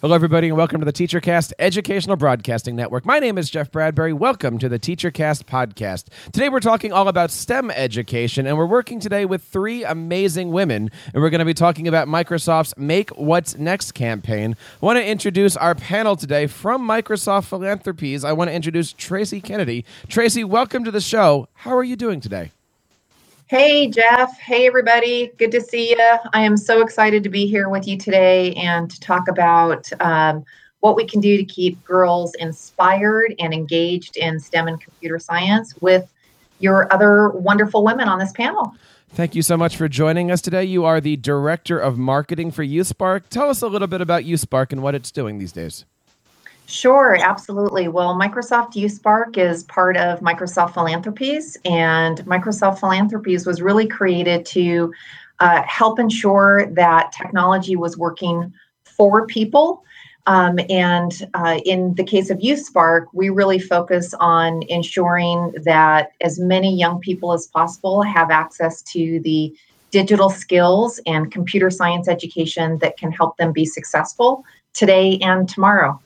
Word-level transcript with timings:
Hello, 0.00 0.14
everybody, 0.14 0.48
and 0.48 0.56
welcome 0.56 0.80
to 0.80 0.86
the 0.86 0.94
TeacherCast 0.94 1.52
Educational 1.58 2.16
Broadcasting 2.16 2.74
Network. 2.74 3.04
My 3.04 3.18
name 3.18 3.36
is 3.36 3.50
Jeff 3.50 3.70
Bradbury. 3.70 4.14
Welcome 4.14 4.58
to 4.60 4.66
the 4.66 4.78
TeacherCast 4.78 5.44
podcast. 5.44 6.06
Today, 6.32 6.48
we're 6.48 6.60
talking 6.60 6.90
all 6.90 7.06
about 7.06 7.30
STEM 7.30 7.70
education, 7.70 8.46
and 8.46 8.56
we're 8.56 8.64
working 8.64 8.98
today 8.98 9.26
with 9.26 9.42
three 9.42 9.84
amazing 9.84 10.52
women, 10.52 10.90
and 11.12 11.22
we're 11.22 11.28
going 11.28 11.40
to 11.40 11.44
be 11.44 11.52
talking 11.52 11.86
about 11.86 12.08
Microsoft's 12.08 12.72
Make 12.78 13.10
What's 13.10 13.58
Next 13.58 13.92
campaign. 13.92 14.56
I 14.82 14.86
want 14.86 14.96
to 14.96 15.04
introduce 15.06 15.54
our 15.58 15.74
panel 15.74 16.16
today 16.16 16.46
from 16.46 16.80
Microsoft 16.88 17.44
Philanthropies. 17.44 18.24
I 18.24 18.32
want 18.32 18.48
to 18.48 18.54
introduce 18.54 18.94
Tracy 18.94 19.42
Kennedy. 19.42 19.84
Tracy, 20.08 20.44
welcome 20.44 20.82
to 20.84 20.90
the 20.90 21.02
show. 21.02 21.46
How 21.52 21.76
are 21.76 21.84
you 21.84 21.96
doing 21.96 22.20
today? 22.20 22.52
Hey, 23.50 23.88
Jeff. 23.88 24.38
Hey, 24.38 24.68
everybody. 24.68 25.32
Good 25.36 25.50
to 25.50 25.60
see 25.60 25.90
you. 25.90 26.18
I 26.32 26.42
am 26.42 26.56
so 26.56 26.82
excited 26.82 27.24
to 27.24 27.28
be 27.28 27.48
here 27.48 27.68
with 27.68 27.88
you 27.88 27.98
today 27.98 28.52
and 28.52 28.88
to 28.88 29.00
talk 29.00 29.26
about 29.26 29.90
um, 30.00 30.44
what 30.78 30.94
we 30.94 31.04
can 31.04 31.20
do 31.20 31.36
to 31.36 31.42
keep 31.44 31.82
girls 31.82 32.32
inspired 32.36 33.34
and 33.40 33.52
engaged 33.52 34.16
in 34.16 34.38
STEM 34.38 34.68
and 34.68 34.80
computer 34.80 35.18
science 35.18 35.74
with 35.80 36.08
your 36.60 36.92
other 36.92 37.30
wonderful 37.30 37.82
women 37.82 38.08
on 38.08 38.20
this 38.20 38.30
panel. 38.30 38.72
Thank 39.08 39.34
you 39.34 39.42
so 39.42 39.56
much 39.56 39.76
for 39.76 39.88
joining 39.88 40.30
us 40.30 40.40
today. 40.40 40.62
You 40.62 40.84
are 40.84 41.00
the 41.00 41.16
Director 41.16 41.76
of 41.76 41.98
Marketing 41.98 42.52
for 42.52 42.64
YouthSpark. 42.64 43.30
Tell 43.30 43.50
us 43.50 43.62
a 43.62 43.66
little 43.66 43.88
bit 43.88 44.00
about 44.00 44.22
YouthSpark 44.22 44.70
and 44.70 44.80
what 44.80 44.94
it's 44.94 45.10
doing 45.10 45.38
these 45.38 45.50
days. 45.50 45.84
Sure, 46.70 47.16
absolutely. 47.20 47.88
Well, 47.88 48.14
Microsoft 48.14 48.74
YouthSpark 48.74 49.36
is 49.36 49.64
part 49.64 49.96
of 49.96 50.20
Microsoft 50.20 50.72
Philanthropies, 50.74 51.56
and 51.64 52.18
Microsoft 52.26 52.78
Philanthropies 52.78 53.44
was 53.44 53.60
really 53.60 53.88
created 53.88 54.46
to 54.46 54.92
uh, 55.40 55.62
help 55.62 55.98
ensure 55.98 56.66
that 56.74 57.10
technology 57.10 57.74
was 57.74 57.98
working 57.98 58.54
for 58.84 59.26
people. 59.26 59.82
Um, 60.28 60.60
and 60.68 61.28
uh, 61.34 61.58
in 61.64 61.92
the 61.96 62.04
case 62.04 62.30
of 62.30 62.38
YouthSpark, 62.38 63.06
we 63.12 63.30
really 63.30 63.58
focus 63.58 64.14
on 64.20 64.62
ensuring 64.68 65.52
that 65.64 66.12
as 66.20 66.38
many 66.38 66.78
young 66.78 67.00
people 67.00 67.32
as 67.32 67.48
possible 67.48 68.02
have 68.02 68.30
access 68.30 68.80
to 68.82 69.18
the 69.24 69.52
digital 69.90 70.30
skills 70.30 71.00
and 71.04 71.32
computer 71.32 71.68
science 71.68 72.06
education 72.06 72.78
that 72.78 72.96
can 72.96 73.10
help 73.10 73.36
them 73.38 73.50
be 73.50 73.64
successful 73.64 74.44
today 74.72 75.18
and 75.20 75.48
tomorrow. 75.48 76.00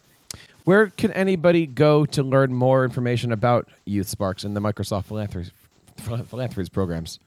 Where 0.65 0.89
can 0.89 1.13
anybody 1.13 1.67
go 1.67 2.05
to 2.07 2.23
learn 2.23 2.55
more 2.55 2.85
information 2.85 3.33
about 3.33 3.69
Youth 3.85 4.09
Sparks 4.09 4.45
and 4.45 4.57
the 4.57 4.61
Microsoft 4.61 5.05
Philanthropies, 5.05 5.51
Philanthropies 5.99 6.71
programs? 6.71 7.21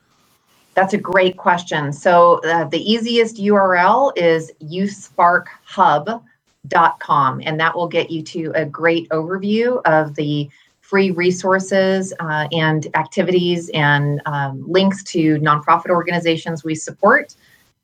That's 0.74 0.96
a 0.96 0.98
great 0.98 1.38
question. 1.38 1.94
So 1.94 2.42
uh, 2.44 2.64
the 2.66 2.80
easiest 2.80 3.38
URL 3.38 4.12
is 4.16 4.52
youthsparkhub.com, 4.62 7.42
and 7.44 7.60
that 7.60 7.76
will 7.76 7.88
get 7.88 8.10
you 8.10 8.24
to 8.24 8.52
a 8.56 8.66
great 8.66 9.08
overview 9.10 9.84
of 9.86 10.16
the 10.16 10.50
free 10.82 11.12
resources 11.12 12.12
uh, 12.20 12.48
and 12.52 12.88
activities 12.96 13.70
and 13.74 14.20
um, 14.26 14.64
links 14.68 15.04
to 15.04 15.38
nonprofit 15.40 15.90
organizations 15.90 16.64
we 16.64 16.74
support 16.74 17.36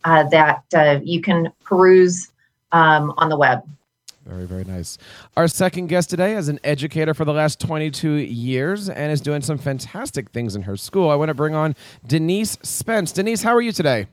uh, 0.03 0.23
that 0.29 0.63
uh, 0.73 0.99
you 1.03 1.21
can 1.21 1.51
peruse 1.63 2.31
um, 2.71 3.13
on 3.17 3.29
the 3.29 3.37
web. 3.37 3.61
Very, 4.25 4.45
very 4.45 4.63
nice. 4.63 4.97
Our 5.35 5.49
second 5.49 5.87
guest 5.87 6.09
today 6.09 6.35
is 6.35 6.47
an 6.47 6.59
educator 6.63 7.13
for 7.13 7.25
the 7.25 7.33
last 7.33 7.59
22 7.59 8.13
years 8.13 8.87
and 8.87 9.11
is 9.11 9.19
doing 9.19 9.41
some 9.41 9.57
fantastic 9.57 10.29
things 10.29 10.55
in 10.55 10.61
her 10.61 10.77
school. 10.77 11.09
I 11.09 11.15
want 11.15 11.27
to 11.27 11.33
bring 11.33 11.55
on 11.55 11.75
Denise 12.07 12.57
Spence. 12.63 13.11
Denise, 13.11 13.43
how 13.43 13.53
are 13.53 13.61
you 13.61 13.73
today? 13.73 14.07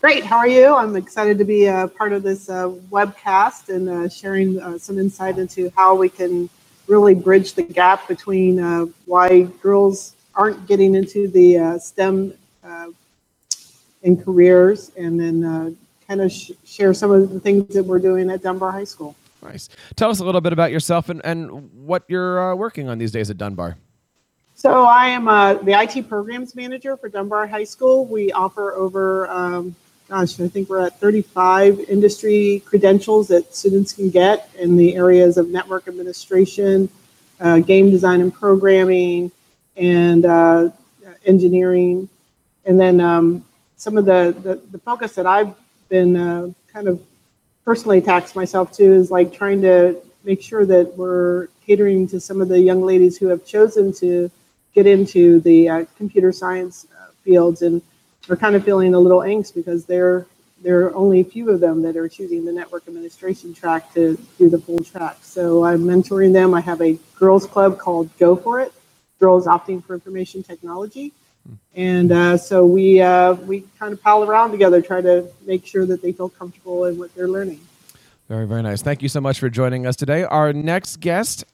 Great. 0.00 0.24
How 0.24 0.38
are 0.38 0.48
you? 0.48 0.74
I'm 0.74 0.96
excited 0.96 1.36
to 1.38 1.44
be 1.44 1.66
a 1.66 1.88
part 1.88 2.14
of 2.14 2.22
this 2.22 2.48
uh, 2.48 2.68
webcast 2.90 3.68
and 3.68 3.88
uh, 3.88 4.08
sharing 4.08 4.60
uh, 4.60 4.78
some 4.78 4.98
insight 4.98 5.38
into 5.38 5.70
how 5.76 5.94
we 5.94 6.08
can 6.08 6.48
really 6.86 7.14
bridge 7.14 7.52
the 7.52 7.62
gap 7.62 8.08
between 8.08 8.60
uh, 8.60 8.86
why 9.04 9.42
girls 9.60 10.14
aren't 10.34 10.66
getting 10.66 10.94
into 10.94 11.28
the 11.28 11.58
uh, 11.58 11.78
STEM 11.78 12.32
uh, 12.64 12.86
in 14.02 14.22
careers 14.22 14.90
and 14.96 15.20
then 15.20 15.76
kind 16.06 16.20
of 16.20 16.32
sh- 16.32 16.52
share 16.64 16.94
some 16.94 17.10
of 17.10 17.32
the 17.32 17.40
things 17.40 17.74
that 17.74 17.84
we're 17.84 17.98
doing 17.98 18.30
at 18.30 18.42
Dunbar 18.42 18.72
High 18.72 18.84
School. 18.84 19.16
Nice. 19.42 19.68
Tell 19.94 20.10
us 20.10 20.20
a 20.20 20.24
little 20.24 20.40
bit 20.40 20.52
about 20.52 20.72
yourself 20.72 21.08
and, 21.08 21.20
and 21.24 21.70
what 21.86 22.04
you're 22.08 22.52
uh, 22.52 22.54
working 22.54 22.88
on 22.88 22.98
these 22.98 23.12
days 23.12 23.30
at 23.30 23.38
Dunbar. 23.38 23.76
So 24.54 24.84
I 24.84 25.08
am 25.08 25.28
uh, 25.28 25.54
the 25.54 25.72
IT 25.72 26.08
programs 26.08 26.56
manager 26.56 26.96
for 26.96 27.08
Dunbar 27.08 27.46
High 27.46 27.64
School. 27.64 28.06
We 28.06 28.32
offer 28.32 28.72
over, 28.72 29.28
um, 29.28 29.76
gosh, 30.08 30.40
I 30.40 30.48
think 30.48 30.70
we're 30.70 30.86
at 30.86 30.98
35 30.98 31.80
industry 31.80 32.62
credentials 32.64 33.28
that 33.28 33.54
students 33.54 33.92
can 33.92 34.08
get 34.08 34.50
in 34.58 34.76
the 34.76 34.96
areas 34.96 35.36
of 35.36 35.50
network 35.50 35.88
administration, 35.88 36.88
uh, 37.38 37.58
game 37.58 37.90
design 37.90 38.22
and 38.22 38.32
programming, 38.32 39.30
and 39.76 40.24
uh, 40.24 40.70
engineering. 41.26 42.08
And 42.64 42.80
then 42.80 42.98
um, 43.00 43.44
some 43.76 43.98
of 43.98 44.06
the, 44.06 44.34
the, 44.42 44.54
the 44.70 44.78
focus 44.78 45.14
that 45.16 45.26
I've 45.26 45.54
been 45.88 46.16
uh, 46.16 46.50
kind 46.72 46.88
of 46.88 47.00
personally 47.64 48.00
taxed 48.00 48.36
myself 48.36 48.72
too 48.72 48.92
is 48.92 49.10
like 49.10 49.32
trying 49.32 49.60
to 49.62 49.96
make 50.24 50.42
sure 50.42 50.64
that 50.66 50.96
we're 50.96 51.48
catering 51.66 52.06
to 52.08 52.20
some 52.20 52.40
of 52.40 52.48
the 52.48 52.60
young 52.60 52.82
ladies 52.82 53.16
who 53.16 53.26
have 53.26 53.44
chosen 53.44 53.92
to 53.92 54.30
get 54.74 54.86
into 54.86 55.40
the 55.40 55.68
uh, 55.68 55.84
computer 55.96 56.32
science 56.32 56.86
uh, 57.00 57.10
fields 57.24 57.62
and 57.62 57.82
are 58.28 58.36
kind 58.36 58.54
of 58.54 58.64
feeling 58.64 58.94
a 58.94 58.98
little 58.98 59.20
angst 59.20 59.54
because 59.54 59.84
there 59.84 60.26
there 60.62 60.86
are 60.86 60.94
only 60.94 61.20
a 61.20 61.24
few 61.24 61.50
of 61.50 61.60
them 61.60 61.82
that 61.82 61.96
are 61.96 62.08
choosing 62.08 62.44
the 62.44 62.52
network 62.52 62.88
administration 62.88 63.52
track 63.52 63.92
to 63.92 64.18
do 64.38 64.48
the 64.48 64.58
full 64.58 64.78
track. 64.82 65.18
So 65.20 65.64
I'm 65.64 65.80
mentoring 65.80 66.32
them. 66.32 66.54
I 66.54 66.60
have 66.60 66.80
a 66.80 66.98
girls 67.14 67.46
club 67.46 67.78
called 67.78 68.08
Go 68.18 68.34
For 68.34 68.60
It, 68.60 68.72
Girls 69.20 69.46
Opting 69.46 69.84
for 69.84 69.92
Information 69.94 70.42
Technology 70.42 71.12
and 71.74 72.12
uh, 72.12 72.36
so 72.36 72.64
we 72.64 73.00
uh, 73.00 73.34
we 73.34 73.64
kind 73.78 73.92
of 73.92 74.02
pal 74.02 74.24
around 74.24 74.50
together, 74.50 74.80
try 74.80 75.00
to 75.00 75.28
make 75.46 75.66
sure 75.66 75.86
that 75.86 76.02
they 76.02 76.12
feel 76.12 76.28
comfortable 76.28 76.84
in 76.86 76.98
what 76.98 77.14
they're 77.14 77.28
learning. 77.28 77.60
Very 78.28 78.46
very 78.46 78.62
nice. 78.62 78.82
Thank 78.82 79.02
you 79.02 79.08
so 79.08 79.20
much 79.20 79.38
for 79.38 79.48
joining 79.50 79.86
us 79.86 79.96
today. 79.96 80.24
Our 80.24 80.52
next 80.52 81.00
guest 81.00 81.44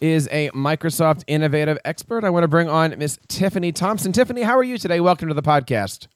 is 0.00 0.28
a 0.30 0.50
Microsoft 0.50 1.24
innovative 1.26 1.78
expert. 1.84 2.24
I 2.24 2.30
want 2.30 2.44
to 2.44 2.48
bring 2.48 2.68
on 2.68 2.94
Miss 2.98 3.18
Tiffany 3.28 3.72
Thompson. 3.72 4.12
Tiffany, 4.12 4.42
how 4.42 4.56
are 4.56 4.62
you 4.62 4.78
today? 4.78 5.00
Welcome 5.00 5.28
to 5.28 5.34
the 5.34 5.42
podcast. 5.42 6.06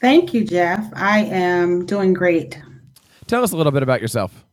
Thank 0.00 0.32
you, 0.32 0.44
Jeff. 0.44 0.90
I 0.94 1.24
am 1.24 1.84
doing 1.84 2.14
great. 2.14 2.58
Tell 3.26 3.44
us 3.44 3.52
a 3.52 3.56
little 3.56 3.72
bit 3.72 3.82
about 3.82 4.00
yourself. 4.00 4.44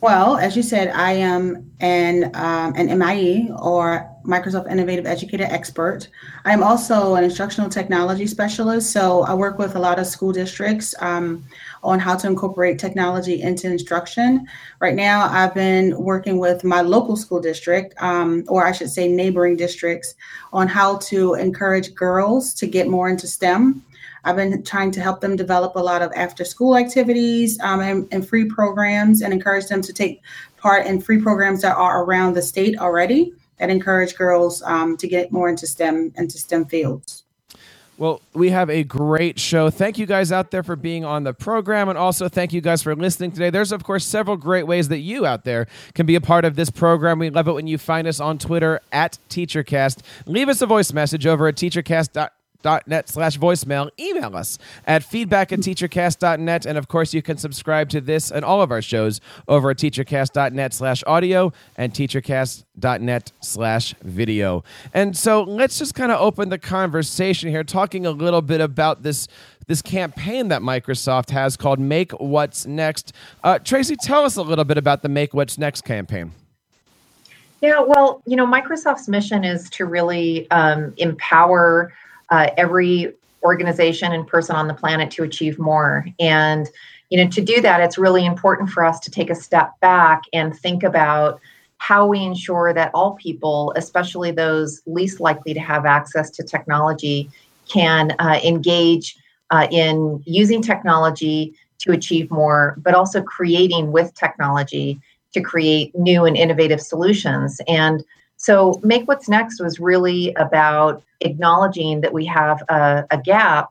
Well, 0.00 0.36
as 0.36 0.56
you 0.56 0.64
said, 0.64 0.88
I 0.88 1.12
am 1.12 1.70
an 1.78 2.34
um, 2.34 2.74
an 2.74 2.98
MIE 2.98 3.50
or 3.56 4.11
Microsoft 4.24 4.70
Innovative 4.70 5.06
Educator 5.06 5.44
Expert. 5.44 6.08
I 6.44 6.52
am 6.52 6.62
also 6.62 7.14
an 7.14 7.24
instructional 7.24 7.68
technology 7.68 8.26
specialist, 8.26 8.92
so 8.92 9.22
I 9.22 9.34
work 9.34 9.58
with 9.58 9.76
a 9.76 9.78
lot 9.78 9.98
of 9.98 10.06
school 10.06 10.32
districts 10.32 10.94
um, 11.00 11.44
on 11.82 11.98
how 11.98 12.16
to 12.16 12.26
incorporate 12.26 12.78
technology 12.78 13.42
into 13.42 13.66
instruction. 13.66 14.46
Right 14.80 14.94
now, 14.94 15.28
I've 15.28 15.54
been 15.54 15.96
working 15.98 16.38
with 16.38 16.64
my 16.64 16.80
local 16.80 17.16
school 17.16 17.40
district, 17.40 17.94
um, 18.00 18.44
or 18.48 18.66
I 18.66 18.72
should 18.72 18.90
say 18.90 19.08
neighboring 19.08 19.56
districts, 19.56 20.14
on 20.52 20.68
how 20.68 20.98
to 20.98 21.34
encourage 21.34 21.94
girls 21.94 22.54
to 22.54 22.66
get 22.66 22.88
more 22.88 23.08
into 23.08 23.26
STEM. 23.26 23.84
I've 24.24 24.36
been 24.36 24.62
trying 24.62 24.92
to 24.92 25.00
help 25.00 25.20
them 25.20 25.34
develop 25.34 25.74
a 25.74 25.80
lot 25.80 26.00
of 26.00 26.12
after 26.14 26.44
school 26.44 26.76
activities 26.76 27.58
um, 27.60 27.80
and, 27.80 28.08
and, 28.12 28.26
free 28.26 28.44
programs 28.44 29.20
and 29.20 29.32
encourage 29.32 29.66
them 29.66 29.82
to 29.82 29.92
take 29.92 30.22
part 30.58 30.86
in 30.86 31.00
free 31.00 31.20
programs 31.20 31.62
that 31.62 31.76
are 31.76 32.04
around 32.04 32.34
the 32.34 32.42
state 32.42 32.78
already 32.78 33.32
that 33.62 33.70
encourage 33.70 34.16
girls 34.16 34.60
um, 34.62 34.96
to 34.96 35.06
get 35.06 35.30
more 35.30 35.48
into 35.48 35.68
STEM 35.68 36.12
into 36.16 36.36
STEM 36.36 36.64
fields. 36.64 37.22
Well, 37.96 38.20
we 38.34 38.50
have 38.50 38.68
a 38.68 38.82
great 38.82 39.38
show. 39.38 39.70
Thank 39.70 39.98
you 39.98 40.06
guys 40.06 40.32
out 40.32 40.50
there 40.50 40.64
for 40.64 40.74
being 40.74 41.04
on 41.04 41.22
the 41.22 41.32
program. 41.32 41.88
And 41.88 41.96
also, 41.96 42.28
thank 42.28 42.52
you 42.52 42.60
guys 42.60 42.82
for 42.82 42.96
listening 42.96 43.30
today. 43.30 43.50
There's, 43.50 43.70
of 43.70 43.84
course, 43.84 44.04
several 44.04 44.36
great 44.36 44.66
ways 44.66 44.88
that 44.88 44.98
you 44.98 45.26
out 45.26 45.44
there 45.44 45.68
can 45.94 46.06
be 46.06 46.16
a 46.16 46.20
part 46.20 46.44
of 46.44 46.56
this 46.56 46.70
program. 46.70 47.20
We 47.20 47.30
love 47.30 47.46
it 47.46 47.52
when 47.52 47.68
you 47.68 47.78
find 47.78 48.08
us 48.08 48.18
on 48.18 48.38
Twitter 48.38 48.80
at 48.90 49.18
TeacherCast. 49.30 50.00
Leave 50.26 50.48
us 50.48 50.60
a 50.60 50.66
voice 50.66 50.92
message 50.92 51.24
over 51.24 51.46
at 51.46 51.54
teachercast.com 51.54 52.30
teachercast.net 52.62 53.08
slash 53.08 53.38
voicemail. 53.38 53.90
Email 53.98 54.36
us 54.36 54.58
at 54.86 55.02
feedback 55.02 55.52
at 55.52 55.60
teachercast.net. 55.60 56.66
And 56.66 56.78
of 56.78 56.88
course, 56.88 57.14
you 57.14 57.22
can 57.22 57.36
subscribe 57.36 57.88
to 57.90 58.00
this 58.00 58.30
and 58.30 58.44
all 58.44 58.62
of 58.62 58.70
our 58.70 58.82
shows 58.82 59.20
over 59.48 59.70
at 59.70 59.78
teachercast.net 59.78 60.72
slash 60.72 61.02
audio 61.06 61.52
and 61.76 61.92
teachercast.net 61.92 63.32
slash 63.40 63.94
video. 64.02 64.64
And 64.94 65.16
so 65.16 65.42
let's 65.42 65.78
just 65.78 65.94
kind 65.94 66.12
of 66.12 66.20
open 66.20 66.48
the 66.48 66.58
conversation 66.58 67.50
here, 67.50 67.64
talking 67.64 68.06
a 68.06 68.10
little 68.10 68.42
bit 68.42 68.60
about 68.60 69.02
this 69.02 69.28
this 69.68 69.80
campaign 69.80 70.48
that 70.48 70.60
Microsoft 70.60 71.30
has 71.30 71.56
called 71.56 71.78
Make 71.78 72.10
What's 72.12 72.66
Next. 72.66 73.12
Uh, 73.44 73.60
Tracy, 73.60 73.94
tell 73.94 74.24
us 74.24 74.34
a 74.34 74.42
little 74.42 74.64
bit 74.64 74.76
about 74.76 75.02
the 75.02 75.08
Make 75.08 75.34
What's 75.34 75.56
Next 75.56 75.82
campaign. 75.82 76.32
Yeah, 77.62 77.80
well, 77.80 78.22
you 78.26 78.34
know, 78.34 78.44
Microsoft's 78.44 79.08
mission 79.08 79.44
is 79.44 79.70
to 79.70 79.86
really 79.86 80.50
um, 80.50 80.92
empower 80.96 81.92
uh, 82.32 82.48
every 82.56 83.12
organization 83.44 84.12
and 84.12 84.26
person 84.26 84.56
on 84.56 84.66
the 84.66 84.74
planet 84.74 85.10
to 85.12 85.22
achieve 85.22 85.58
more. 85.58 86.06
And 86.18 86.66
you 87.10 87.22
know, 87.22 87.28
to 87.28 87.42
do 87.42 87.60
that, 87.60 87.82
it's 87.82 87.98
really 87.98 88.24
important 88.24 88.70
for 88.70 88.82
us 88.82 88.98
to 89.00 89.10
take 89.10 89.28
a 89.28 89.34
step 89.34 89.78
back 89.80 90.22
and 90.32 90.58
think 90.58 90.82
about 90.82 91.40
how 91.76 92.06
we 92.06 92.22
ensure 92.22 92.72
that 92.72 92.90
all 92.94 93.14
people, 93.16 93.74
especially 93.76 94.30
those 94.30 94.80
least 94.86 95.20
likely 95.20 95.52
to 95.52 95.60
have 95.60 95.84
access 95.84 96.30
to 96.30 96.42
technology, 96.42 97.28
can 97.68 98.12
uh, 98.18 98.40
engage 98.42 99.16
uh, 99.50 99.68
in 99.70 100.22
using 100.24 100.62
technology 100.62 101.52
to 101.80 101.92
achieve 101.92 102.30
more, 102.30 102.76
but 102.78 102.94
also 102.94 103.20
creating 103.20 103.92
with 103.92 104.14
technology 104.14 104.98
to 105.34 105.42
create 105.42 105.94
new 105.94 106.24
and 106.24 106.36
innovative 106.36 106.80
solutions. 106.80 107.60
And 107.68 108.02
so, 108.42 108.80
Make 108.82 109.06
What's 109.06 109.28
Next 109.28 109.62
was 109.62 109.78
really 109.78 110.34
about 110.34 111.04
acknowledging 111.20 112.00
that 112.00 112.12
we 112.12 112.26
have 112.26 112.60
a, 112.68 113.06
a 113.12 113.18
gap 113.18 113.70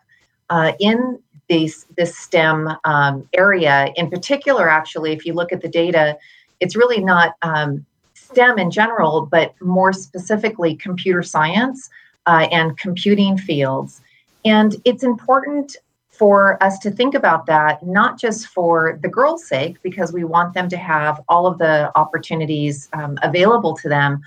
uh, 0.49 0.71
in 0.79 1.19
this, 1.49 1.85
this 1.97 2.17
STEM 2.17 2.69
um, 2.85 3.27
area. 3.33 3.91
In 3.97 4.09
particular, 4.09 4.69
actually, 4.69 5.11
if 5.11 5.25
you 5.25 5.33
look 5.33 5.51
at 5.51 5.61
the 5.61 5.67
data, 5.67 6.17
it's 6.61 6.77
really 6.77 7.03
not 7.03 7.35
um, 7.41 7.85
STEM 8.13 8.57
in 8.59 8.71
general, 8.71 9.25
but 9.29 9.53
more 9.59 9.91
specifically 9.91 10.73
computer 10.75 11.21
science 11.21 11.89
uh, 12.25 12.47
and 12.49 12.77
computing 12.77 13.37
fields. 13.37 13.99
And 14.45 14.77
it's 14.85 15.03
important 15.03 15.75
for 16.11 16.63
us 16.63 16.79
to 16.79 16.91
think 16.91 17.13
about 17.13 17.45
that, 17.47 17.85
not 17.85 18.17
just 18.17 18.47
for 18.47 18.97
the 19.01 19.09
girls' 19.09 19.45
sake, 19.45 19.81
because 19.83 20.13
we 20.13 20.23
want 20.23 20.53
them 20.53 20.69
to 20.69 20.77
have 20.77 21.19
all 21.27 21.45
of 21.45 21.57
the 21.57 21.91
opportunities 21.97 22.87
um, 22.93 23.17
available 23.21 23.75
to 23.75 23.89
them, 23.89 24.21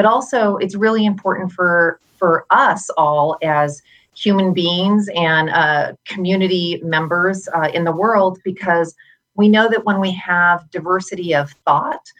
but 0.00 0.06
also 0.06 0.56
it's 0.56 0.74
really 0.74 1.04
important 1.04 1.52
for 1.52 2.00
for 2.16 2.46
us 2.48 2.88
all 2.96 3.36
as 3.42 3.82
human 4.16 4.54
beings 4.54 5.10
and 5.14 5.50
uh, 5.50 5.92
community 6.06 6.80
members 6.82 7.46
uh, 7.54 7.68
in 7.74 7.84
the 7.84 7.92
world, 7.92 8.38
because 8.42 8.94
we 9.34 9.46
know 9.46 9.68
that 9.68 9.84
when 9.84 10.00
we 10.00 10.10
have 10.12 10.70
diversity 10.70 11.34
of 11.34 11.50
thought, 11.66 12.10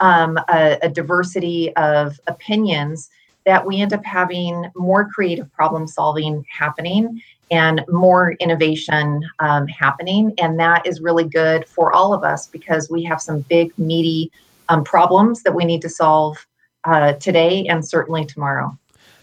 um, 0.00 0.36
a, 0.50 0.76
a 0.82 0.90
diversity 0.90 1.74
of 1.76 2.20
opinions, 2.26 3.08
that 3.46 3.66
we 3.66 3.80
end 3.80 3.94
up 3.94 4.04
having 4.04 4.70
more 4.76 5.08
creative 5.08 5.50
problem 5.50 5.86
solving 5.86 6.44
happening 6.50 7.22
and 7.50 7.82
more 7.88 8.32
innovation 8.32 9.26
um, 9.38 9.66
happening. 9.66 10.34
And 10.36 10.60
that 10.60 10.86
is 10.86 11.00
really 11.00 11.24
good 11.24 11.66
for 11.66 11.90
all 11.90 12.12
of 12.12 12.22
us 12.22 12.48
because 12.48 12.90
we 12.90 13.02
have 13.04 13.22
some 13.22 13.40
big, 13.40 13.72
meaty 13.78 14.30
um, 14.68 14.84
problems 14.84 15.42
that 15.44 15.54
we 15.54 15.64
need 15.64 15.80
to 15.80 15.88
solve 15.88 16.46
uh, 16.84 17.14
today 17.14 17.66
and 17.66 17.86
certainly 17.86 18.24
tomorrow. 18.24 18.76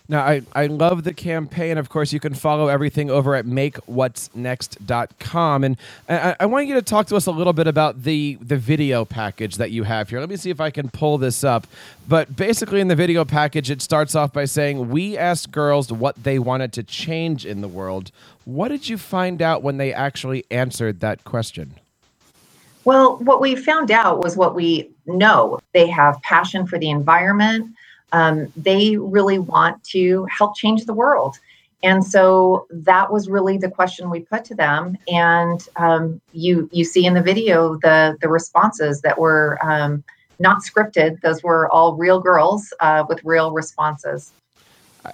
Now, 0.09 0.21
I, 0.21 0.41
I 0.53 0.67
love 0.67 1.03
the 1.03 1.13
campaign. 1.13 1.77
Of 1.77 1.89
course, 1.89 2.13
you 2.13 2.21
can 2.21 2.33
follow 2.33 2.69
everything 2.69 3.11
over 3.11 3.35
at 3.35 3.45
makewhatsnext.com. 3.45 5.63
And 5.65 5.75
I, 6.07 6.37
I 6.39 6.45
want 6.45 6.67
you 6.67 6.75
to 6.75 6.81
talk 6.81 7.07
to 7.07 7.17
us 7.17 7.25
a 7.25 7.31
little 7.31 7.51
bit 7.51 7.67
about 7.67 8.03
the, 8.03 8.37
the 8.41 8.55
video 8.55 9.03
package 9.03 9.57
that 9.57 9.71
you 9.71 9.83
have 9.83 10.09
here. 10.09 10.21
Let 10.21 10.29
me 10.29 10.37
see 10.37 10.49
if 10.49 10.61
I 10.61 10.69
can 10.69 10.89
pull 10.89 11.17
this 11.17 11.43
up. 11.43 11.67
But 12.07 12.37
basically, 12.37 12.79
in 12.79 12.87
the 12.87 12.95
video 12.95 13.25
package, 13.25 13.69
it 13.69 13.81
starts 13.81 14.15
off 14.15 14.31
by 14.31 14.45
saying, 14.45 14.87
We 14.89 15.17
asked 15.17 15.51
girls 15.51 15.91
what 15.91 16.23
they 16.23 16.39
wanted 16.39 16.71
to 16.73 16.83
change 16.83 17.45
in 17.45 17.59
the 17.59 17.67
world. 17.67 18.11
What 18.45 18.69
did 18.69 18.87
you 18.87 18.97
find 18.97 19.41
out 19.41 19.61
when 19.61 19.75
they 19.75 19.93
actually 19.93 20.45
answered 20.49 21.01
that 21.01 21.25
question? 21.25 21.73
Well, 22.85 23.17
what 23.17 23.41
we 23.41 23.57
found 23.57 23.91
out 23.91 24.23
was 24.23 24.37
what 24.37 24.55
we 24.55 24.89
know. 25.07 25.59
They 25.73 25.87
have 25.87 26.21
passion 26.21 26.67
for 26.67 26.77
the 26.77 26.89
environment 26.89 27.75
um, 28.11 28.51
they 28.55 28.97
really 28.97 29.39
want 29.39 29.83
to 29.85 30.25
help 30.25 30.55
change 30.55 30.85
the 30.85 30.93
world. 30.93 31.39
And 31.83 32.03
so 32.03 32.67
that 32.71 33.11
was 33.11 33.29
really 33.29 33.57
the 33.57 33.69
question 33.69 34.09
we 34.09 34.21
put 34.21 34.43
to 34.45 34.55
them. 34.55 34.97
And 35.07 35.67
um, 35.75 36.19
you 36.33 36.69
you 36.71 36.83
see 36.83 37.05
in 37.05 37.13
the 37.13 37.21
video 37.21 37.75
the 37.75 38.17
the 38.21 38.29
responses 38.29 39.01
that 39.01 39.17
were 39.17 39.59
um, 39.61 40.03
not 40.39 40.63
scripted; 40.63 41.21
those 41.21 41.43
were 41.43 41.69
all 41.71 41.95
real 41.95 42.19
girls 42.19 42.73
uh, 42.79 43.05
with 43.07 43.23
real 43.23 43.51
responses. 43.51 44.31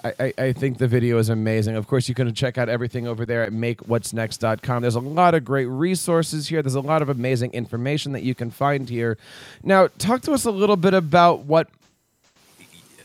I, 0.04 0.34
I, 0.38 0.54
think 0.54 0.78
the 0.80 0.88
video 0.88 1.18
is 1.18 1.30
amazing. 1.30 1.75
Of 1.75 1.88
course, 1.88 2.10
you 2.10 2.16
can 2.16 2.34
check 2.34 2.57
out 2.57 2.69
everything 2.69 3.07
over 3.07 3.25
there 3.25 3.44
at 3.44 3.51
makewhatsnext.com. 3.51 4.81
There's 4.81 4.95
a 4.95 5.00
lot 5.00 5.36
of 5.36 5.45
great 5.45 5.66
resources 5.66 6.48
here. 6.48 6.62
There's 6.62 6.75
a 6.75 6.81
lot 6.81 7.01
of 7.01 7.10
amazing 7.10 7.51
information 7.54 8.12
that 8.13 8.24
you 8.24 8.34
can 8.34 8.50
find 8.50 8.90
here. 8.90 9.18
Now, 9.62 9.88
talk 10.00 10.22
to 10.24 10.34
us 10.34 10.45
a 10.45 10.51
little 10.51 10.78
bit 10.78 10.94
about 10.94 11.42
what 11.42 11.69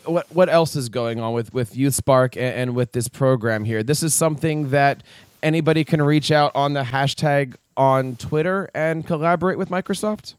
what 0.05 0.27
what 0.33 0.49
else 0.49 0.75
is 0.77 0.89
going 0.89 1.21
on 1.21 1.35
with 1.35 1.53
with 1.53 1.77
Youth 1.77 1.95
Spark 1.95 2.37
and, 2.37 2.55
and 2.55 2.75
with 2.75 2.93
this 2.93 3.09
program 3.09 3.65
here? 3.65 3.83
This 3.83 4.03
is 4.03 4.15
something 4.15 4.71
that 4.71 5.03
anybody 5.43 5.85
can 5.85 6.01
reach 6.01 6.31
out 6.31 6.53
on 6.55 6.73
the 6.73 6.85
hashtag 6.85 7.57
on 7.77 8.17
Twitter 8.17 8.71
and 8.75 9.07
collaborate 9.07 9.59
with 9.59 9.69
Microsoft. 9.69 10.35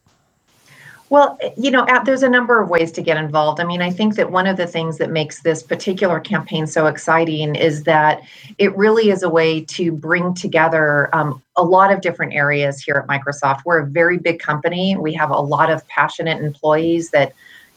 Well, 1.09 1.39
you 1.57 1.71
know, 1.71 1.87
there's 2.05 2.21
a 2.21 2.29
number 2.29 2.61
of 2.61 2.69
ways 2.69 2.91
to 2.93 3.01
get 3.01 3.17
involved. 3.17 3.59
I 3.59 3.63
mean, 3.63 3.81
I 3.81 3.89
think 3.89 4.15
that 4.15 4.31
one 4.31 4.45
of 4.45 4.57
the 4.57 4.67
things 4.67 4.99
that 4.99 5.09
makes 5.09 5.41
this 5.41 5.63
particular 5.63 6.19
campaign 6.19 6.67
so 6.67 6.85
exciting 6.85 7.55
is 7.55 7.83
that 7.83 8.21
it 8.59 8.75
really 8.77 9.09
is 9.09 9.23
a 9.23 9.29
way 9.29 9.61
to 9.65 9.91
bring 9.91 10.35
together 10.35 11.09
um, 11.15 11.41
a 11.57 11.63
lot 11.63 11.91
of 11.91 12.01
different 12.01 12.33
areas 12.33 12.79
here 12.79 12.95
at 12.95 13.07
Microsoft. 13.07 13.61
We're 13.65 13.79
a 13.79 13.87
very 13.87 14.19
big 14.19 14.39
company. 14.39 14.95
We 14.97 15.13
have 15.13 15.31
a 15.31 15.39
lot 15.39 15.71
of 15.71 15.87
passionate 15.87 16.43
employees 16.43 17.09
that 17.09 17.33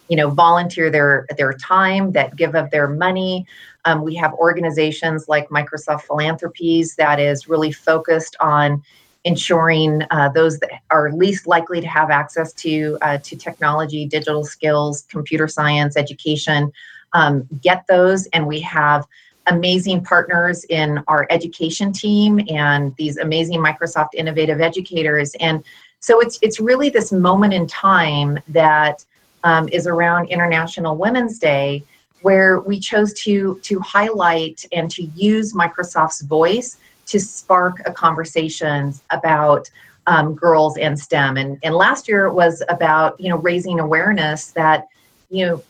you 0.08 0.16
know 0.16 0.28
volunteer 0.28 0.90
their 0.90 1.26
their 1.38 1.54
time 1.54 2.12
that 2.12 2.36
give 2.36 2.54
of 2.54 2.70
their 2.70 2.88
money 2.88 3.46
um, 3.84 4.02
we 4.02 4.14
have 4.16 4.32
organizations 4.34 5.28
like 5.28 5.48
microsoft 5.48 6.02
philanthropies 6.02 6.96
that 6.96 7.20
is 7.20 7.48
really 7.48 7.72
focused 7.72 8.36
on 8.40 8.82
ensuring 9.24 10.02
uh, 10.10 10.28
those 10.30 10.58
that 10.58 10.82
are 10.90 11.12
least 11.12 11.46
likely 11.46 11.80
to 11.80 11.86
have 11.86 12.10
access 12.10 12.52
to 12.52 12.98
uh, 13.02 13.18
to 13.18 13.36
technology 13.36 14.04
digital 14.06 14.44
skills 14.44 15.02
computer 15.08 15.46
science 15.46 15.96
education 15.96 16.72
um, 17.12 17.46
get 17.60 17.86
those. 17.86 18.26
And 18.28 18.46
we 18.46 18.60
have 18.60 19.06
amazing 19.46 20.04
partners 20.04 20.64
in 20.64 21.02
our 21.08 21.26
education 21.30 21.92
team 21.92 22.40
and 22.48 22.94
these 22.96 23.16
amazing 23.18 23.60
microsoft 23.60 24.10
innovative 24.14 24.60
educators. 24.60 25.34
And 25.40 25.64
so 26.00 26.20
it's 26.20 26.38
it's 26.42 26.58
really 26.60 26.90
this 26.90 27.12
moment 27.12 27.54
in 27.54 27.66
time 27.66 28.38
that 28.48 29.04
um, 29.44 29.68
is 29.68 29.86
around 29.86 30.28
International 30.28 30.96
Women's 30.96 31.38
Day, 31.38 31.84
where 32.22 32.60
we 32.60 32.80
chose 32.80 33.12
to 33.24 33.60
to 33.62 33.78
highlight 33.80 34.64
and 34.72 34.90
to 34.92 35.02
use 35.02 35.52
Microsoft's 35.52 36.22
voice 36.22 36.76
to 37.12 37.20
spark 37.20 37.80
a 37.86 37.92
conversation 37.92 38.92
about 39.10 39.70
um, 40.06 40.34
girls 40.34 40.76
and 40.76 40.98
STEM. 40.98 41.36
And 41.36 41.58
and 41.62 41.74
last 41.74 42.08
year 42.08 42.32
was 42.32 42.62
about 42.68 43.20
you 43.20 43.28
know 43.28 43.36
raising 43.36 43.78
awareness 43.78 44.52
that 44.52 44.88
you 45.30 45.46
know 45.46 45.62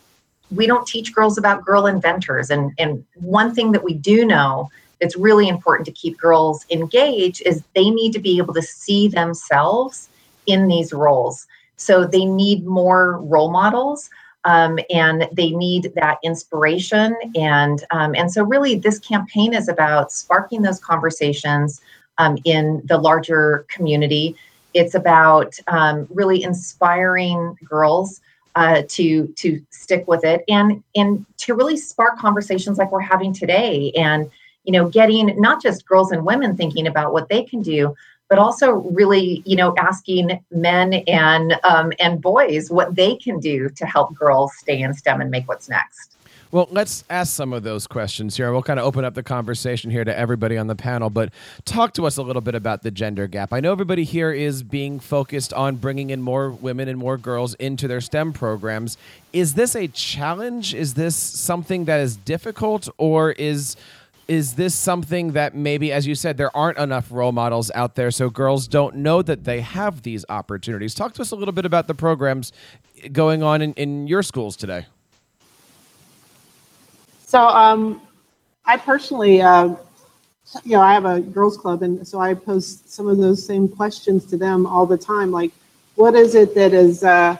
we 0.55 0.65
don't 0.67 0.87
teach 0.87 1.13
girls 1.13 1.37
about 1.37 1.65
girl 1.65 1.85
inventors. 1.85 2.49
And 2.49 2.71
and 2.79 3.05
one 3.15 3.53
thing 3.53 3.71
that 3.73 3.83
we 3.83 3.93
do 3.93 4.25
know 4.25 4.69
it's 4.99 5.17
really 5.17 5.49
important 5.49 5.85
to 5.85 5.91
keep 5.91 6.17
girls 6.17 6.65
engaged 6.71 7.41
is 7.45 7.61
they 7.75 7.89
need 7.89 8.13
to 8.13 8.19
be 8.19 8.37
able 8.37 8.53
to 8.53 8.61
see 8.61 9.09
themselves 9.09 10.07
in 10.45 10.67
these 10.67 10.93
roles 10.93 11.45
so 11.75 12.05
they 12.05 12.25
need 12.25 12.65
more 12.65 13.17
role 13.19 13.51
models. 13.51 14.09
Um, 14.45 14.79
and 14.89 15.27
they 15.31 15.51
need 15.51 15.93
that 15.95 16.17
inspiration. 16.23 17.15
And 17.35 17.83
um, 17.91 18.13
and 18.15 18.31
so 18.31 18.43
really 18.43 18.75
this 18.75 18.99
campaign 18.99 19.53
is 19.53 19.69
about 19.69 20.11
sparking 20.11 20.61
those 20.61 20.79
conversations 20.79 21.81
um, 22.17 22.37
in 22.43 22.81
the 22.85 22.97
larger 22.97 23.65
community. 23.69 24.35
It's 24.73 24.95
about 24.95 25.57
um, 25.67 26.07
really 26.09 26.43
inspiring 26.43 27.57
girls 27.63 28.21
uh, 28.55 28.83
to 28.89 29.27
to 29.27 29.61
stick 29.69 30.07
with 30.07 30.23
it 30.23 30.43
and 30.47 30.83
and 30.95 31.25
to 31.37 31.55
really 31.55 31.77
spark 31.77 32.17
conversations 32.17 32.77
like 32.77 32.91
we're 32.91 32.99
having 32.99 33.33
today. 33.33 33.91
And 33.95 34.29
you 34.63 34.71
know 34.71 34.89
getting 34.89 35.39
not 35.39 35.61
just 35.61 35.85
girls 35.85 36.11
and 36.11 36.25
women 36.25 36.55
thinking 36.55 36.87
about 36.87 37.13
what 37.13 37.29
they 37.29 37.43
can 37.43 37.61
do 37.61 37.95
but 38.29 38.39
also 38.39 38.71
really, 38.71 39.43
you 39.45 39.55
know, 39.55 39.73
asking 39.77 40.43
men 40.51 40.93
and 41.07 41.59
um, 41.63 41.93
and 41.99 42.21
boys 42.21 42.71
what 42.71 42.95
they 42.95 43.15
can 43.17 43.39
do 43.39 43.69
to 43.69 43.85
help 43.85 44.13
girls 44.15 44.55
stay 44.55 44.81
in 44.81 44.93
STEM 44.93 45.21
and 45.21 45.29
make 45.31 45.47
what's 45.47 45.69
next. 45.69 46.13
Well, 46.53 46.67
let's 46.69 47.03
ask 47.09 47.33
some 47.33 47.51
of 47.51 47.63
those 47.63 47.87
questions 47.87 48.37
here. 48.37 48.51
We'll 48.51 48.61
kind 48.61 48.79
of 48.79 48.85
open 48.85 49.03
up 49.03 49.15
the 49.15 49.23
conversation 49.23 49.89
here 49.89 50.03
to 50.03 50.15
everybody 50.15 50.55
on 50.55 50.67
the 50.67 50.75
panel, 50.75 51.09
but 51.09 51.33
talk 51.65 51.95
to 51.95 52.05
us 52.05 52.17
a 52.17 52.21
little 52.21 52.43
bit 52.43 52.53
about 52.53 52.83
the 52.83 52.91
gender 52.91 53.25
gap. 53.25 53.51
I 53.51 53.59
know 53.59 53.71
everybody 53.71 54.03
here 54.03 54.31
is 54.31 54.61
being 54.61 54.99
focused 54.99 55.51
on 55.51 55.77
bringing 55.77 56.11
in 56.11 56.21
more 56.21 56.51
women 56.51 56.87
and 56.87 56.99
more 56.99 57.17
girls 57.17 57.55
into 57.55 57.87
their 57.87 58.01
STEM 58.01 58.33
programs. 58.33 58.99
Is 59.33 59.55
this 59.55 59.75
a 59.75 59.87
challenge? 59.87 60.75
Is 60.75 60.93
this 60.93 61.15
something 61.15 61.85
that 61.85 61.99
is 61.99 62.17
difficult, 62.17 62.87
or 62.99 63.31
is 63.31 63.75
is 64.27 64.55
this 64.55 64.73
something 64.73 65.33
that 65.33 65.55
maybe, 65.55 65.91
as 65.91 66.07
you 66.07 66.15
said, 66.15 66.37
there 66.37 66.55
aren't 66.55 66.77
enough 66.77 67.11
role 67.11 67.31
models 67.31 67.71
out 67.75 67.95
there, 67.95 68.11
so 68.11 68.29
girls 68.29 68.67
don't 68.67 68.95
know 68.95 69.21
that 69.21 69.43
they 69.43 69.61
have 69.61 70.03
these 70.03 70.25
opportunities? 70.29 70.93
Talk 70.93 71.13
to 71.15 71.21
us 71.21 71.31
a 71.31 71.35
little 71.35 71.51
bit 71.51 71.65
about 71.65 71.87
the 71.87 71.93
programs 71.93 72.51
going 73.11 73.43
on 73.43 73.61
in, 73.61 73.73
in 73.73 74.07
your 74.07 74.23
schools 74.23 74.55
today. 74.55 74.85
So, 77.25 77.47
um, 77.47 78.01
I 78.65 78.77
personally 78.77 79.41
uh, 79.41 79.75
you 80.63 80.73
know, 80.73 80.81
I 80.81 80.93
have 80.93 81.05
a 81.05 81.19
girls 81.19 81.57
club, 81.57 81.81
and 81.81 82.07
so 82.07 82.19
I 82.19 82.33
pose 82.33 82.83
some 82.85 83.07
of 83.07 83.17
those 83.17 83.45
same 83.45 83.67
questions 83.67 84.25
to 84.27 84.37
them 84.37 84.65
all 84.65 84.85
the 84.85 84.97
time. 84.97 85.31
Like, 85.31 85.51
what 85.95 86.15
is 86.15 86.35
it 86.35 86.53
that 86.55 86.73
is 86.73 87.03
uh, 87.03 87.37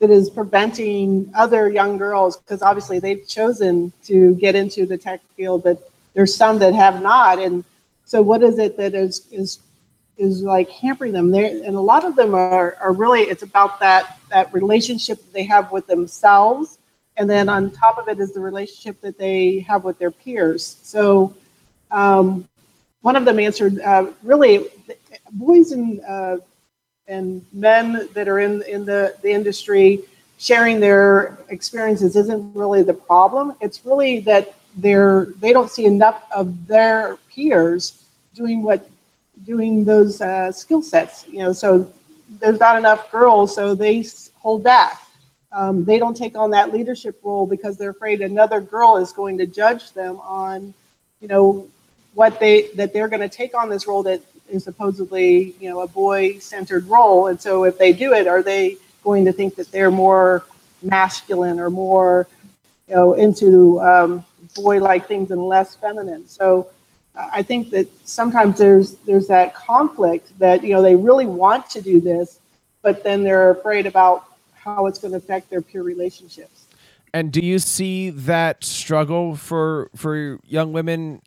that 0.00 0.10
is 0.10 0.30
preventing 0.30 1.30
other 1.34 1.70
young 1.70 1.98
girls? 1.98 2.36
Because 2.36 2.62
obviously 2.62 2.98
they've 2.98 3.26
chosen 3.26 3.92
to 4.04 4.34
get 4.36 4.54
into 4.54 4.86
the 4.86 4.96
tech 4.96 5.20
field, 5.36 5.62
but 5.62 5.87
there's 6.14 6.34
some 6.34 6.58
that 6.58 6.74
have 6.74 7.02
not. 7.02 7.38
And 7.38 7.64
so, 8.04 8.22
what 8.22 8.42
is 8.42 8.58
it 8.58 8.76
that 8.76 8.94
is 8.94 9.26
is 9.30 9.60
is 10.16 10.42
like 10.42 10.68
hampering 10.70 11.12
them 11.12 11.30
there? 11.30 11.46
And 11.46 11.76
a 11.76 11.80
lot 11.80 12.04
of 12.04 12.16
them 12.16 12.34
are 12.34 12.76
are 12.80 12.92
really 12.92 13.22
it's 13.22 13.42
about 13.42 13.80
that 13.80 14.18
that 14.30 14.52
relationship 14.52 15.18
that 15.18 15.32
they 15.32 15.44
have 15.44 15.70
with 15.72 15.86
themselves, 15.86 16.78
and 17.16 17.28
then 17.28 17.48
on 17.48 17.70
top 17.70 17.98
of 17.98 18.08
it 18.08 18.18
is 18.20 18.32
the 18.32 18.40
relationship 18.40 19.00
that 19.00 19.18
they 19.18 19.60
have 19.60 19.84
with 19.84 19.98
their 19.98 20.10
peers. 20.10 20.78
So 20.82 21.34
um, 21.90 22.48
one 23.02 23.16
of 23.16 23.24
them 23.24 23.38
answered, 23.38 23.80
uh, 23.80 24.10
really, 24.22 24.66
boys 25.32 25.72
and 25.72 26.00
uh, 26.02 26.38
and 27.06 27.44
men 27.52 28.08
that 28.12 28.28
are 28.28 28.40
in 28.40 28.62
in 28.62 28.84
the, 28.84 29.14
the 29.22 29.30
industry 29.30 30.00
sharing 30.38 30.78
their 30.78 31.38
experiences 31.48 32.16
isn't 32.16 32.54
really 32.54 32.82
the 32.82 32.94
problem. 32.94 33.54
It's 33.60 33.84
really 33.84 34.20
that 34.20 34.54
they're 34.78 35.26
they 35.40 35.52
don't 35.52 35.70
see 35.70 35.84
enough 35.84 36.24
of 36.34 36.66
their 36.66 37.16
peers 37.30 38.04
doing 38.34 38.62
what 38.62 38.88
doing 39.44 39.84
those 39.84 40.20
uh, 40.20 40.50
skill 40.52 40.82
sets. 40.82 41.26
You 41.28 41.40
know, 41.40 41.52
so 41.52 41.90
there's 42.40 42.60
not 42.60 42.76
enough 42.76 43.10
girls, 43.10 43.54
so 43.54 43.74
they 43.74 44.04
hold 44.36 44.62
back. 44.62 45.02
Um, 45.50 45.84
they 45.84 45.98
don't 45.98 46.16
take 46.16 46.36
on 46.36 46.50
that 46.50 46.72
leadership 46.72 47.18
role 47.22 47.46
because 47.46 47.76
they're 47.76 47.90
afraid 47.90 48.20
another 48.20 48.60
girl 48.60 48.98
is 48.98 49.12
going 49.12 49.38
to 49.38 49.46
judge 49.46 49.92
them 49.92 50.18
on, 50.20 50.74
you 51.20 51.28
know, 51.28 51.66
what 52.14 52.38
they 52.40 52.68
that 52.74 52.92
they're 52.92 53.08
going 53.08 53.22
to 53.22 53.28
take 53.28 53.54
on 53.54 53.68
this 53.68 53.86
role 53.86 54.02
that 54.02 54.20
is 54.48 54.64
supposedly 54.64 55.54
you 55.60 55.68
know 55.68 55.80
a 55.80 55.88
boy 55.88 56.38
centered 56.38 56.84
role 56.86 57.28
and 57.28 57.40
so 57.40 57.64
if 57.64 57.78
they 57.78 57.92
do 57.92 58.12
it 58.12 58.26
are 58.26 58.42
they 58.42 58.76
going 59.04 59.24
to 59.24 59.32
think 59.32 59.54
that 59.54 59.70
they're 59.70 59.90
more 59.90 60.44
masculine 60.82 61.60
or 61.60 61.70
more 61.70 62.26
you 62.88 62.94
know 62.94 63.12
into 63.14 63.80
um, 63.80 64.24
boy 64.54 64.78
like 64.78 65.06
things 65.06 65.30
and 65.30 65.42
less 65.42 65.74
feminine. 65.74 66.26
So 66.28 66.68
uh, 67.14 67.28
i 67.32 67.42
think 67.42 67.70
that 67.70 67.88
sometimes 68.06 68.58
there's 68.58 68.96
there's 69.06 69.26
that 69.26 69.54
conflict 69.54 70.38
that 70.38 70.62
you 70.62 70.74
know 70.74 70.82
they 70.82 70.94
really 70.94 71.26
want 71.26 71.68
to 71.70 71.80
do 71.80 72.00
this 72.00 72.38
but 72.82 73.02
then 73.02 73.24
they're 73.24 73.50
afraid 73.50 73.86
about 73.86 74.24
how 74.54 74.86
it's 74.86 74.98
going 74.98 75.12
to 75.12 75.18
affect 75.18 75.50
their 75.50 75.62
peer 75.62 75.82
relationships. 75.82 76.66
And 77.14 77.32
do 77.32 77.40
you 77.40 77.58
see 77.58 78.10
that 78.10 78.64
struggle 78.64 79.34
for 79.34 79.90
for 79.96 80.38
young 80.44 80.72
women? 80.72 81.22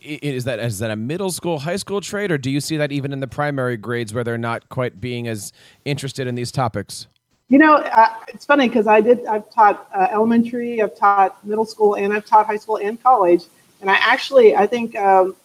Is 0.00 0.44
that 0.44 0.58
is 0.58 0.78
that 0.78 0.90
a 0.90 0.96
middle 0.96 1.30
school, 1.30 1.60
high 1.60 1.76
school 1.76 2.00
trait, 2.00 2.32
or 2.32 2.38
do 2.38 2.50
you 2.50 2.60
see 2.60 2.76
that 2.78 2.90
even 2.90 3.12
in 3.12 3.20
the 3.20 3.26
primary 3.26 3.76
grades 3.76 4.14
where 4.14 4.24
they're 4.24 4.38
not 4.38 4.68
quite 4.68 5.00
being 5.00 5.28
as 5.28 5.52
interested 5.84 6.26
in 6.26 6.34
these 6.34 6.50
topics? 6.50 7.06
You 7.48 7.58
know, 7.58 7.76
uh, 7.76 8.14
it's 8.28 8.44
funny 8.44 8.68
because 8.68 8.88
I 8.88 9.00
did. 9.00 9.24
I've 9.26 9.48
taught 9.50 9.88
uh, 9.94 10.08
elementary, 10.10 10.82
I've 10.82 10.96
taught 10.96 11.44
middle 11.46 11.64
school, 11.64 11.94
and 11.94 12.12
I've 12.12 12.26
taught 12.26 12.46
high 12.46 12.56
school 12.56 12.78
and 12.78 13.00
college. 13.00 13.44
And 13.80 13.88
I 13.88 13.94
actually, 13.94 14.56
I 14.56 14.66
think 14.66 14.96
um, 14.96 15.36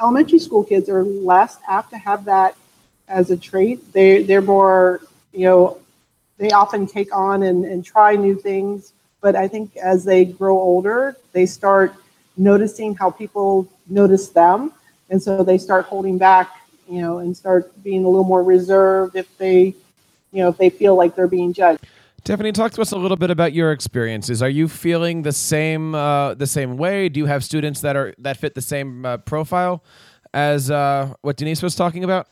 elementary 0.00 0.38
school 0.38 0.62
kids 0.62 0.88
are 0.88 1.02
less 1.02 1.58
apt 1.68 1.90
to 1.90 1.98
have 1.98 2.24
that 2.26 2.56
as 3.08 3.30
a 3.32 3.36
trait. 3.36 3.92
They 3.92 4.22
they're 4.22 4.40
more, 4.42 5.00
you 5.32 5.46
know, 5.46 5.78
they 6.36 6.50
often 6.50 6.86
take 6.86 7.14
on 7.14 7.42
and, 7.42 7.64
and 7.64 7.84
try 7.84 8.14
new 8.14 8.36
things. 8.36 8.92
But 9.20 9.34
I 9.34 9.48
think 9.48 9.76
as 9.76 10.04
they 10.04 10.24
grow 10.24 10.56
older, 10.56 11.16
they 11.32 11.44
start 11.44 11.92
noticing 12.36 12.94
how 12.94 13.10
people 13.10 13.66
notice 13.88 14.28
them, 14.28 14.72
and 15.10 15.20
so 15.20 15.42
they 15.42 15.58
start 15.58 15.86
holding 15.86 16.18
back, 16.18 16.60
you 16.88 17.02
know, 17.02 17.18
and 17.18 17.36
start 17.36 17.72
being 17.82 18.04
a 18.04 18.08
little 18.08 18.22
more 18.24 18.44
reserved 18.44 19.16
if 19.16 19.36
they, 19.38 19.74
you 20.32 20.42
know, 20.42 20.48
if 20.48 20.58
they 20.58 20.70
feel 20.70 20.94
like 20.94 21.14
they're 21.16 21.28
being 21.28 21.52
judged. 21.52 21.84
Tiffany, 22.24 22.52
talk 22.52 22.72
to 22.72 22.82
us 22.82 22.92
a 22.92 22.96
little 22.96 23.16
bit 23.16 23.30
about 23.30 23.52
your 23.52 23.72
experiences. 23.72 24.42
Are 24.42 24.50
you 24.50 24.68
feeling 24.68 25.22
the 25.22 25.32
same 25.32 25.94
uh, 25.94 26.34
the 26.34 26.46
same 26.46 26.76
way? 26.76 27.08
Do 27.08 27.20
you 27.20 27.26
have 27.26 27.44
students 27.44 27.80
that 27.80 27.96
are 27.96 28.14
that 28.18 28.36
fit 28.36 28.54
the 28.54 28.60
same 28.60 29.06
uh, 29.06 29.18
profile 29.18 29.82
as 30.34 30.70
uh, 30.70 31.14
what 31.22 31.36
Denise 31.36 31.62
was 31.62 31.74
talking 31.74 32.04
about? 32.04 32.28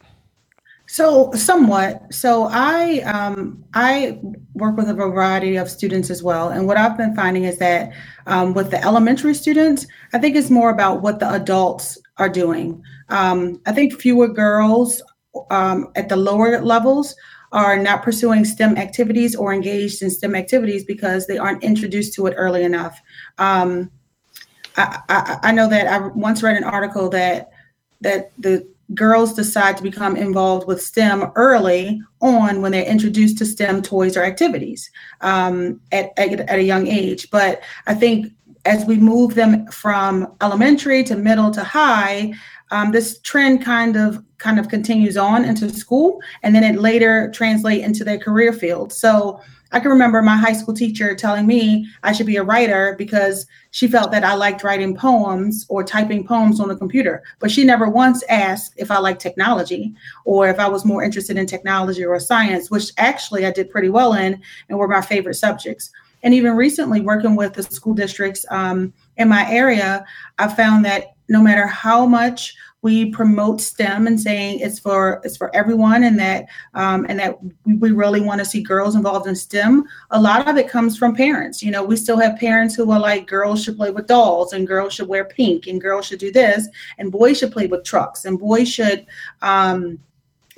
So 0.89 1.33
somewhat. 1.33 2.03
So 2.13 2.49
I 2.51 3.01
um, 3.01 3.65
I 3.75 4.21
work 4.55 4.77
with 4.77 4.89
a 4.89 4.95
variety 4.95 5.57
of 5.57 5.71
students 5.71 6.11
as 6.11 6.23
well, 6.23 6.49
and 6.49 6.67
what 6.67 6.77
I've 6.77 6.97
been 6.97 7.15
finding 7.15 7.45
is 7.45 7.59
that 7.59 7.93
um, 8.27 8.55
with 8.55 8.71
the 8.71 8.83
elementary 8.85 9.35
students, 9.35 9.87
I 10.13 10.19
think 10.19 10.37
it's 10.37 10.51
more 10.51 10.71
about 10.71 11.01
what 11.01 11.21
the 11.21 11.33
adults 11.33 11.99
are 12.19 12.29
doing. 12.29 12.83
Um, 13.09 13.61
I 13.67 13.73
think 13.73 13.99
fewer 14.01 14.29
girls 14.29 15.03
um, 15.51 15.91
at 15.97 16.09
the 16.09 16.17
lower 16.17 16.61
levels 16.61 17.15
are 17.57 17.79
not 17.79 18.03
pursuing 18.03 18.45
STEM 18.45 18.77
activities 18.77 19.35
or 19.35 19.55
engaged 19.55 20.03
in 20.03 20.11
STEM 20.11 20.35
activities 20.35 20.85
because 20.85 21.27
they 21.27 21.39
aren't 21.39 21.65
introduced 21.65 22.13
to 22.15 22.27
it 22.27 22.35
early 22.37 22.63
enough. 22.63 23.01
Um, 23.39 23.91
I, 24.77 25.01
I, 25.09 25.39
I 25.43 25.53
know 25.53 25.67
that 25.67 25.87
I 25.87 26.07
once 26.09 26.43
read 26.43 26.57
an 26.57 26.65
article 26.65 27.09
that 27.09 27.51
that 28.03 28.31
the 28.39 28.69
girls 28.95 29.33
decide 29.33 29.77
to 29.79 29.83
become 29.83 30.17
involved 30.17 30.69
with 30.69 30.83
STEM 30.83 31.33
early 31.35 32.01
on 32.21 32.61
when 32.61 32.73
they're 32.73 32.85
introduced 32.85 33.39
to 33.39 33.47
STEM 33.47 33.81
toys 33.81 34.17
or 34.17 34.23
activities 34.23 34.91
um, 35.23 35.81
at, 35.93 36.13
at, 36.19 36.41
at 36.41 36.59
a 36.59 36.63
young 36.63 36.87
age. 36.87 37.31
But 37.31 37.63
I 37.87 37.95
think 37.95 38.33
as 38.67 38.85
we 38.85 38.97
move 38.97 39.35
them 39.35 39.67
from 39.69 40.37
elementary 40.41 41.03
to 41.05 41.17
middle 41.17 41.51
to 41.53 41.65
high, 41.65 42.35
um, 42.71 42.93
this 42.93 43.21
trend 43.21 43.65
kind 43.65 43.97
of 43.97 44.23
kind 44.39 44.59
of 44.59 44.69
continues 44.69 45.17
on 45.17 45.45
into 45.45 45.69
school, 45.71 46.21
and 46.43 46.55
then 46.55 46.65
it 46.65 46.81
later 46.81 47.31
translate 47.33 47.83
into 47.83 48.05
their 48.05 48.19
career 48.19 48.53
field. 48.53 48.93
So 48.93 49.41
I 49.73 49.81
can 49.81 49.91
remember 49.91 50.23
my 50.23 50.37
high 50.37 50.53
school 50.53 50.75
teacher 50.75 51.15
telling 51.15 51.47
me 51.47 51.89
I 52.03 52.13
should 52.13 52.27
be 52.27 52.37
a 52.37 52.43
writer 52.43 52.95
because 52.97 53.47
she 53.73 53.89
felt 53.89 54.13
that 54.13 54.25
I 54.25 54.35
liked 54.35 54.63
writing 54.63 54.97
poems 54.97 55.67
or 55.69 55.83
typing 55.83 56.25
poems 56.27 56.61
on 56.61 56.69
the 56.69 56.77
computer. 56.77 57.23
But 57.41 57.51
she 57.51 57.65
never 57.65 57.89
once 57.89 58.23
asked 58.29 58.75
if 58.77 58.91
I 58.91 58.99
liked 58.99 59.21
technology 59.21 59.93
or 60.25 60.49
if 60.49 60.61
I 60.61 60.69
was 60.69 60.85
more 60.85 61.03
interested 61.03 61.37
in 61.37 61.47
technology 61.47 62.05
or 62.05 62.19
science, 62.21 62.71
which 62.71 62.93
actually 62.97 63.45
I 63.45 63.51
did 63.51 63.71
pretty 63.71 63.89
well 63.89 64.13
in 64.13 64.41
and 64.69 64.79
were 64.79 64.89
my 64.89 65.03
favorite 65.03 65.35
subjects. 65.35 65.91
And 66.23 66.33
even 66.33 66.57
recently, 66.57 67.01
working 67.01 67.37
with 67.37 67.55
the 67.55 67.63
school 67.63 67.95
districts 67.95 68.47
um, 68.51 68.93
in 69.17 69.29
my 69.29 69.51
area, 69.51 70.05
I 70.39 70.49
found 70.49 70.85
that 70.85 71.16
no 71.29 71.43
matter 71.43 71.67
how 71.67 72.07
much 72.07 72.55
we 72.83 73.11
promote 73.11 73.61
STEM 73.61 74.07
and 74.07 74.21
saying 74.21 74.61
it's 74.61 74.79
for 74.79 75.21
it's 75.25 75.37
for 75.37 75.55
everyone, 75.57 76.05
and 76.05 76.19
that 76.21 76.47
um, 76.75 77.05
and 77.09 77.19
that 77.19 77.37
we 77.65 77.91
really 77.91 78.21
want 78.21 78.39
to 78.39 78.45
see 78.45 78.63
girls 78.63 78.95
involved 78.95 79.27
in 79.27 79.35
STEM. 79.35 79.85
A 80.11 80.21
lot 80.21 80.47
of 80.47 80.57
it 80.57 80.69
comes 80.69 80.97
from 80.97 81.17
parents. 81.17 81.63
You 81.63 81.73
know, 81.73 81.83
we 81.83 81.97
still 81.97 82.19
have 82.19 82.39
parents 82.39 82.77
who 82.77 82.89
are 82.93 83.01
like, 83.01 83.27
girls 83.27 83.65
should 83.65 83.77
play 83.77 83.91
with 83.91 84.07
dolls, 84.07 84.53
and 84.53 84.69
girls 84.69 84.95
should 84.95 85.09
wear 85.09 85.25
pink, 85.25 85.67
and 85.67 85.81
girls 85.81 86.07
should 86.07 86.21
do 86.21 86.31
this, 86.31 86.69
and 86.99 87.11
boys 87.11 87.39
should 87.39 87.51
play 87.51 87.67
with 87.67 87.85
trucks, 87.85 88.25
and 88.25 88.39
boys 88.39 88.69
should. 88.69 89.07
Um, 89.43 89.99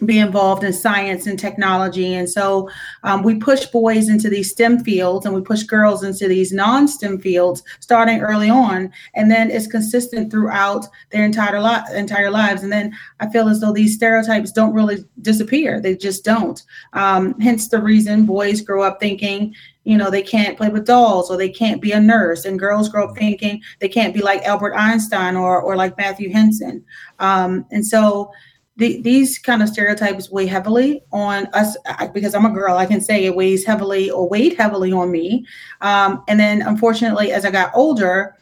be 0.07 0.19
involved 0.19 0.62
in 0.62 0.73
science 0.73 1.26
and 1.26 1.38
technology. 1.38 2.14
And 2.14 2.31
so 2.31 2.71
um, 3.02 3.23
we 3.23 3.35
push 3.35 3.67
boys 3.67 4.09
into 4.09 4.28
these 4.28 4.50
STEM 4.50 4.85
fields 4.85 5.26
and 5.26 5.35
we 5.35 5.40
push 5.40 5.64
girls 5.64 6.05
into 6.05 6.28
these 6.28 6.52
non 6.52 6.87
STEM 6.87 7.19
fields 7.21 7.62
starting 7.81 8.21
early 8.21 8.49
on. 8.49 8.93
And 9.14 9.31
then 9.31 9.50
it's 9.50 9.67
consistent 9.67 10.31
throughout 10.31 10.87
their 11.11 11.25
entire, 11.25 11.61
li- 11.61 11.99
entire 11.99 12.31
lives. 12.31 12.62
And 12.62 12.73
then 12.73 12.97
I 13.19 13.28
feel 13.28 13.49
as 13.49 13.61
though 13.61 13.73
these 13.73 13.95
stereotypes 13.95 14.52
don't 14.52 14.75
really 14.75 15.05
disappear, 15.21 15.81
they 15.81 15.97
just 15.97 16.25
don't. 16.25 16.62
Um, 16.93 17.38
hence 17.40 17.69
the 17.69 17.83
reason 17.83 18.25
boys 18.25 18.61
grow 18.61 18.83
up 18.83 19.00
thinking, 19.00 19.55
you 19.83 19.97
know, 19.97 20.11
they 20.11 20.23
can't 20.23 20.57
play 20.57 20.69
with 20.69 20.87
dolls 20.87 21.31
or 21.31 21.37
they 21.37 21.49
can't 21.49 21.83
be 21.83 21.93
a 21.93 22.00
nurse. 22.00 22.45
And 22.45 22.59
girls 22.59 22.88
grow 22.88 23.09
up 23.09 23.17
thinking 23.17 23.62
they 23.81 23.88
can't 23.88 24.14
be 24.14 24.21
like 24.21 24.43
Albert 24.45 24.75
Einstein 24.75 25.35
or, 25.35 25.61
or 25.61 25.75
like 25.75 25.97
Matthew 25.97 26.31
Henson. 26.31 26.85
Um, 27.19 27.67
and 27.73 27.85
so, 27.85 28.31
the, 28.78 29.02
these 29.02 29.38
kind 29.40 29.61
of 29.61 29.68
stereotypes 29.68 30.30
weigh 30.30 30.47
heavily 30.47 31.02
on 31.12 31.47
us 31.52 31.76
because 32.14 32.35
I'm 32.35 32.47
a 32.47 32.50
girl. 32.50 32.76
I 32.76 32.87
can 32.87 33.00
say 33.00 33.25
it 33.25 33.35
weighs 33.35 33.64
heavily 33.64 34.08
or 34.08 34.28
weighed 34.28 34.56
heavily 34.56 34.92
on 34.92 35.11
me. 35.11 35.44
Um, 35.80 36.23
and 36.28 36.38
then, 36.38 36.62
unfortunately, 36.62 37.32
as 37.32 37.44
I 37.44 37.50
got 37.50 37.73
older, 37.75 38.37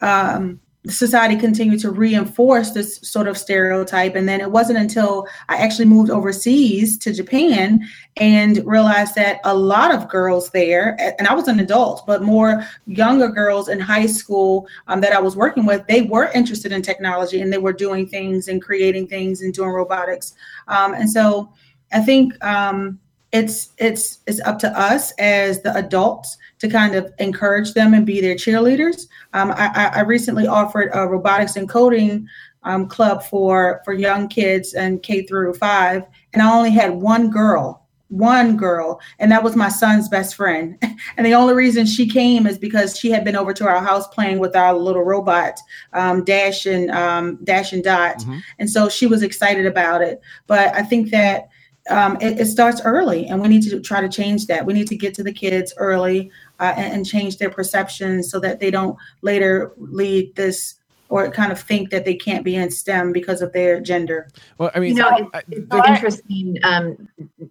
um, 0.00 0.58
society 0.86 1.34
continued 1.36 1.80
to 1.80 1.90
reinforce 1.90 2.72
this 2.72 2.98
sort 2.98 3.26
of 3.26 3.38
stereotype. 3.38 4.14
And 4.14 4.28
then 4.28 4.40
it 4.40 4.50
wasn't 4.50 4.78
until 4.78 5.26
I 5.48 5.56
actually 5.56 5.86
moved 5.86 6.10
overseas 6.10 6.98
to 6.98 7.12
Japan 7.12 7.80
and 8.18 8.64
realized 8.66 9.14
that 9.14 9.40
a 9.44 9.54
lot 9.54 9.94
of 9.94 10.08
girls 10.08 10.50
there, 10.50 10.96
and 11.18 11.26
I 11.26 11.34
was 11.34 11.48
an 11.48 11.60
adult, 11.60 12.06
but 12.06 12.22
more 12.22 12.64
younger 12.86 13.28
girls 13.28 13.68
in 13.68 13.80
high 13.80 14.06
school 14.06 14.66
um, 14.86 15.00
that 15.00 15.12
I 15.12 15.20
was 15.20 15.36
working 15.36 15.64
with, 15.64 15.86
they 15.86 16.02
were 16.02 16.30
interested 16.32 16.70
in 16.70 16.82
technology 16.82 17.40
and 17.40 17.52
they 17.52 17.58
were 17.58 17.72
doing 17.72 18.06
things 18.06 18.48
and 18.48 18.60
creating 18.60 19.06
things 19.06 19.40
and 19.40 19.54
doing 19.54 19.70
robotics. 19.70 20.34
Um, 20.68 20.92
and 20.92 21.10
so 21.10 21.50
I 21.92 22.00
think 22.00 22.42
um, 22.44 23.00
it's 23.34 23.70
it's 23.78 24.20
it's 24.28 24.40
up 24.42 24.60
to 24.60 24.68
us 24.78 25.10
as 25.18 25.60
the 25.62 25.74
adults 25.76 26.38
to 26.60 26.68
kind 26.68 26.94
of 26.94 27.12
encourage 27.18 27.74
them 27.74 27.92
and 27.92 28.06
be 28.06 28.20
their 28.20 28.36
cheerleaders. 28.36 29.08
Um, 29.32 29.50
I, 29.50 29.90
I, 29.92 30.00
recently 30.02 30.46
offered 30.46 30.90
a 30.94 31.08
robotics 31.08 31.56
and 31.56 31.68
coding 31.68 32.28
um, 32.62 32.86
club 32.86 33.24
for 33.24 33.82
for 33.84 33.92
young 33.92 34.28
kids 34.28 34.74
and 34.74 35.02
K 35.02 35.22
through 35.24 35.54
five, 35.54 36.04
and 36.32 36.42
I 36.42 36.54
only 36.54 36.70
had 36.70 36.92
one 36.92 37.28
girl 37.28 37.80
one 38.08 38.56
girl, 38.56 39.00
and 39.18 39.32
that 39.32 39.42
was 39.42 39.56
my 39.56 39.68
son's 39.68 40.08
best 40.08 40.36
friend. 40.36 40.78
and 41.16 41.26
the 41.26 41.34
only 41.34 41.54
reason 41.54 41.84
she 41.84 42.08
came 42.08 42.46
is 42.46 42.58
because 42.58 42.96
she 42.96 43.10
had 43.10 43.24
been 43.24 43.34
over 43.34 43.52
to 43.52 43.66
our 43.66 43.82
house 43.82 44.06
playing 44.08 44.38
with 44.38 44.54
our 44.54 44.74
little 44.74 45.02
robot, 45.02 45.58
um, 45.94 46.22
Dash 46.22 46.66
and 46.66 46.90
um, 46.92 47.40
Dash 47.42 47.72
and 47.72 47.82
Dot, 47.82 48.18
mm-hmm. 48.18 48.38
and 48.60 48.70
so 48.70 48.88
she 48.88 49.08
was 49.08 49.24
excited 49.24 49.66
about 49.66 50.02
it. 50.02 50.20
But 50.46 50.72
I 50.76 50.82
think 50.82 51.10
that 51.10 51.48
um, 51.90 52.16
it, 52.20 52.40
it, 52.40 52.46
starts 52.46 52.80
early, 52.82 53.26
and 53.26 53.40
we 53.40 53.48
need 53.48 53.62
to 53.62 53.80
try 53.80 54.00
to 54.00 54.08
change 54.08 54.46
that. 54.46 54.64
We 54.64 54.72
need 54.72 54.88
to 54.88 54.96
get 54.96 55.14
to 55.14 55.22
the 55.22 55.32
kids 55.32 55.74
early 55.76 56.30
uh, 56.58 56.72
and, 56.76 56.94
and 56.94 57.06
change 57.06 57.36
their 57.36 57.50
perceptions 57.50 58.30
so 58.30 58.40
that 58.40 58.60
they 58.60 58.70
don't 58.70 58.96
later 59.22 59.72
lead 59.76 60.34
this 60.34 60.76
or 61.10 61.30
kind 61.30 61.52
of 61.52 61.60
think 61.60 61.90
that 61.90 62.04
they 62.04 62.14
can't 62.14 62.44
be 62.44 62.56
in 62.56 62.70
STEM 62.70 63.12
because 63.12 63.42
of 63.42 63.52
their 63.52 63.80
gender. 63.80 64.28
Well, 64.58 64.70
I 64.74 64.80
mean, 64.80 64.96
you 64.96 65.02
know, 65.02 65.30
it's, 65.34 65.48
it's 65.50 65.70
so 65.70 65.86
interesting, 65.86 66.58
um, 66.64 67.08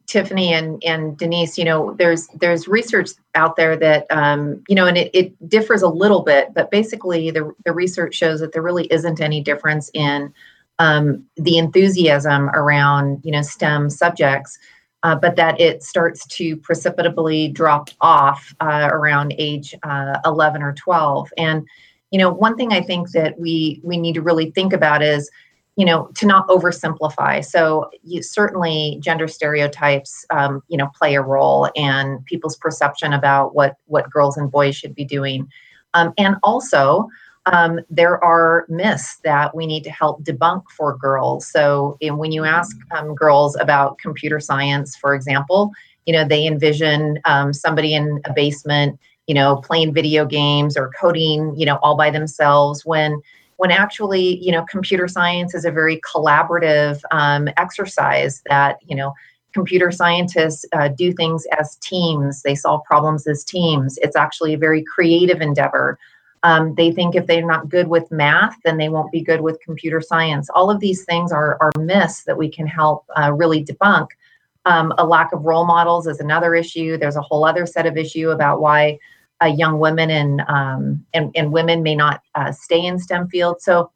Tiffany 0.07 0.53
and, 0.53 0.83
and 0.83 1.17
Denise. 1.17 1.57
You 1.57 1.65
know, 1.65 1.93
there's 1.93 2.27
there's 2.39 2.67
research 2.67 3.11
out 3.35 3.55
there 3.55 3.77
that 3.77 4.07
um, 4.09 4.63
you 4.67 4.75
know, 4.75 4.87
and 4.87 4.97
it, 4.97 5.11
it 5.13 5.49
differs 5.49 5.83
a 5.83 5.87
little 5.87 6.23
bit, 6.23 6.53
but 6.53 6.71
basically, 6.71 7.29
the 7.29 7.53
the 7.65 7.71
research 7.71 8.15
shows 8.15 8.39
that 8.39 8.51
there 8.51 8.63
really 8.63 8.85
isn't 8.91 9.21
any 9.21 9.41
difference 9.41 9.91
in 9.93 10.33
um, 10.79 11.25
the 11.37 11.57
enthusiasm 11.57 12.49
around 12.49 13.21
you 13.23 13.31
know 13.31 13.41
STEM 13.41 13.89
subjects. 13.89 14.57
Uh, 15.05 15.15
but 15.15 15.35
that 15.35 15.59
it 15.59 15.83
starts 15.83 16.25
to 16.27 16.55
precipitably 16.55 17.49
drop 17.49 17.89
off 17.99 18.55
uh, 18.61 18.87
around 18.89 19.35
age 19.37 19.75
uh, 19.83 20.17
11 20.23 20.63
or 20.63 20.71
12. 20.71 21.29
And 21.37 21.67
you 22.13 22.19
know 22.19 22.31
one 22.31 22.55
thing 22.55 22.71
i 22.71 22.79
think 22.79 23.09
that 23.11 23.37
we 23.39 23.81
we 23.83 23.97
need 23.97 24.13
to 24.13 24.21
really 24.21 24.51
think 24.51 24.71
about 24.71 25.01
is 25.01 25.29
you 25.75 25.83
know 25.83 26.07
to 26.13 26.27
not 26.27 26.47
oversimplify 26.47 27.43
so 27.43 27.89
you 28.03 28.21
certainly 28.21 28.99
gender 29.01 29.27
stereotypes 29.27 30.25
um, 30.29 30.61
you 30.69 30.77
know 30.77 30.89
play 30.95 31.15
a 31.15 31.21
role 31.21 31.69
and 31.75 32.23
people's 32.25 32.55
perception 32.55 33.11
about 33.11 33.55
what 33.55 33.75
what 33.87 34.09
girls 34.11 34.37
and 34.37 34.51
boys 34.51 34.75
should 34.75 34.93
be 34.93 35.03
doing 35.03 35.49
um, 35.95 36.13
and 36.17 36.35
also 36.43 37.09
um, 37.45 37.79
there 37.89 38.23
are 38.23 38.65
myths 38.69 39.17
that 39.23 39.55
we 39.55 39.65
need 39.65 39.83
to 39.83 39.89
help 39.89 40.23
debunk 40.23 40.63
for 40.77 40.97
girls. 40.97 41.45
So 41.45 41.97
when 42.01 42.31
you 42.31 42.45
ask 42.45 42.75
um, 42.97 43.15
girls 43.15 43.55
about 43.59 43.97
computer 43.97 44.39
science 44.39 44.95
for 44.95 45.13
example 45.13 45.71
you 46.05 46.13
know 46.13 46.25
they 46.27 46.45
envision 46.45 47.19
um, 47.25 47.53
somebody 47.53 47.93
in 47.93 48.21
a 48.25 48.33
basement 48.33 48.99
you 49.27 49.35
know 49.35 49.57
playing 49.57 49.93
video 49.93 50.25
games 50.25 50.77
or 50.77 50.91
coding 50.99 51.53
you 51.57 51.65
know 51.65 51.79
all 51.81 51.95
by 51.95 52.09
themselves 52.09 52.85
when 52.85 53.21
when 53.57 53.71
actually 53.71 54.37
you 54.43 54.51
know 54.51 54.65
computer 54.69 55.07
science 55.07 55.53
is 55.53 55.65
a 55.65 55.71
very 55.71 56.01
collaborative 56.01 56.99
um, 57.11 57.47
exercise 57.57 58.41
that 58.49 58.77
you 58.83 58.95
know 58.95 59.13
computer 59.53 59.91
scientists 59.91 60.65
uh, 60.73 60.87
do 60.87 61.13
things 61.13 61.45
as 61.59 61.75
teams. 61.75 62.41
They 62.41 62.55
solve 62.55 62.83
problems 62.85 63.27
as 63.27 63.43
teams. 63.43 63.99
It's 64.01 64.15
actually 64.15 64.55
a 64.55 64.57
very 64.57 64.83
creative 64.83 65.41
endeavor 65.41 65.99
um, 66.43 66.75
they 66.75 66.91
think 66.91 67.15
if 67.15 67.25
they're 67.25 67.45
not 67.45 67.69
good 67.69 67.87
with 67.87 68.11
math 68.11 68.55
then 68.63 68.77
they 68.77 68.89
won't 68.89 69.11
be 69.11 69.21
good 69.21 69.41
with 69.41 69.59
computer 69.61 70.01
science 70.01 70.49
all 70.53 70.69
of 70.69 70.79
these 70.79 71.03
things 71.05 71.31
are, 71.31 71.57
are 71.61 71.71
myths 71.79 72.23
that 72.23 72.37
we 72.37 72.49
can 72.49 72.67
help 72.67 73.05
uh, 73.17 73.31
really 73.31 73.63
debunk 73.63 74.07
um, 74.65 74.93
a 74.97 75.05
lack 75.05 75.33
of 75.33 75.43
role 75.43 75.65
models 75.65 76.07
is 76.07 76.19
another 76.19 76.55
issue. 76.55 76.97
There's 76.97 77.15
a 77.15 77.21
whole 77.21 77.45
other 77.45 77.65
set 77.65 77.85
of 77.85 77.97
issue 77.97 78.29
about 78.29 78.61
why 78.61 78.97
uh, 79.41 79.47
young 79.47 79.79
women 79.79 80.09
and, 80.09 80.41
um, 80.47 81.05
and 81.13 81.31
and 81.35 81.51
women 81.51 81.83
may 81.83 81.95
not 81.95 82.21
uh, 82.35 82.51
stay 82.51 82.85
in 82.85 82.97
STEM 82.97 83.27
fields. 83.27 83.65
So 83.65 83.91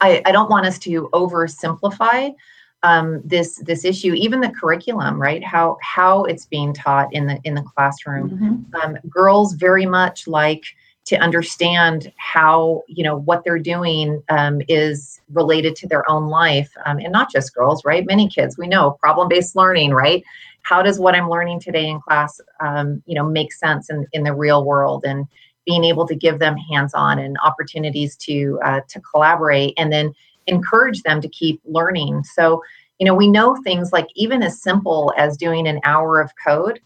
I, 0.00 0.22
I 0.24 0.32
don't 0.32 0.50
want 0.50 0.66
us 0.66 0.78
to 0.80 1.08
oversimplify 1.12 2.34
um, 2.82 3.20
this 3.24 3.56
this 3.56 3.84
issue. 3.84 4.14
Even 4.14 4.40
the 4.40 4.50
curriculum, 4.50 5.20
right? 5.20 5.44
How 5.44 5.76
how 5.80 6.24
it's 6.24 6.46
being 6.46 6.72
taught 6.72 7.12
in 7.12 7.26
the 7.26 7.40
in 7.44 7.54
the 7.54 7.62
classroom. 7.62 8.30
Mm-hmm. 8.30 8.74
Um, 8.82 8.98
girls 9.08 9.52
very 9.52 9.86
much 9.86 10.26
like 10.26 10.64
to 11.08 11.16
understand 11.16 12.12
how 12.18 12.82
you 12.86 13.02
know 13.02 13.16
what 13.16 13.42
they're 13.42 13.58
doing 13.58 14.22
um, 14.28 14.60
is 14.68 15.22
related 15.32 15.74
to 15.74 15.88
their 15.88 16.08
own 16.10 16.28
life 16.28 16.70
um, 16.84 16.98
and 16.98 17.12
not 17.12 17.32
just 17.32 17.54
girls 17.54 17.82
right? 17.84 18.06
Many 18.06 18.28
kids 18.28 18.58
we 18.58 18.66
know 18.66 18.92
problem-based 19.00 19.56
learning 19.56 19.92
right? 19.92 20.22
How 20.62 20.82
does 20.82 20.98
what 20.98 21.14
i'm 21.14 21.30
learning 21.30 21.60
today 21.60 21.88
in 21.88 21.98
class 22.00 22.40
um, 22.60 23.02
you 23.06 23.14
know 23.14 23.24
make 23.24 23.54
sense 23.54 23.88
in, 23.88 24.06
in 24.12 24.22
the 24.22 24.34
real 24.34 24.64
world? 24.64 25.04
And 25.06 25.26
being 25.64 25.84
able 25.84 26.06
to 26.06 26.14
give 26.14 26.38
them 26.38 26.56
hands-on 26.56 27.18
and 27.18 27.36
opportunities 27.44 28.14
to 28.16 28.58
uh, 28.62 28.80
to 28.88 29.00
collaborate 29.00 29.72
and 29.78 29.90
then 29.90 30.12
encourage 30.46 31.02
them 31.02 31.20
to 31.22 31.28
keep 31.28 31.60
learning. 31.64 32.22
So 32.24 32.62
you 32.98 33.06
know 33.06 33.14
we 33.14 33.30
know 33.30 33.56
things 33.64 33.94
like 33.94 34.08
even 34.14 34.42
as 34.42 34.60
simple 34.60 35.14
as 35.16 35.38
doing 35.38 35.66
an 35.66 35.80
hour 35.84 36.20
of 36.20 36.32
code 36.46 36.80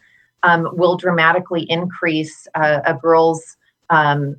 um, 0.44 0.68
will 0.74 0.96
dramatically 0.96 1.62
increase 1.68 2.46
uh, 2.54 2.82
a 2.86 2.94
girl's 2.94 3.56
um, 3.90 4.36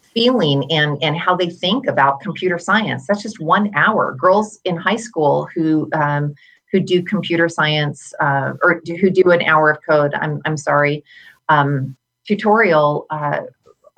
feeling 0.00 0.70
and 0.72 1.02
and 1.02 1.16
how 1.16 1.36
they 1.36 1.50
think 1.50 1.86
about 1.86 2.20
computer 2.20 2.58
science. 2.58 3.06
That's 3.06 3.22
just 3.22 3.40
one 3.40 3.70
hour. 3.74 4.14
Girls 4.18 4.58
in 4.64 4.76
high 4.76 4.96
school 4.96 5.48
who 5.54 5.88
um, 5.92 6.34
who 6.72 6.80
do 6.80 7.02
computer 7.02 7.48
science 7.48 8.12
uh, 8.20 8.54
or 8.62 8.80
do, 8.80 8.96
who 8.96 9.10
do 9.10 9.30
an 9.30 9.42
hour 9.42 9.70
of 9.70 9.78
code. 9.88 10.14
I'm 10.14 10.40
I'm 10.44 10.56
sorry, 10.56 11.04
um, 11.48 11.96
tutorial. 12.26 13.06
Uh, 13.10 13.40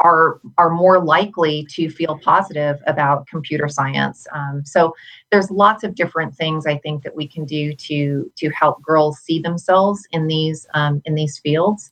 are 0.00 0.40
are 0.58 0.70
more 0.70 1.02
likely 1.02 1.66
to 1.70 1.90
feel 1.90 2.18
positive 2.22 2.80
about 2.86 3.26
computer 3.26 3.68
science. 3.68 4.26
Um, 4.32 4.64
so 4.64 4.94
there's 5.30 5.50
lots 5.50 5.82
of 5.82 5.94
different 5.94 6.34
things 6.34 6.66
I 6.66 6.78
think 6.78 7.02
that 7.02 7.16
we 7.16 7.26
can 7.26 7.44
do 7.44 7.72
to 7.74 8.30
to 8.36 8.50
help 8.50 8.82
girls 8.82 9.18
see 9.18 9.40
themselves 9.40 10.06
in 10.12 10.26
these 10.26 10.66
um, 10.74 11.02
in 11.04 11.14
these 11.14 11.38
fields. 11.38 11.90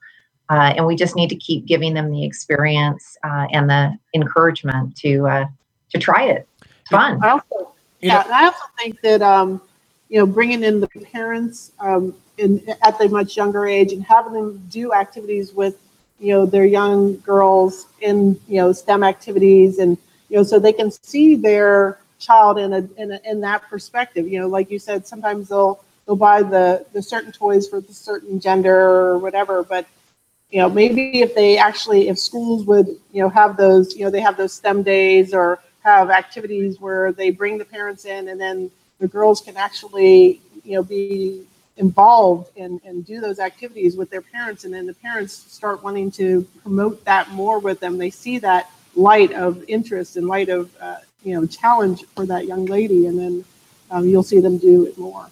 Uh, 0.48 0.74
and 0.76 0.87
we 0.87 0.94
just 0.94 1.16
need 1.16 1.28
to 1.28 1.37
keep 1.37 1.66
giving 1.66 1.94
them 1.94 2.11
the 2.11 2.24
experience 2.24 3.16
uh, 3.24 3.46
and 3.52 3.68
the 3.68 3.98
encouragement 4.14 4.96
to 4.96 5.26
uh, 5.26 5.46
to 5.90 5.98
try 5.98 6.24
it. 6.24 6.48
It's 6.61 6.90
fun. 6.90 7.18
I 7.22 7.30
also, 7.30 7.72
yeah, 8.00 8.24
I 8.32 8.46
also 8.46 8.64
think 8.78 9.00
that 9.00 9.22
um, 9.22 9.61
you 10.09 10.18
know 10.18 10.26
bringing 10.26 10.62
in 10.62 10.80
the 10.80 10.88
parents 10.88 11.72
um, 11.80 12.14
in 12.38 12.62
at 12.82 13.00
a 13.00 13.09
much 13.09 13.37
younger 13.37 13.66
age 13.66 13.92
and 13.92 14.04
having 14.04 14.35
them 14.35 14.62
do 14.70 14.92
activities 14.92 15.52
with 15.52 15.76
you 16.20 16.32
know 16.32 16.46
their 16.46 16.64
young 16.64 17.16
girls 17.20 17.87
in 18.00 18.40
you 18.46 18.61
know 18.61 18.72
STEM 18.72 19.02
activities 19.02 19.78
and 19.78 19.98
you 20.28 20.37
know 20.37 20.42
so 20.42 20.59
they 20.59 20.72
can 20.72 20.90
see 20.90 21.35
their 21.35 21.98
child 22.18 22.59
in 22.59 22.72
a 22.72 22.88
in, 22.96 23.12
a, 23.12 23.20
in 23.24 23.40
that 23.40 23.68
perspective. 23.68 24.28
You 24.28 24.40
know, 24.40 24.48
like 24.48 24.70
you 24.70 24.78
said, 24.78 25.06
sometimes 25.06 25.48
they'll 25.48 25.82
they'll 26.06 26.16
buy 26.16 26.42
the 26.42 26.87
the 26.92 27.02
certain 27.02 27.32
toys 27.32 27.68
for 27.68 27.80
the 27.80 27.92
certain 27.92 28.40
gender 28.40 28.76
or 28.76 29.18
whatever, 29.18 29.62
but 29.62 29.87
you 30.50 30.61
know, 30.61 30.68
maybe 30.68 31.22
if 31.22 31.35
they 31.35 31.59
actually, 31.59 32.09
if 32.09 32.18
schools 32.18 32.64
would, 32.66 32.87
you 33.12 33.22
know, 33.22 33.28
have 33.28 33.56
those, 33.56 33.96
you 33.96 34.04
know, 34.04 34.11
they 34.11 34.20
have 34.20 34.37
those 34.37 34.52
STEM 34.52 34.82
days 34.82 35.35
or 35.35 35.61
have 35.82 36.11
activities 36.11 36.80
where 36.80 37.12
they 37.12 37.30
bring 37.30 37.59
the 37.59 37.64
parents 37.64 38.04
in 38.04 38.28
and 38.28 38.40
then 38.40 38.70
the 38.98 39.09
girls 39.09 39.40
can 39.40 39.56
actually, 39.56 40.40
you 40.64 40.74
know, 40.74 40.82
be 40.82 41.44
involved 41.76 42.50
and, 42.56 42.80
and 42.85 43.04
do 43.04 43.20
those 43.20 43.38
activities 43.38 43.96
with 43.96 44.09
their 44.09 44.22
parents. 44.22 44.64
And 44.64 44.72
then 44.72 44.87
the 44.87 44.94
parents 44.94 45.35
start 45.52 45.82
wanting 45.82 46.11
to 46.12 46.42
promote 46.62 47.04
that 47.04 47.28
more 47.30 47.59
with 47.59 47.80
them. 47.80 47.98
They 47.98 48.11
see 48.11 48.38
that 48.38 48.70
light 48.94 49.32
of 49.32 49.62
interest 49.68 50.16
and 50.16 50.26
light 50.26 50.48
of, 50.48 50.70
uh, 50.80 50.98
you 51.22 51.35
know, 51.35 51.46
challenge 51.46 52.04
for 52.14 52.24
that 52.26 52.46
young 52.46 52.66
lady. 52.66 53.06
And 53.06 53.18
then 53.18 53.44
um, 53.90 54.09
you'll 54.09 54.22
see 54.22 54.40
them 54.40 54.59
do 54.59 54.87
it 54.87 54.96
more 54.96 55.28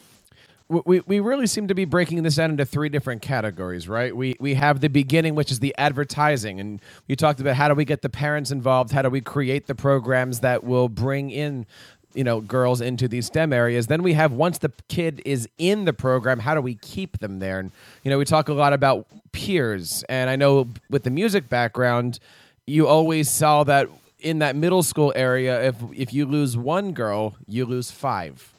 we, 0.84 1.00
we 1.00 1.20
really 1.20 1.46
seem 1.46 1.68
to 1.68 1.74
be 1.74 1.84
breaking 1.84 2.22
this 2.22 2.36
down 2.36 2.50
into 2.50 2.64
three 2.64 2.88
different 2.88 3.22
categories, 3.22 3.88
right? 3.88 4.14
We 4.14 4.36
we 4.40 4.54
have 4.54 4.80
the 4.80 4.88
beginning, 4.88 5.34
which 5.34 5.50
is 5.50 5.60
the 5.60 5.74
advertising, 5.78 6.60
and 6.60 6.80
you 7.06 7.16
talked 7.16 7.40
about 7.40 7.56
how 7.56 7.68
do 7.68 7.74
we 7.74 7.84
get 7.84 8.02
the 8.02 8.08
parents 8.08 8.50
involved, 8.50 8.92
how 8.92 9.02
do 9.02 9.10
we 9.10 9.20
create 9.20 9.66
the 9.66 9.74
programs 9.74 10.40
that 10.40 10.64
will 10.64 10.88
bring 10.88 11.30
in 11.30 11.66
you 12.14 12.24
know 12.24 12.40
girls 12.40 12.80
into 12.80 13.08
these 13.08 13.26
STEM 13.26 13.52
areas. 13.52 13.88
Then 13.88 14.02
we 14.02 14.14
have 14.14 14.32
once 14.32 14.58
the 14.58 14.72
kid 14.88 15.20
is 15.24 15.48
in 15.58 15.84
the 15.84 15.92
program, 15.92 16.38
how 16.38 16.54
do 16.54 16.60
we 16.60 16.76
keep 16.76 17.18
them 17.18 17.38
there? 17.38 17.58
And 17.58 17.70
you 18.02 18.10
know, 18.10 18.18
we 18.18 18.24
talk 18.24 18.48
a 18.48 18.54
lot 18.54 18.72
about 18.72 19.06
peers, 19.32 20.04
and 20.08 20.30
I 20.30 20.36
know 20.36 20.68
with 20.88 21.02
the 21.02 21.10
music 21.10 21.48
background, 21.48 22.18
you 22.66 22.86
always 22.86 23.28
saw 23.28 23.64
that 23.64 23.88
in 24.20 24.38
that 24.38 24.56
middle 24.56 24.82
school 24.82 25.12
area, 25.14 25.62
if 25.68 25.76
if 25.94 26.12
you 26.14 26.24
lose 26.26 26.56
one 26.56 26.92
girl, 26.92 27.36
you 27.46 27.66
lose 27.66 27.90
five 27.90 28.53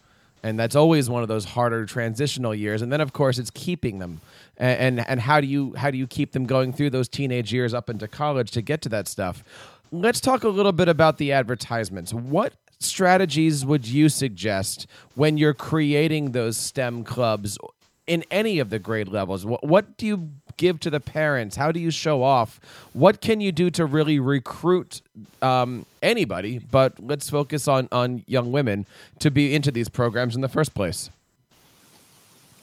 and 0.45 0.59
that's 0.59 0.75
always 0.75 1.09
one 1.09 1.23
of 1.23 1.27
those 1.27 1.43
harder 1.43 1.87
transitional 1.87 2.53
years. 2.53 2.83
And 2.83 2.93
then, 2.93 3.01
of 3.01 3.13
course, 3.13 3.39
it's 3.39 3.49
keeping 3.49 3.97
them, 3.97 4.21
and, 4.57 4.99
and 4.99 5.09
and, 5.09 5.19
how 5.21 5.41
do 5.41 5.47
you 5.47 5.73
how 5.75 5.89
do 5.89 5.97
you 5.97 6.05
keep 6.05 6.33
them 6.33 6.45
going 6.45 6.71
through 6.71 6.91
those 6.91 7.09
teenage 7.09 7.51
years 7.51 7.73
up 7.73 7.89
into 7.89 8.07
college 8.07 8.51
to 8.51 8.61
get 8.61 8.81
to 8.83 8.89
that 8.89 9.07
stuff? 9.07 9.43
Let's 9.91 10.21
talk 10.21 10.43
a 10.43 10.49
little 10.49 10.71
bit 10.71 10.87
about 10.87 11.17
the 11.17 11.31
advertisements. 11.31 12.13
What 12.13 12.53
strategies 12.79 13.65
would 13.65 13.87
you 13.87 14.07
suggest 14.07 14.85
when 15.15 15.37
you're 15.37 15.55
creating 15.55 16.33
those 16.33 16.57
STEM 16.57 17.05
clubs 17.05 17.57
in 18.05 18.23
any 18.29 18.59
of 18.59 18.69
the 18.69 18.77
grade 18.77 19.07
levels? 19.07 19.47
What, 19.47 19.63
what 19.63 19.97
do 19.97 20.05
you 20.05 20.29
give 20.57 20.79
to 20.81 20.89
the 20.89 20.99
parents? 20.99 21.55
How 21.55 21.71
do 21.71 21.79
you 21.79 21.91
show 21.91 22.23
off? 22.23 22.59
What 22.93 23.21
can 23.21 23.41
you 23.41 23.51
do 23.51 23.69
to 23.71 23.85
really 23.85 24.19
recruit 24.19 25.01
um, 25.41 25.85
anybody? 26.01 26.59
But 26.59 26.99
let's 26.99 27.29
focus 27.29 27.67
on 27.67 27.87
on 27.91 28.23
young 28.27 28.51
women 28.51 28.85
to 29.19 29.31
be 29.31 29.53
into 29.53 29.71
these 29.71 29.89
programs 29.89 30.35
in 30.35 30.41
the 30.41 30.49
first 30.49 30.73
place. 30.73 31.09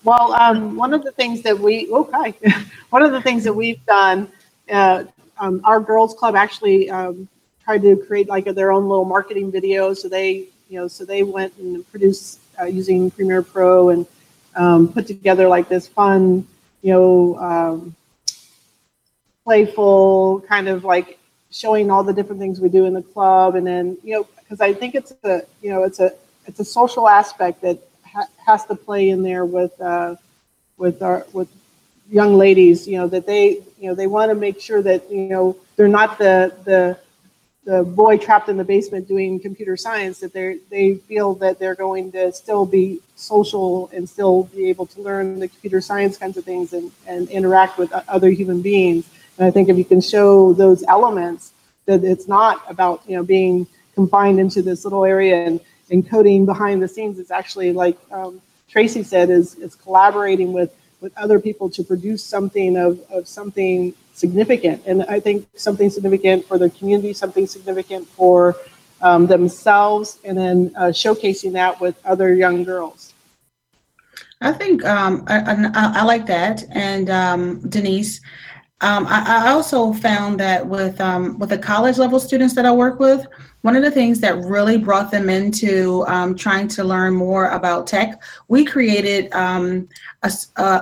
Well, 0.04 0.32
um, 0.32 0.74
one 0.76 0.92
of 0.92 1.04
the 1.04 1.12
things 1.12 1.42
that 1.42 1.58
we 1.58 1.88
okay, 1.90 2.34
one 2.90 3.02
of 3.02 3.12
the 3.12 3.22
things 3.22 3.44
that 3.44 3.52
we've 3.52 3.84
done, 3.86 4.28
uh, 4.70 5.04
um, 5.38 5.60
our 5.64 5.80
girls 5.80 6.14
club 6.14 6.34
actually 6.34 6.90
um, 6.90 7.28
tried 7.64 7.82
to 7.82 7.96
create 7.96 8.28
like 8.28 8.46
a, 8.46 8.52
their 8.52 8.72
own 8.72 8.88
little 8.88 9.04
marketing 9.04 9.50
video. 9.50 9.94
So 9.94 10.08
they, 10.08 10.46
you 10.68 10.78
know, 10.80 10.88
so 10.88 11.04
they 11.04 11.22
went 11.22 11.56
and 11.58 11.88
produced 11.90 12.40
uh, 12.60 12.64
using 12.64 13.10
Premiere 13.10 13.42
Pro 13.42 13.90
and 13.90 14.06
um, 14.56 14.92
put 14.92 15.06
together 15.06 15.48
like 15.48 15.68
this 15.68 15.88
fun, 15.88 16.46
you 16.82 16.92
know, 16.92 17.36
um, 17.38 17.96
playful 19.44 20.40
kind 20.48 20.68
of 20.68 20.84
like 20.84 21.18
showing 21.50 21.90
all 21.90 22.02
the 22.02 22.12
different 22.12 22.40
things 22.40 22.60
we 22.60 22.68
do 22.68 22.84
in 22.84 22.94
the 22.94 23.02
club, 23.02 23.54
and 23.54 23.66
then 23.66 23.96
you 24.02 24.14
know, 24.14 24.26
because 24.36 24.60
I 24.60 24.72
think 24.72 24.94
it's 24.94 25.12
a, 25.24 25.42
you 25.62 25.70
know, 25.70 25.84
it's 25.84 26.00
a 26.00 26.12
it's 26.46 26.60
a 26.60 26.64
social 26.64 27.08
aspect 27.08 27.62
that 27.62 27.78
ha- 28.04 28.28
has 28.44 28.66
to 28.66 28.74
play 28.74 29.10
in 29.10 29.22
there 29.22 29.44
with 29.44 29.78
uh, 29.80 30.16
with 30.76 31.02
our 31.02 31.26
with 31.32 31.48
young 32.10 32.34
ladies. 32.34 32.86
You 32.86 32.98
know 32.98 33.08
that 33.08 33.26
they 33.26 33.62
you 33.78 33.88
know 33.88 33.94
they 33.94 34.06
want 34.06 34.30
to 34.30 34.34
make 34.34 34.60
sure 34.60 34.82
that 34.82 35.10
you 35.10 35.28
know 35.28 35.56
they're 35.76 35.88
not 35.88 36.18
the 36.18 36.54
the 36.64 36.98
the 37.64 37.84
boy 37.84 38.18
trapped 38.18 38.48
in 38.48 38.56
the 38.56 38.64
basement 38.64 39.06
doing 39.06 39.38
computer 39.38 39.76
science 39.76 40.18
that 40.20 40.32
they 40.32 40.58
they 40.70 40.96
feel 40.96 41.34
that 41.34 41.58
they're 41.58 41.76
going 41.76 42.10
to 42.12 42.32
still 42.32 42.66
be 42.66 43.00
social 43.14 43.88
and 43.92 44.08
still 44.08 44.44
be 44.44 44.68
able 44.68 44.86
to 44.86 45.00
learn 45.00 45.38
the 45.38 45.48
computer 45.48 45.80
science 45.80 46.16
kinds 46.16 46.36
of 46.36 46.44
things 46.44 46.72
and, 46.72 46.90
and 47.06 47.28
interact 47.28 47.78
with 47.78 47.92
other 48.08 48.30
human 48.30 48.60
beings. 48.62 49.08
And 49.38 49.46
i 49.46 49.50
think 49.50 49.68
if 49.68 49.76
you 49.76 49.84
can 49.84 50.00
show 50.00 50.52
those 50.52 50.82
elements 50.84 51.52
that 51.86 52.04
it's 52.04 52.28
not 52.28 52.62
about 52.68 53.02
you 53.06 53.16
know 53.16 53.22
being 53.22 53.66
confined 53.94 54.40
into 54.40 54.62
this 54.62 54.84
little 54.84 55.04
area 55.04 55.46
and, 55.46 55.60
and 55.90 56.08
coding 56.08 56.46
behind 56.46 56.82
the 56.82 56.88
scenes 56.88 57.18
it's 57.18 57.30
actually 57.30 57.72
like 57.72 57.98
um, 58.10 58.40
tracy 58.68 59.02
said 59.02 59.30
is 59.30 59.54
is 59.56 59.74
collaborating 59.74 60.52
with 60.52 60.74
with 61.00 61.16
other 61.18 61.40
people 61.40 61.68
to 61.68 61.82
produce 61.82 62.22
something 62.22 62.76
of, 62.76 63.00
of 63.10 63.26
something 63.26 63.92
significant. 64.12 64.82
And 64.86 65.04
I 65.04 65.20
think 65.20 65.48
something 65.54 65.90
significant 65.90 66.46
for 66.46 66.58
the 66.58 66.70
community, 66.70 67.12
something 67.12 67.46
significant 67.46 68.08
for 68.08 68.56
um, 69.00 69.26
themselves, 69.26 70.18
and 70.24 70.38
then 70.38 70.72
uh, 70.76 70.86
showcasing 70.86 71.52
that 71.52 71.80
with 71.80 71.96
other 72.04 72.34
young 72.34 72.62
girls. 72.64 73.14
I 74.40 74.52
think 74.52 74.84
um, 74.84 75.24
I, 75.28 75.38
I, 75.38 76.00
I, 76.00 76.04
like 76.04 76.26
that. 76.26 76.64
And 76.72 77.10
um, 77.10 77.68
Denise, 77.68 78.20
um, 78.80 79.06
I, 79.06 79.46
I, 79.46 79.50
also 79.50 79.92
found 79.92 80.40
that 80.40 80.66
with 80.66 81.00
um, 81.00 81.38
with 81.38 81.50
the 81.50 81.58
college 81.58 81.98
level 81.98 82.18
students 82.18 82.54
that 82.56 82.66
I 82.66 82.72
work 82.72 82.98
with, 82.98 83.24
one 83.62 83.76
of 83.76 83.82
the 83.82 83.90
things 83.90 84.18
that 84.20 84.36
really 84.38 84.76
brought 84.76 85.10
them 85.12 85.30
into 85.30 86.04
um, 86.08 86.34
trying 86.34 86.66
to 86.68 86.84
learn 86.84 87.14
more 87.14 87.50
about 87.50 87.86
tech, 87.86 88.20
we 88.48 88.64
created 88.64 89.32
um, 89.32 89.88
a, 90.22 90.32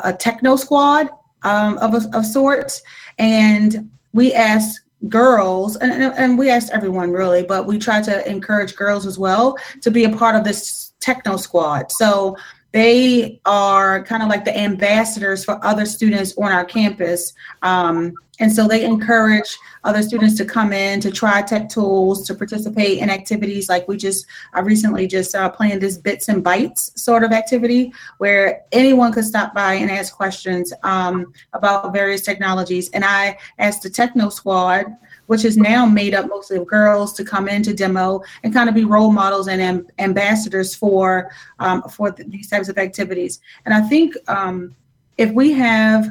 a, 0.04 0.16
techno 0.18 0.56
squad 0.56 1.10
um, 1.42 1.76
of, 1.78 1.94
of 2.14 2.24
sorts, 2.24 2.82
and 3.20 3.90
we 4.12 4.32
asked 4.32 4.80
girls 5.08 5.76
and, 5.76 5.92
and 5.92 6.38
we 6.38 6.50
asked 6.50 6.70
everyone 6.72 7.10
really 7.10 7.42
but 7.42 7.66
we 7.66 7.78
tried 7.78 8.04
to 8.04 8.28
encourage 8.28 8.74
girls 8.76 9.06
as 9.06 9.18
well 9.18 9.56
to 9.80 9.90
be 9.90 10.04
a 10.04 10.16
part 10.16 10.34
of 10.34 10.44
this 10.44 10.92
techno 11.00 11.36
squad. 11.36 11.90
So 11.90 12.36
they 12.72 13.40
are 13.44 14.04
kind 14.04 14.22
of 14.22 14.28
like 14.28 14.44
the 14.44 14.56
ambassadors 14.56 15.44
for 15.44 15.64
other 15.64 15.86
students 15.86 16.36
on 16.38 16.52
our 16.52 16.64
campus. 16.64 17.32
Um, 17.62 18.14
and 18.38 18.50
so 18.50 18.66
they 18.66 18.84
encourage 18.84 19.58
other 19.84 20.02
students 20.02 20.36
to 20.36 20.46
come 20.46 20.72
in 20.72 21.00
to 21.00 21.10
try 21.10 21.42
tech 21.42 21.68
tools, 21.68 22.26
to 22.26 22.34
participate 22.34 22.98
in 22.98 23.10
activities 23.10 23.68
like 23.68 23.86
we 23.86 23.98
just 23.98 24.26
I 24.54 24.60
recently 24.60 25.06
just 25.06 25.34
uh, 25.34 25.50
planned 25.50 25.82
this 25.82 25.98
bits 25.98 26.28
and 26.28 26.42
bytes 26.42 26.98
sort 26.98 27.22
of 27.22 27.32
activity 27.32 27.92
where 28.16 28.62
anyone 28.72 29.12
could 29.12 29.26
stop 29.26 29.54
by 29.54 29.74
and 29.74 29.90
ask 29.90 30.14
questions 30.14 30.72
um, 30.84 31.34
about 31.52 31.92
various 31.92 32.22
technologies. 32.22 32.88
And 32.90 33.04
I 33.04 33.36
asked 33.58 33.82
the 33.82 33.90
Techno 33.90 34.30
Squad 34.30 34.86
which 35.30 35.44
is 35.44 35.56
now 35.56 35.86
made 35.86 36.12
up 36.12 36.28
mostly 36.28 36.56
of 36.56 36.66
girls 36.66 37.12
to 37.12 37.22
come 37.24 37.46
in 37.46 37.62
to 37.62 37.72
demo 37.72 38.20
and 38.42 38.52
kind 38.52 38.68
of 38.68 38.74
be 38.74 38.84
role 38.84 39.12
models 39.12 39.46
and 39.46 39.60
amb- 39.60 39.88
ambassadors 40.00 40.74
for 40.74 41.30
um, 41.60 41.82
for 41.82 42.10
th- 42.10 42.28
these 42.28 42.50
types 42.50 42.68
of 42.68 42.76
activities. 42.78 43.38
And 43.64 43.72
I 43.72 43.80
think 43.82 44.16
um, 44.26 44.74
if 45.18 45.30
we 45.30 45.52
have 45.52 46.10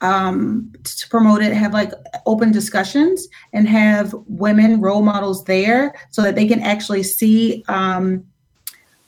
um, 0.00 0.72
to 0.82 1.08
promote 1.10 1.42
it, 1.42 1.52
have 1.52 1.74
like 1.74 1.92
open 2.24 2.52
discussions 2.52 3.28
and 3.52 3.68
have 3.68 4.14
women 4.28 4.80
role 4.80 5.02
models 5.02 5.44
there 5.44 5.94
so 6.08 6.22
that 6.22 6.34
they 6.34 6.48
can 6.48 6.60
actually 6.60 7.02
see 7.02 7.64
um, 7.68 8.24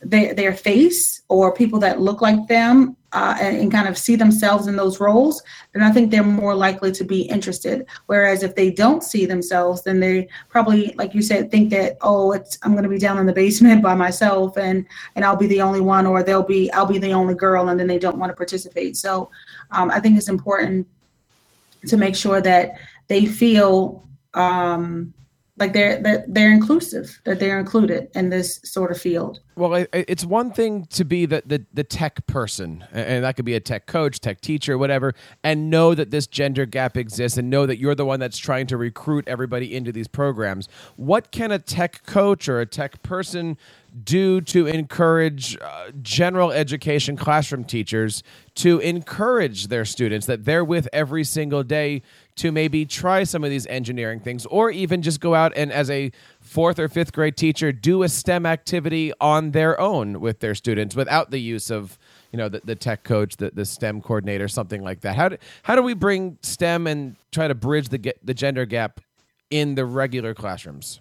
their, 0.08 0.34
their 0.34 0.54
face 0.54 1.22
or 1.28 1.52
people 1.52 1.78
that 1.80 2.00
look 2.00 2.20
like 2.20 2.46
them 2.48 2.96
uh, 3.12 3.36
and, 3.40 3.56
and, 3.56 3.72
kind 3.72 3.88
of 3.88 3.96
see 3.96 4.14
themselves 4.14 4.66
in 4.66 4.76
those 4.76 5.00
roles, 5.00 5.42
then 5.72 5.82
I 5.82 5.90
think 5.90 6.10
they're 6.10 6.22
more 6.22 6.54
likely 6.54 6.92
to 6.92 7.04
be 7.04 7.22
interested. 7.22 7.86
Whereas 8.06 8.42
if 8.42 8.54
they 8.54 8.70
don't 8.70 9.02
see 9.02 9.24
themselves, 9.24 9.82
then 9.82 10.00
they 10.00 10.28
probably, 10.48 10.94
like 10.96 11.14
you 11.14 11.22
said, 11.22 11.50
think 11.50 11.70
that 11.70 11.96
oh, 12.02 12.32
it's 12.32 12.58
I'm 12.62 12.72
going 12.72 12.84
to 12.84 12.90
be 12.90 12.98
down 12.98 13.18
in 13.18 13.26
the 13.26 13.32
basement 13.32 13.82
by 13.90 13.94
myself, 13.94 14.58
and 14.58 14.86
and 15.14 15.24
I'll 15.24 15.36
be 15.36 15.46
the 15.46 15.62
only 15.62 15.80
one, 15.80 16.06
or 16.06 16.22
they'll 16.22 16.42
be 16.42 16.70
I'll 16.72 16.86
be 16.86 16.98
the 16.98 17.12
only 17.12 17.34
girl, 17.34 17.68
and 17.68 17.80
then 17.80 17.86
they 17.86 17.98
don't 17.98 18.18
want 18.18 18.30
to 18.30 18.36
participate. 18.36 18.96
So 18.96 19.30
um, 19.70 19.90
I 19.90 19.98
think 19.98 20.18
it's 20.18 20.28
important 20.28 20.86
to 21.86 21.96
make 21.96 22.16
sure 22.16 22.40
that 22.42 22.78
they 23.08 23.24
feel 23.24 24.06
um, 24.34 25.14
like 25.58 25.72
they're, 25.72 26.02
they're 26.02 26.24
they're 26.28 26.52
inclusive 26.52 27.20
that 27.24 27.40
they're 27.40 27.58
included 27.58 28.08
in 28.14 28.28
this 28.28 28.60
sort 28.64 28.90
of 28.90 29.00
field. 29.00 29.40
Well 29.56 29.86
it's 29.92 30.24
one 30.24 30.52
thing 30.52 30.86
to 30.90 31.04
be 31.04 31.24
the, 31.26 31.42
the 31.46 31.64
the 31.72 31.84
tech 31.84 32.26
person 32.26 32.84
and 32.92 33.24
that 33.24 33.36
could 33.36 33.44
be 33.44 33.54
a 33.54 33.60
tech 33.60 33.86
coach 33.86 34.20
tech 34.20 34.40
teacher 34.40 34.76
whatever 34.76 35.14
and 35.42 35.70
know 35.70 35.94
that 35.94 36.10
this 36.10 36.26
gender 36.26 36.66
gap 36.66 36.96
exists 36.96 37.38
and 37.38 37.48
know 37.48 37.64
that 37.64 37.78
you're 37.78 37.94
the 37.94 38.04
one 38.04 38.20
that's 38.20 38.38
trying 38.38 38.66
to 38.66 38.76
recruit 38.76 39.26
everybody 39.26 39.74
into 39.74 39.92
these 39.92 40.08
programs. 40.08 40.68
What 40.96 41.32
can 41.32 41.50
a 41.50 41.58
tech 41.58 42.04
coach 42.04 42.48
or 42.48 42.60
a 42.60 42.66
tech 42.66 43.02
person 43.02 43.56
do 44.04 44.40
to 44.42 44.66
encourage 44.66 45.56
uh, 45.58 45.90
general 46.02 46.52
education 46.52 47.16
classroom 47.16 47.64
teachers 47.64 48.22
to 48.54 48.78
encourage 48.80 49.68
their 49.68 49.84
students 49.84 50.26
that 50.26 50.44
they're 50.44 50.64
with 50.64 50.88
every 50.92 51.24
single 51.24 51.62
day 51.62 52.02
to 52.36 52.52
maybe 52.52 52.84
try 52.84 53.24
some 53.24 53.42
of 53.44 53.50
these 53.50 53.66
engineering 53.66 54.20
things 54.20 54.46
or 54.46 54.70
even 54.70 55.02
just 55.02 55.20
go 55.20 55.34
out 55.34 55.52
and 55.56 55.72
as 55.72 55.90
a 55.90 56.12
fourth 56.40 56.78
or 56.78 56.88
fifth 56.88 57.12
grade 57.12 57.36
teacher 57.36 57.72
do 57.72 58.02
a 58.02 58.08
STEM 58.08 58.46
activity 58.46 59.12
on 59.20 59.52
their 59.52 59.78
own 59.80 60.20
with 60.20 60.40
their 60.40 60.54
students 60.54 60.94
without 60.94 61.30
the 61.30 61.40
use 61.40 61.70
of 61.70 61.98
you 62.32 62.36
know 62.36 62.48
the, 62.48 62.60
the 62.64 62.74
tech 62.74 63.04
coach 63.04 63.36
the, 63.36 63.50
the 63.54 63.64
STEM 63.64 64.02
coordinator 64.02 64.48
something 64.48 64.82
like 64.82 65.00
that. 65.00 65.16
How 65.16 65.30
do, 65.30 65.36
how 65.62 65.74
do 65.74 65.82
we 65.82 65.94
bring 65.94 66.38
STEM 66.42 66.86
and 66.86 67.16
try 67.32 67.48
to 67.48 67.54
bridge 67.54 67.88
the 67.88 68.14
the 68.22 68.34
gender 68.34 68.66
gap 68.66 69.00
in 69.50 69.74
the 69.74 69.84
regular 69.84 70.34
classrooms? 70.34 71.00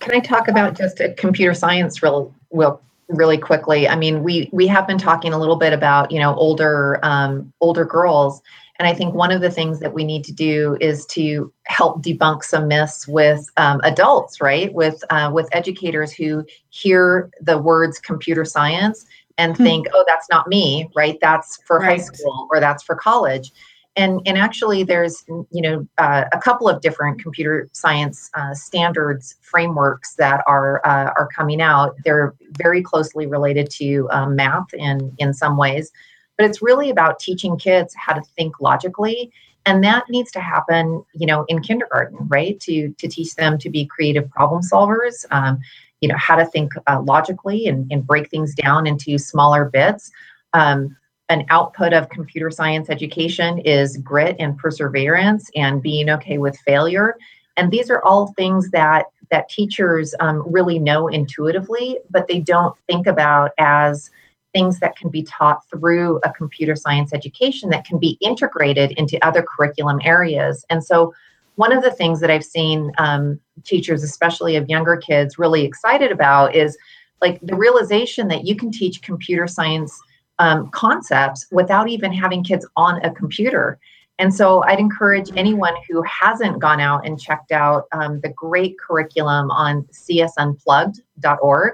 Can 0.00 0.14
I 0.14 0.20
talk 0.20 0.48
about 0.48 0.76
just 0.76 1.00
computer 1.16 1.54
science 1.54 2.02
real, 2.02 2.32
real 2.52 2.80
really 3.08 3.38
quickly? 3.38 3.88
I 3.88 3.96
mean, 3.96 4.22
we 4.22 4.48
we 4.52 4.66
have 4.68 4.86
been 4.86 4.98
talking 4.98 5.32
a 5.32 5.38
little 5.38 5.56
bit 5.56 5.72
about 5.72 6.10
you 6.10 6.20
know 6.20 6.34
older 6.34 6.98
um, 7.02 7.52
older 7.60 7.84
girls, 7.84 8.42
and 8.78 8.86
I 8.86 8.94
think 8.94 9.14
one 9.14 9.32
of 9.32 9.40
the 9.40 9.50
things 9.50 9.80
that 9.80 9.92
we 9.92 10.04
need 10.04 10.24
to 10.24 10.32
do 10.32 10.76
is 10.80 11.04
to 11.06 11.52
help 11.64 12.02
debunk 12.02 12.44
some 12.44 12.68
myths 12.68 13.08
with 13.08 13.44
um, 13.56 13.80
adults, 13.82 14.40
right? 14.40 14.72
With 14.72 15.02
uh, 15.10 15.30
with 15.32 15.48
educators 15.52 16.12
who 16.12 16.44
hear 16.70 17.30
the 17.40 17.58
words 17.58 17.98
computer 17.98 18.44
science 18.44 19.04
and 19.36 19.56
hmm. 19.56 19.62
think, 19.62 19.86
oh, 19.92 20.04
that's 20.06 20.28
not 20.30 20.48
me, 20.48 20.88
right? 20.94 21.18
That's 21.20 21.58
for 21.64 21.78
right. 21.78 21.98
high 21.98 22.04
school 22.04 22.48
or 22.50 22.60
that's 22.60 22.82
for 22.82 22.94
college 22.94 23.50
and 23.98 24.22
and 24.26 24.38
actually 24.38 24.84
there's 24.84 25.24
you 25.28 25.60
know 25.60 25.86
uh, 25.98 26.24
a 26.32 26.38
couple 26.38 26.68
of 26.68 26.80
different 26.80 27.20
computer 27.20 27.68
science 27.72 28.30
uh, 28.34 28.54
standards 28.54 29.34
frameworks 29.42 30.14
that 30.14 30.42
are 30.46 30.80
uh, 30.86 31.10
are 31.16 31.28
coming 31.34 31.60
out 31.60 31.96
they're 32.04 32.34
very 32.56 32.82
closely 32.82 33.26
related 33.26 33.68
to 33.70 34.08
um, 34.10 34.36
math 34.36 34.72
in 34.72 35.12
in 35.18 35.34
some 35.34 35.56
ways 35.56 35.90
but 36.38 36.46
it's 36.46 36.62
really 36.62 36.88
about 36.88 37.18
teaching 37.18 37.58
kids 37.58 37.94
how 37.94 38.14
to 38.14 38.22
think 38.36 38.60
logically 38.60 39.30
and 39.68 39.84
that 39.84 40.08
needs 40.08 40.30
to 40.32 40.40
happen 40.40 41.04
you 41.14 41.26
know 41.26 41.44
in 41.48 41.60
kindergarten 41.60 42.16
right? 42.28 42.58
To 42.60 42.92
to 42.98 43.08
teach 43.08 43.34
them 43.36 43.58
to 43.58 43.68
be 43.68 43.86
creative 43.86 44.28
problem 44.30 44.62
solvers 44.62 45.26
um, 45.30 45.60
you 46.00 46.08
know 46.08 46.16
how 46.16 46.36
to 46.36 46.46
think 46.46 46.72
uh, 46.86 47.00
logically 47.02 47.66
and, 47.66 47.90
and 47.92 48.06
break 48.06 48.30
things 48.30 48.54
down 48.54 48.86
into 48.86 49.18
smaller 49.18 49.66
bits. 49.66 50.10
Um, 50.54 50.96
an 51.30 51.44
output 51.50 51.92
of 51.92 52.08
computer 52.08 52.50
science 52.50 52.88
education 52.88 53.58
is 53.58 53.98
grit 53.98 54.34
and 54.38 54.56
perseverance 54.56 55.50
and 55.54 55.82
being 55.82 56.08
okay 56.08 56.38
with 56.38 56.56
failure. 56.60 57.16
And 57.58 57.70
these 57.70 57.90
are 57.90 58.02
all 58.02 58.32
things 58.32 58.70
that 58.70 59.06
that 59.30 59.50
teachers 59.50 60.14
um, 60.20 60.42
really 60.50 60.78
know 60.78 61.08
intuitively 61.08 61.98
but 62.10 62.28
they 62.28 62.40
don't 62.40 62.74
think 62.88 63.06
about 63.06 63.50
as 63.58 64.10
things 64.52 64.80
that 64.80 64.96
can 64.96 65.10
be 65.10 65.22
taught 65.22 65.68
through 65.68 66.20
a 66.24 66.32
computer 66.32 66.74
science 66.74 67.12
education 67.12 67.70
that 67.70 67.84
can 67.84 67.98
be 67.98 68.18
integrated 68.20 68.92
into 68.92 69.24
other 69.26 69.42
curriculum 69.42 70.00
areas. 70.04 70.64
And 70.70 70.82
so, 70.82 71.12
one 71.56 71.72
of 71.72 71.82
the 71.82 71.90
things 71.90 72.20
that 72.20 72.30
I've 72.30 72.44
seen 72.44 72.92
um, 72.98 73.40
teachers, 73.64 74.04
especially 74.04 74.54
of 74.54 74.68
younger 74.68 74.96
kids, 74.96 75.40
really 75.40 75.64
excited 75.64 76.12
about 76.12 76.54
is 76.54 76.78
like 77.20 77.40
the 77.42 77.56
realization 77.56 78.28
that 78.28 78.46
you 78.46 78.54
can 78.54 78.70
teach 78.70 79.02
computer 79.02 79.48
science 79.48 80.00
um, 80.38 80.70
concepts 80.70 81.46
without 81.50 81.88
even 81.88 82.12
having 82.12 82.44
kids 82.44 82.64
on 82.76 83.04
a 83.04 83.12
computer. 83.12 83.78
And 84.18 84.34
so 84.34 84.64
I'd 84.64 84.80
encourage 84.80 85.30
anyone 85.36 85.74
who 85.88 86.02
hasn't 86.02 86.58
gone 86.58 86.80
out 86.80 87.06
and 87.06 87.20
checked 87.20 87.52
out 87.52 87.84
um, 87.92 88.20
the 88.20 88.30
great 88.30 88.76
curriculum 88.78 89.50
on 89.50 89.84
csunplugged.org. 89.92 91.72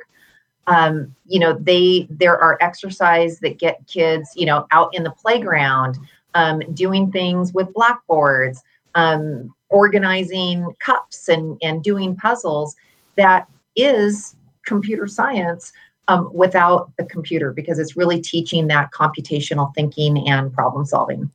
Um, 0.66 1.14
you 1.27 1.38
know, 1.38 1.53
they 1.55 2.07
there 2.11 2.38
are 2.38 2.59
exercises 2.61 3.40
that 3.40 3.59
get 3.59 3.87
kids, 3.87 4.31
you 4.35 4.46
know, 4.46 4.66
out 4.70 4.94
in 4.94 5.03
the 5.03 5.11
playground, 5.11 5.98
um, 6.35 6.61
doing 6.72 7.11
things 7.11 7.53
with 7.53 7.72
blackboards, 7.74 8.62
um, 8.94 9.55
organizing 9.68 10.74
cups 10.81 11.29
and 11.29 11.59
and 11.62 11.83
doing 11.83 12.16
puzzles. 12.16 12.77
That 13.16 13.48
is 13.77 14.37
computer 14.64 15.07
science 15.07 15.72
um, 16.09 16.31
without 16.33 16.90
the 16.96 17.05
computer 17.05 17.53
because 17.53 17.79
it's 17.79 17.96
really 17.96 18.20
teaching 18.20 18.66
that 18.68 18.90
computational 18.92 19.74
thinking 19.74 20.29
and 20.29 20.53
problem 20.53 20.85
solving. 20.85 21.31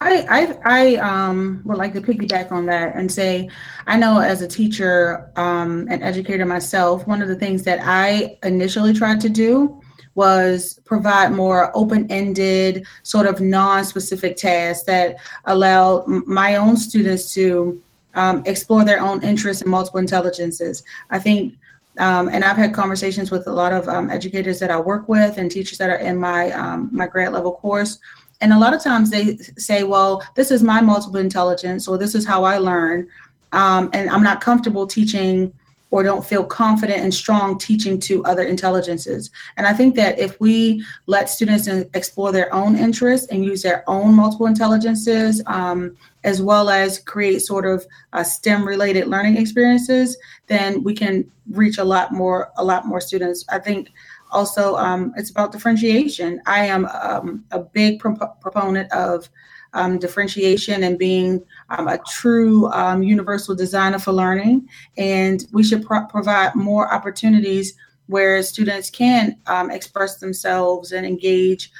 I, 0.00 0.26
I, 0.28 0.58
I 0.64 0.96
um, 0.96 1.62
would 1.64 1.78
like 1.78 1.92
to 1.94 2.00
piggyback 2.00 2.52
on 2.52 2.66
that 2.66 2.94
and 2.94 3.10
say, 3.10 3.48
I 3.86 3.96
know 3.98 4.20
as 4.20 4.42
a 4.42 4.48
teacher 4.48 5.30
um, 5.36 5.88
and 5.90 6.02
educator 6.02 6.46
myself, 6.46 7.06
one 7.06 7.20
of 7.20 7.28
the 7.28 7.34
things 7.34 7.64
that 7.64 7.80
I 7.82 8.38
initially 8.42 8.92
tried 8.92 9.20
to 9.22 9.28
do 9.28 9.80
was 10.14 10.80
provide 10.84 11.32
more 11.32 11.76
open-ended, 11.76 12.86
sort 13.02 13.26
of 13.26 13.40
non-specific 13.40 14.36
tasks 14.36 14.84
that 14.84 15.16
allow 15.44 16.04
my 16.06 16.56
own 16.56 16.76
students 16.76 17.32
to 17.34 17.80
um, 18.14 18.42
explore 18.46 18.84
their 18.84 19.00
own 19.00 19.22
interests 19.22 19.62
in 19.62 19.70
multiple 19.70 20.00
intelligences. 20.00 20.82
I 21.10 21.18
think 21.18 21.54
um, 21.98 22.28
and 22.28 22.44
I've 22.44 22.56
had 22.56 22.72
conversations 22.72 23.32
with 23.32 23.48
a 23.48 23.52
lot 23.52 23.72
of 23.72 23.88
um, 23.88 24.08
educators 24.08 24.60
that 24.60 24.70
I 24.70 24.78
work 24.78 25.08
with 25.08 25.36
and 25.36 25.50
teachers 25.50 25.78
that 25.78 25.90
are 25.90 25.96
in 25.96 26.16
my 26.16 26.52
um, 26.52 26.88
my 26.92 27.08
grad 27.08 27.32
level 27.32 27.52
course 27.52 27.98
and 28.40 28.52
a 28.52 28.58
lot 28.58 28.74
of 28.74 28.82
times 28.82 29.10
they 29.10 29.36
say, 29.56 29.82
well, 29.82 30.22
this 30.34 30.50
is 30.50 30.62
my 30.62 30.80
multiple 30.80 31.20
intelligence, 31.20 31.88
or 31.88 31.98
this 31.98 32.14
is 32.14 32.26
how 32.26 32.44
I 32.44 32.58
learn. 32.58 33.08
Um, 33.52 33.90
and 33.92 34.10
I'm 34.10 34.22
not 34.22 34.40
comfortable 34.40 34.86
teaching 34.86 35.52
or 35.90 36.02
don't 36.02 36.24
feel 36.24 36.44
confident 36.44 37.00
and 37.00 37.14
strong 37.14 37.58
teaching 37.58 37.98
to 37.98 38.22
other 38.24 38.42
intelligences. 38.42 39.30
And 39.56 39.66
I 39.66 39.72
think 39.72 39.94
that 39.96 40.18
if 40.18 40.38
we 40.38 40.84
let 41.06 41.30
students 41.30 41.66
explore 41.66 42.30
their 42.30 42.52
own 42.54 42.76
interests 42.76 43.26
and 43.28 43.44
use 43.44 43.62
their 43.62 43.88
own 43.88 44.14
multiple 44.14 44.46
intelligences, 44.46 45.42
um, 45.46 45.96
as 46.24 46.42
well 46.42 46.68
as 46.68 46.98
create 46.98 47.40
sort 47.40 47.64
of 47.64 47.86
uh, 48.12 48.22
STEM 48.22 48.68
related 48.68 49.06
learning 49.06 49.38
experiences, 49.38 50.18
then 50.46 50.82
we 50.82 50.94
can 50.94 51.30
reach 51.52 51.78
a 51.78 51.84
lot 51.84 52.12
more, 52.12 52.52
a 52.58 52.64
lot 52.64 52.86
more 52.86 53.00
students. 53.00 53.46
I 53.48 53.58
think 53.58 53.90
also 54.30 54.76
um, 54.76 55.12
it's 55.16 55.30
about 55.30 55.52
differentiation 55.52 56.40
i 56.46 56.64
am 56.64 56.86
um, 56.86 57.44
a 57.50 57.60
big 57.60 57.98
pro- 57.98 58.16
proponent 58.40 58.90
of 58.92 59.28
um, 59.74 59.98
differentiation 59.98 60.82
and 60.82 60.98
being 60.98 61.44
um, 61.70 61.88
a 61.88 61.98
true 62.08 62.70
um, 62.72 63.02
universal 63.02 63.54
designer 63.54 63.98
for 63.98 64.12
learning 64.12 64.66
and 64.96 65.46
we 65.52 65.62
should 65.62 65.84
pro- 65.84 66.06
provide 66.06 66.54
more 66.54 66.92
opportunities 66.92 67.74
where 68.06 68.42
students 68.42 68.88
can 68.88 69.36
um, 69.46 69.70
express 69.70 70.16
themselves 70.16 70.92
and 70.92 71.04
engage 71.04 71.70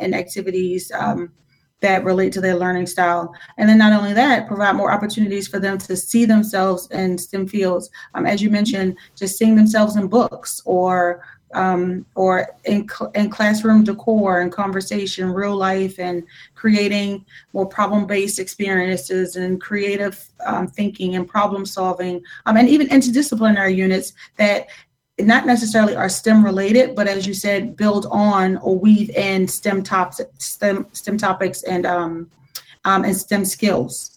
in 0.00 0.14
activities 0.14 0.90
that 1.80 2.04
relate 2.04 2.32
to 2.32 2.40
their 2.40 2.56
learning 2.56 2.86
style. 2.86 3.32
And 3.58 3.68
then 3.68 3.78
not 3.78 3.92
only 3.92 4.12
that, 4.14 4.48
provide 4.48 4.76
more 4.76 4.90
opportunities 4.90 5.46
for 5.46 5.58
them 5.58 5.78
to 5.78 5.96
see 5.96 6.24
themselves 6.24 6.88
in 6.90 7.18
STEM 7.18 7.48
fields. 7.48 7.90
Um, 8.14 8.26
as 8.26 8.42
you 8.42 8.50
mentioned, 8.50 8.96
just 9.14 9.36
seeing 9.36 9.56
themselves 9.56 9.96
in 9.96 10.08
books 10.08 10.60
or 10.64 11.22
um, 11.54 12.04
or 12.14 12.48
in, 12.64 12.88
in 13.14 13.30
classroom 13.30 13.84
decor 13.84 14.40
and 14.40 14.52
conversation, 14.52 15.32
real 15.32 15.56
life, 15.56 15.98
and 15.98 16.24
creating 16.54 17.24
more 17.52 17.66
problem 17.66 18.06
based 18.06 18.38
experiences 18.38 19.36
and 19.36 19.60
creative 19.60 20.24
um, 20.44 20.66
thinking 20.66 21.16
and 21.16 21.28
problem 21.28 21.64
solving, 21.64 22.22
um, 22.46 22.56
and 22.56 22.68
even 22.68 22.88
interdisciplinary 22.88 23.74
units 23.74 24.12
that 24.36 24.66
not 25.18 25.46
necessarily 25.46 25.96
are 25.96 26.10
STEM 26.10 26.44
related, 26.44 26.94
but 26.94 27.08
as 27.08 27.26
you 27.26 27.32
said, 27.32 27.76
build 27.76 28.06
on 28.10 28.58
or 28.58 28.78
weave 28.78 29.08
in 29.10 29.48
STEM 29.48 29.82
topics, 29.82 30.28
STEM, 30.38 30.86
STEM 30.92 31.16
topics 31.16 31.62
and 31.62 31.86
um, 31.86 32.30
um, 32.84 33.04
and 33.04 33.16
STEM 33.16 33.44
skills 33.44 34.15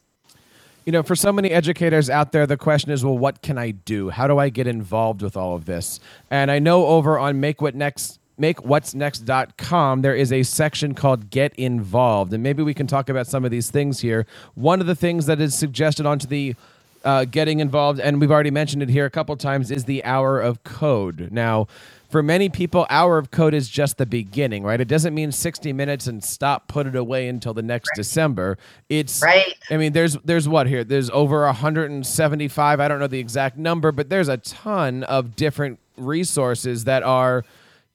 you 0.89 0.91
know, 0.91 1.03
for 1.03 1.15
so 1.15 1.31
many 1.31 1.51
educators 1.51 2.09
out 2.09 2.31
there, 2.31 2.47
the 2.47 2.57
question 2.57 2.89
is, 2.89 3.05
well, 3.05 3.15
what 3.15 3.43
can 3.43 3.59
I 3.59 3.69
do? 3.69 4.09
How 4.09 4.25
do 4.25 4.39
I 4.39 4.49
get 4.49 4.65
involved 4.65 5.21
with 5.21 5.37
all 5.37 5.53
of 5.53 5.65
this? 5.65 5.99
And 6.31 6.49
I 6.49 6.57
know 6.57 6.87
over 6.87 7.19
on 7.19 7.39
Make 7.39 7.61
What 7.61 7.75
Next 7.75 8.19
makewhatsnext.com 8.41 10.01
there 10.01 10.15
is 10.15 10.33
a 10.33 10.41
section 10.41 10.95
called 10.95 11.29
get 11.29 11.53
involved 11.57 12.33
and 12.33 12.41
maybe 12.41 12.63
we 12.63 12.73
can 12.73 12.87
talk 12.87 13.07
about 13.09 13.27
some 13.27 13.43
of 13.43 13.51
these 13.51 13.69
things 13.69 13.99
here 13.99 14.25
one 14.55 14.79
of 14.79 14.87
the 14.87 14.95
things 14.95 15.25
that 15.25 15.41
is 15.41 15.53
suggested 15.53 16.05
onto 16.05 16.25
the 16.25 16.55
uh, 17.03 17.25
getting 17.25 17.59
involved 17.59 17.99
and 17.99 18.21
we've 18.21 18.31
already 18.31 18.49
mentioned 18.49 18.81
it 18.81 18.87
here 18.87 19.05
a 19.05 19.09
couple 19.09 19.35
times 19.35 19.69
is 19.69 19.83
the 19.83 20.01
hour 20.05 20.39
of 20.39 20.63
code 20.63 21.27
now 21.33 21.67
for 22.09 22.23
many 22.23 22.49
people, 22.49 22.87
hour 22.89 23.17
of 23.19 23.29
code 23.29 23.53
is 23.53 23.69
just 23.69 23.97
the 23.97 24.05
beginning, 24.05 24.63
right? 24.63 24.81
It 24.81 24.87
doesn't 24.87 25.13
mean 25.13 25.31
60 25.31 25.71
minutes 25.73 26.07
and 26.07 26.23
stop, 26.23 26.67
put 26.67 26.87
it 26.87 26.95
away 26.95 27.27
until 27.27 27.53
the 27.53 27.61
next 27.61 27.89
right. 27.91 27.95
December. 27.95 28.57
It's 28.89 29.21
right. 29.21 29.53
I 29.69 29.77
mean, 29.77 29.93
there's 29.93 30.15
there's 30.25 30.49
what 30.49 30.67
here? 30.67 30.83
There's 30.83 31.11
over 31.11 31.43
175. 31.45 32.79
I 32.79 32.87
don't 32.87 32.99
know 32.99 33.07
the 33.07 33.19
exact 33.19 33.57
number, 33.57 33.91
but 33.91 34.09
there's 34.09 34.27
a 34.27 34.37
ton 34.37 35.03
of 35.03 35.35
different 35.35 35.79
resources 35.97 36.85
that 36.85 37.03
are 37.03 37.45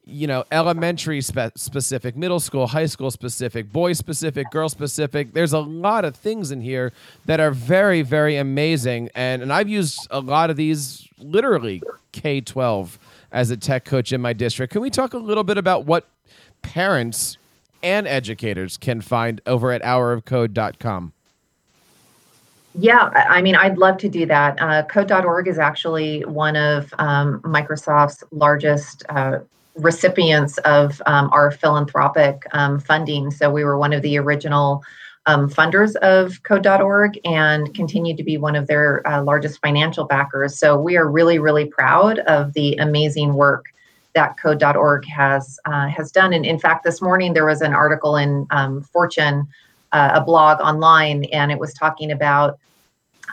you 0.07 0.27
know 0.27 0.45
elementary 0.53 1.23
spe- 1.23 1.57
specific 1.57 2.15
middle 2.15 2.39
school 2.39 2.67
high 2.67 2.85
school 2.85 3.11
specific 3.11 3.73
boy 3.73 3.95
specific 3.95 4.51
girl 4.51 4.69
specific 4.69 5.33
there's 5.33 5.55
a 5.55 5.59
lot 5.59 6.05
of 6.05 6.15
things 6.15 6.51
in 6.51 6.61
here 6.61 6.93
that 7.25 7.41
are 7.41 7.51
very 7.51 8.03
very 8.03 8.37
amazing 8.37 9.09
and 9.15 9.41
and 9.41 9.51
i've 9.51 9.69
used 9.69 10.07
a 10.11 10.21
lot 10.21 10.51
of 10.51 10.57
these 10.57 11.09
literally 11.19 11.83
k-12 12.13 12.99
as 13.35 13.51
a 13.51 13.57
tech 13.57 13.85
coach 13.85 14.13
in 14.13 14.23
my 14.23 14.33
district. 14.33 14.73
Can 14.73 14.81
we 14.81 14.89
talk 14.89 15.13
a 15.13 15.19
little 15.19 15.45
bit 15.45 15.59
about 15.59 15.85
what 15.85 16.09
parents 16.63 17.37
and 17.83 18.07
educators 18.07 18.79
can 18.79 19.03
find 19.03 19.43
over 19.45 19.73
at 19.73 19.83
hourofcode.com? 19.83 21.13
Yeah, 22.77 23.11
I 23.29 23.43
mean, 23.43 23.57
I'd 23.57 23.77
love 23.77 23.99
to 23.99 24.09
do 24.09 24.25
that. 24.27 24.61
Uh, 24.61 24.85
code.org 24.85 25.47
is 25.47 25.59
actually 25.59 26.25
one 26.25 26.57
of 26.57 26.93
um, 26.99 27.41
Microsoft's 27.43 28.25
largest 28.31 29.05
uh, 29.09 29.41
recipients 29.77 30.59
of 30.59 31.03
um, 31.07 31.29
our 31.33 31.51
philanthropic 31.51 32.47
um, 32.53 32.81
funding. 32.81 33.31
So 33.31 33.51
we 33.51 33.65
were 33.65 33.77
one 33.77 33.93
of 33.93 34.03
the 34.03 34.17
original 34.19 34.83
um, 35.27 35.49
funders 35.49 35.97
of 35.97 36.43
code.org 36.43 37.19
and 37.25 37.75
continue 37.75 38.15
to 38.17 38.23
be 38.23 38.37
one 38.37 38.57
of 38.57 38.67
their 38.67 39.07
uh, 39.07 39.23
largest 39.23 39.61
financial 39.61 40.05
backers. 40.05 40.59
So 40.59 40.79
we 40.79 40.97
are 40.97 41.11
really, 41.11 41.39
really 41.39 41.67
proud 41.67 42.19
of 42.21 42.53
the 42.53 42.77
amazing 42.77 43.35
work 43.35 43.67
that 44.15 44.39
code.org 44.39 45.05
has 45.07 45.59
uh, 45.65 45.89
has 45.89 46.13
done. 46.13 46.33
And 46.33 46.47
in 46.47 46.59
fact, 46.59 46.85
this 46.85 47.03
morning 47.03 47.33
there 47.33 47.47
was 47.47 47.63
an 47.63 47.75
article 47.75 48.17
in 48.17 48.47
um, 48.51 48.83
Fortune, 48.83 49.49
uh, 49.93 50.13
a 50.15 50.21
blog 50.21 50.61
online, 50.61 51.25
and 51.27 51.51
it 51.51 51.59
was 51.59 51.75
talking 51.75 52.13
about 52.13 52.59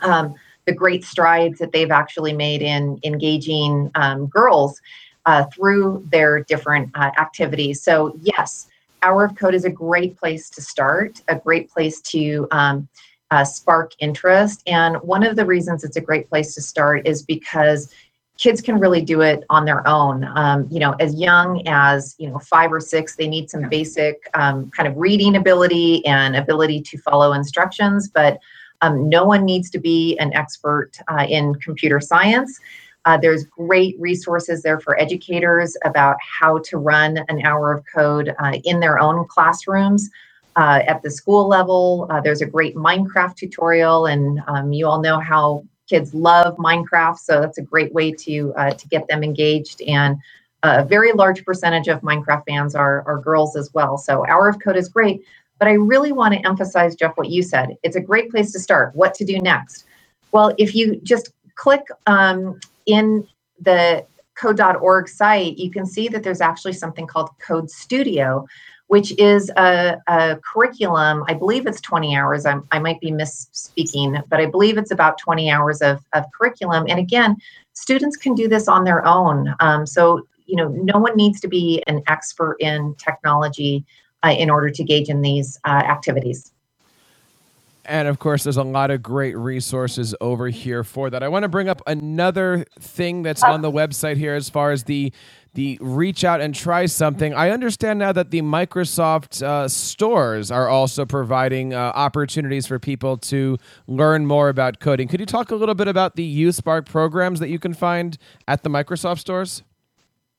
um, 0.01 0.33
the 0.65 0.73
great 0.73 1.03
strides 1.03 1.59
that 1.59 1.71
they've 1.71 1.91
actually 1.91 2.33
made 2.33 2.61
in 2.61 2.99
engaging 3.03 3.91
um, 3.95 4.27
girls 4.27 4.81
uh, 5.25 5.45
through 5.53 6.07
their 6.11 6.43
different 6.43 6.89
uh, 6.95 7.11
activities. 7.19 7.81
So 7.81 8.17
yes, 8.21 8.67
Hour 9.03 9.25
of 9.25 9.35
Code 9.35 9.55
is 9.55 9.65
a 9.65 9.69
great 9.69 10.17
place 10.17 10.49
to 10.51 10.61
start, 10.61 11.21
a 11.27 11.35
great 11.35 11.69
place 11.69 12.01
to 12.01 12.47
um, 12.51 12.87
uh, 13.31 13.43
spark 13.43 13.93
interest. 13.99 14.61
And 14.67 14.97
one 14.97 15.23
of 15.23 15.35
the 15.35 15.45
reasons 15.45 15.83
it's 15.83 15.95
a 15.95 16.01
great 16.01 16.29
place 16.29 16.53
to 16.55 16.61
start 16.61 17.07
is 17.07 17.23
because 17.23 17.93
kids 18.37 18.61
can 18.61 18.79
really 18.79 19.01
do 19.01 19.21
it 19.21 19.43
on 19.49 19.65
their 19.65 19.87
own. 19.87 20.27
Um, 20.35 20.67
you 20.71 20.79
know, 20.79 20.95
as 20.99 21.15
young 21.15 21.61
as 21.67 22.15
you 22.17 22.29
know 22.29 22.39
five 22.39 22.71
or 22.71 22.79
six, 22.79 23.15
they 23.15 23.27
need 23.27 23.49
some 23.49 23.69
basic 23.69 24.29
um, 24.33 24.69
kind 24.71 24.87
of 24.87 24.97
reading 24.97 25.35
ability 25.35 26.05
and 26.05 26.35
ability 26.35 26.81
to 26.81 26.97
follow 26.97 27.33
instructions. 27.33 28.09
But 28.09 28.39
um, 28.81 29.07
no 29.09 29.25
one 29.25 29.45
needs 29.45 29.69
to 29.71 29.79
be 29.79 30.17
an 30.17 30.33
expert 30.33 30.91
uh, 31.07 31.25
in 31.29 31.53
computer 31.55 31.99
science. 31.99 32.59
Uh, 33.05 33.17
there's 33.17 33.45
great 33.45 33.95
resources 33.99 34.61
there 34.61 34.79
for 34.79 34.99
educators 34.99 35.75
about 35.85 36.17
how 36.21 36.59
to 36.59 36.77
run 36.77 37.17
an 37.29 37.45
hour 37.45 37.73
of 37.73 37.83
code 37.93 38.33
uh, 38.39 38.53
in 38.63 38.79
their 38.79 38.99
own 38.99 39.25
classrooms. 39.27 40.09
Uh, 40.55 40.81
at 40.85 41.01
the 41.01 41.09
school 41.09 41.47
level, 41.47 42.07
uh, 42.09 42.19
there's 42.19 42.41
a 42.41 42.45
great 42.45 42.75
Minecraft 42.75 43.35
tutorial, 43.35 44.05
and 44.07 44.41
um, 44.47 44.73
you 44.73 44.85
all 44.85 45.01
know 45.01 45.19
how 45.19 45.63
kids 45.89 46.13
love 46.13 46.55
Minecraft, 46.57 47.17
so 47.17 47.41
that's 47.41 47.57
a 47.57 47.61
great 47.61 47.93
way 47.93 48.11
to 48.11 48.53
uh, 48.55 48.71
to 48.71 48.87
get 48.89 49.07
them 49.07 49.23
engaged 49.23 49.81
and 49.81 50.17
a 50.63 50.85
very 50.85 51.11
large 51.13 51.43
percentage 51.43 51.87
of 51.87 52.01
Minecraft 52.01 52.43
fans 52.47 52.75
are, 52.75 53.03
are 53.07 53.19
girls 53.19 53.55
as 53.55 53.73
well. 53.73 53.97
So 53.97 54.25
Hour 54.27 54.47
of 54.47 54.59
Code 54.59 54.77
is 54.77 54.89
great. 54.89 55.23
But 55.59 55.67
I 55.67 55.73
really 55.73 56.11
want 56.11 56.33
to 56.33 56.47
emphasize, 56.47 56.95
Jeff, 56.95 57.15
what 57.17 57.29
you 57.29 57.43
said. 57.43 57.77
It's 57.83 57.95
a 57.95 57.99
great 58.01 58.31
place 58.31 58.51
to 58.53 58.59
start. 58.59 58.95
What 58.95 59.13
to 59.15 59.25
do 59.25 59.37
next? 59.39 59.85
Well, 60.31 60.53
if 60.57 60.73
you 60.73 60.99
just 61.03 61.33
click 61.55 61.81
um, 62.07 62.59
in 62.85 63.27
the 63.59 64.05
code.org 64.35 65.07
site, 65.07 65.57
you 65.57 65.69
can 65.69 65.85
see 65.85 66.07
that 66.07 66.23
there's 66.23 66.41
actually 66.41 66.73
something 66.73 67.05
called 67.05 67.29
Code 67.39 67.69
Studio, 67.69 68.45
which 68.87 69.17
is 69.19 69.51
a, 69.55 69.97
a 70.07 70.37
curriculum. 70.37 71.23
I 71.27 71.33
believe 71.33 71.67
it's 71.67 71.79
20 71.81 72.15
hours. 72.15 72.45
I'm, 72.45 72.67
i 72.71 72.79
might 72.79 72.99
be 72.99 73.11
misspeaking, 73.11 74.21
but 74.29 74.39
I 74.39 74.47
believe 74.47 74.77
it's 74.77 74.91
about 74.91 75.17
20 75.17 75.49
hours 75.49 75.81
of, 75.81 76.03
of 76.13 76.25
curriculum. 76.37 76.85
And 76.89 76.99
again, 76.99 77.37
students 77.73 78.17
can 78.17 78.33
do 78.33 78.47
this 78.47 78.67
on 78.67 78.83
their 78.83 79.05
own. 79.05 79.53
Um, 79.59 79.85
so, 79.85 80.27
you 80.45 80.55
know, 80.55 80.69
no 80.69 80.99
one 80.99 81.15
needs 81.15 81.39
to 81.41 81.47
be 81.47 81.83
an 81.87 82.01
expert 82.07 82.57
in 82.59 82.95
technology 82.95 83.85
uh, 84.23 84.35
in 84.37 84.49
order 84.49 84.69
to 84.69 84.81
engage 84.81 85.09
in 85.09 85.21
these 85.21 85.59
uh, 85.65 85.69
activities. 85.69 86.51
And 87.85 88.07
of 88.07 88.19
course, 88.19 88.43
there's 88.43 88.57
a 88.57 88.63
lot 88.63 88.91
of 88.91 89.01
great 89.01 89.35
resources 89.35 90.13
over 90.21 90.49
here 90.49 90.83
for 90.83 91.09
that. 91.09 91.23
I 91.23 91.27
want 91.27 91.43
to 91.43 91.49
bring 91.49 91.67
up 91.67 91.81
another 91.87 92.65
thing 92.79 93.23
that's 93.23 93.43
on 93.43 93.61
the 93.61 93.71
website 93.71 94.17
here 94.17 94.35
as 94.35 94.49
far 94.49 94.71
as 94.71 94.83
the 94.83 95.11
the 95.53 95.77
reach 95.81 96.23
out 96.23 96.39
and 96.39 96.55
try 96.55 96.85
something. 96.85 97.33
I 97.33 97.49
understand 97.49 97.99
now 97.99 98.13
that 98.13 98.31
the 98.31 98.41
Microsoft 98.41 99.43
uh, 99.43 99.67
stores 99.67 100.49
are 100.49 100.69
also 100.69 101.05
providing 101.05 101.73
uh, 101.73 101.91
opportunities 101.93 102.67
for 102.67 102.79
people 102.79 103.17
to 103.17 103.57
learn 103.85 104.25
more 104.25 104.47
about 104.47 104.79
coding. 104.79 105.09
Could 105.09 105.19
you 105.19 105.25
talk 105.25 105.51
a 105.51 105.55
little 105.55 105.75
bit 105.75 105.89
about 105.89 106.15
the 106.15 106.45
YouthSpark 106.45 106.85
programs 106.85 107.41
that 107.41 107.49
you 107.49 107.59
can 107.59 107.73
find 107.73 108.17
at 108.47 108.63
the 108.63 108.69
Microsoft 108.69 109.19
stores? 109.19 109.63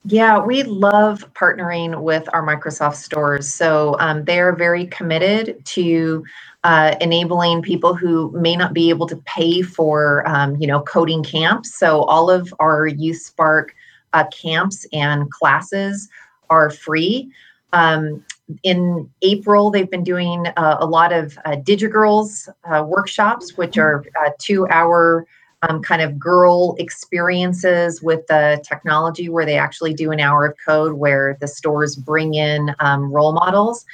Yeah, 0.04 0.40
we 0.40 0.64
love 0.64 1.32
partnering 1.34 2.02
with 2.02 2.28
our 2.32 2.44
Microsoft 2.44 2.96
stores. 2.96 3.52
So 3.54 3.96
um, 4.00 4.24
they 4.24 4.40
are 4.40 4.54
very 4.54 4.86
committed 4.86 5.64
to 5.66 6.24
uh, 6.64 6.96
enabling 7.00 7.62
people 7.62 7.94
who 7.94 8.32
may 8.32 8.56
not 8.56 8.72
be 8.72 8.90
able 8.90 9.06
to 9.06 9.16
pay 9.26 9.62
for, 9.62 10.26
um, 10.26 10.56
you 10.56 10.66
know, 10.66 10.80
coding 10.80 11.22
camps. 11.22 11.78
So 11.78 12.02
all 12.04 12.30
of 12.30 12.52
our 12.58 12.88
YouthSpark 12.88 13.68
uh, 14.12 14.24
camps 14.28 14.86
and 14.92 15.30
classes 15.30 16.08
are 16.50 16.70
free. 16.70 17.30
Um, 17.72 18.24
in 18.64 19.08
April, 19.22 19.70
they've 19.70 19.90
been 19.90 20.04
doing 20.04 20.48
uh, 20.56 20.78
a 20.80 20.86
lot 20.86 21.12
of 21.12 21.38
uh, 21.44 21.52
DigiGirlz 21.52 22.48
uh, 22.64 22.84
workshops, 22.84 23.56
which 23.56 23.78
are 23.78 24.04
uh, 24.20 24.30
two-hour 24.38 25.26
um, 25.62 25.82
kind 25.82 26.02
of 26.02 26.18
girl 26.18 26.74
experiences 26.78 28.02
with 28.02 28.26
the 28.26 28.62
technology 28.66 29.28
where 29.28 29.46
they 29.46 29.56
actually 29.56 29.94
do 29.94 30.10
an 30.10 30.20
hour 30.20 30.46
of 30.46 30.56
code 30.64 30.94
where 30.94 31.36
the 31.40 31.48
stores 31.48 31.96
bring 31.96 32.34
in 32.34 32.74
um, 32.80 33.12
role 33.12 33.32
models. 33.32 33.84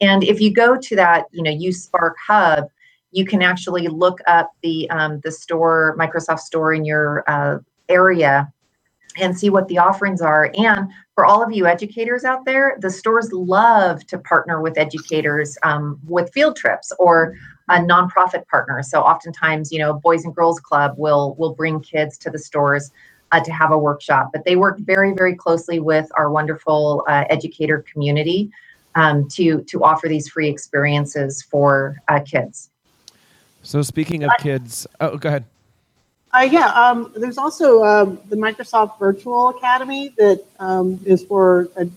And 0.00 0.22
if 0.22 0.40
you 0.40 0.52
go 0.52 0.76
to 0.76 0.96
that, 0.96 1.26
you 1.32 1.42
know, 1.42 1.50
YouthSpark 1.50 2.12
Hub, 2.26 2.70
you 3.12 3.24
can 3.24 3.42
actually 3.42 3.88
look 3.88 4.20
up 4.26 4.52
the 4.62 4.88
um, 4.90 5.20
the 5.20 5.32
store, 5.32 5.96
Microsoft 5.98 6.40
Store 6.40 6.74
in 6.74 6.84
your 6.84 7.24
uh, 7.26 7.58
area, 7.88 8.52
and 9.18 9.38
see 9.38 9.50
what 9.50 9.68
the 9.68 9.78
offerings 9.78 10.20
are. 10.20 10.50
And 10.56 10.90
for 11.14 11.24
all 11.24 11.42
of 11.42 11.52
you 11.52 11.66
educators 11.66 12.24
out 12.24 12.44
there, 12.44 12.76
the 12.80 12.90
stores 12.90 13.32
love 13.32 14.06
to 14.06 14.18
partner 14.18 14.60
with 14.60 14.78
educators 14.78 15.56
um, 15.62 15.98
with 16.06 16.32
field 16.32 16.56
trips 16.56 16.92
or 16.98 17.34
a 17.68 17.78
nonprofit 17.78 18.46
partner. 18.48 18.82
So 18.82 19.00
oftentimes, 19.00 19.72
you 19.72 19.78
know, 19.78 19.94
Boys 19.94 20.24
and 20.24 20.34
Girls 20.34 20.60
Club 20.60 20.94
will 20.96 21.34
will 21.36 21.54
bring 21.54 21.80
kids 21.80 22.16
to 22.18 22.30
the 22.30 22.38
stores 22.38 22.90
uh, 23.32 23.42
to 23.42 23.52
have 23.52 23.72
a 23.72 23.78
workshop. 23.78 24.30
But 24.32 24.44
they 24.44 24.56
work 24.56 24.78
very 24.78 25.12
very 25.12 25.34
closely 25.34 25.80
with 25.80 26.08
our 26.16 26.30
wonderful 26.30 27.04
uh, 27.08 27.24
educator 27.28 27.84
community 27.90 28.50
um, 28.94 29.28
to 29.30 29.62
to 29.62 29.82
offer 29.82 30.08
these 30.08 30.28
free 30.28 30.48
experiences 30.48 31.42
for 31.42 31.96
uh, 32.08 32.20
kids. 32.20 32.70
So 33.62 33.82
speaking 33.82 34.22
of 34.22 34.30
kids, 34.38 34.86
oh, 35.00 35.16
go 35.16 35.28
ahead. 35.28 35.44
Uh, 36.36 36.42
yeah, 36.42 36.66
um, 36.72 37.10
there's 37.16 37.38
also 37.38 37.82
um, 37.82 38.20
the 38.28 38.36
Microsoft 38.36 38.98
Virtual 38.98 39.48
Academy 39.48 40.10
that 40.18 40.44
um, 40.58 41.00
is 41.06 41.24
for 41.24 41.70
a, 41.76 41.88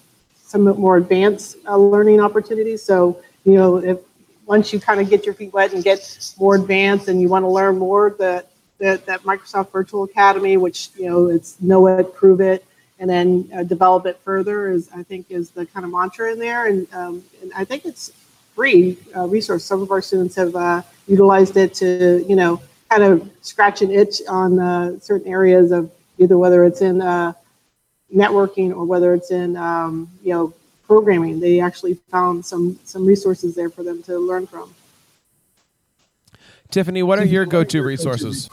some 0.41 0.63
more 0.63 0.95
advanced 0.95 1.57
uh, 1.67 1.75
learning 1.75 2.21
opportunities. 2.21 2.81
So, 2.81 3.21
you 3.43 3.55
know, 3.55 3.77
if 3.77 3.97
once 4.45 4.71
you 4.71 4.79
kind 4.79 5.01
of 5.01 5.09
get 5.09 5.25
your 5.25 5.35
feet 5.35 5.51
wet 5.51 5.73
and 5.73 5.83
get 5.83 6.33
more 6.39 6.55
advanced 6.55 7.09
and 7.09 7.19
you 7.19 7.27
want 7.27 7.43
to 7.43 7.49
learn 7.49 7.77
more, 7.77 8.15
that 8.19 8.49
that, 8.77 9.05
that 9.07 9.23
Microsoft 9.23 9.73
Virtual 9.73 10.03
Academy, 10.03 10.55
which 10.55 10.87
you 10.95 11.07
know 11.07 11.27
it's 11.27 11.59
know 11.59 11.87
it, 11.87 12.15
prove 12.15 12.39
it, 12.39 12.65
and 12.97 13.09
then 13.09 13.49
uh, 13.53 13.63
develop 13.63 14.05
it 14.05 14.21
further, 14.23 14.69
is 14.71 14.89
I 14.95 15.03
think 15.03 15.25
is 15.29 15.49
the 15.49 15.65
kind 15.65 15.85
of 15.85 15.91
mantra 15.91 16.31
in 16.31 16.39
there, 16.39 16.67
and, 16.67 16.87
um, 16.93 17.25
and 17.41 17.51
I 17.57 17.65
think 17.65 17.83
it's 17.83 18.13
free 18.55 18.97
uh, 19.13 19.27
resource. 19.27 19.65
Some 19.65 19.81
of 19.81 19.91
our 19.91 20.01
students 20.01 20.37
have 20.37 20.55
uh, 20.55 20.81
utilized 21.09 21.57
it 21.57 21.73
to 21.75 22.25
you 22.25 22.37
know 22.37 22.61
kind 22.89 23.03
of 23.03 23.29
scratch 23.41 23.81
an 23.81 23.91
itch 23.91 24.21
on 24.27 24.59
uh, 24.59 24.99
certain 24.99 25.31
areas 25.31 25.71
of 25.71 25.91
either 26.17 26.37
whether 26.37 26.63
it's 26.65 26.81
in 26.81 27.01
uh, 27.01 27.33
networking 28.13 28.75
or 28.75 28.85
whether 28.85 29.13
it's 29.13 29.31
in 29.31 29.55
um, 29.55 30.09
you 30.23 30.33
know 30.33 30.53
programming. 30.87 31.39
They 31.39 31.59
actually 31.59 31.93
found 32.11 32.45
some 32.45 32.79
some 32.83 33.05
resources 33.05 33.55
there 33.55 33.69
for 33.69 33.83
them 33.83 34.03
to 34.03 34.17
learn 34.17 34.47
from. 34.47 34.73
Tiffany, 36.71 37.01
what 37.01 37.17
are 37.17 37.25
your 37.25 37.45
go-to 37.45 37.81
resources? 37.81 38.47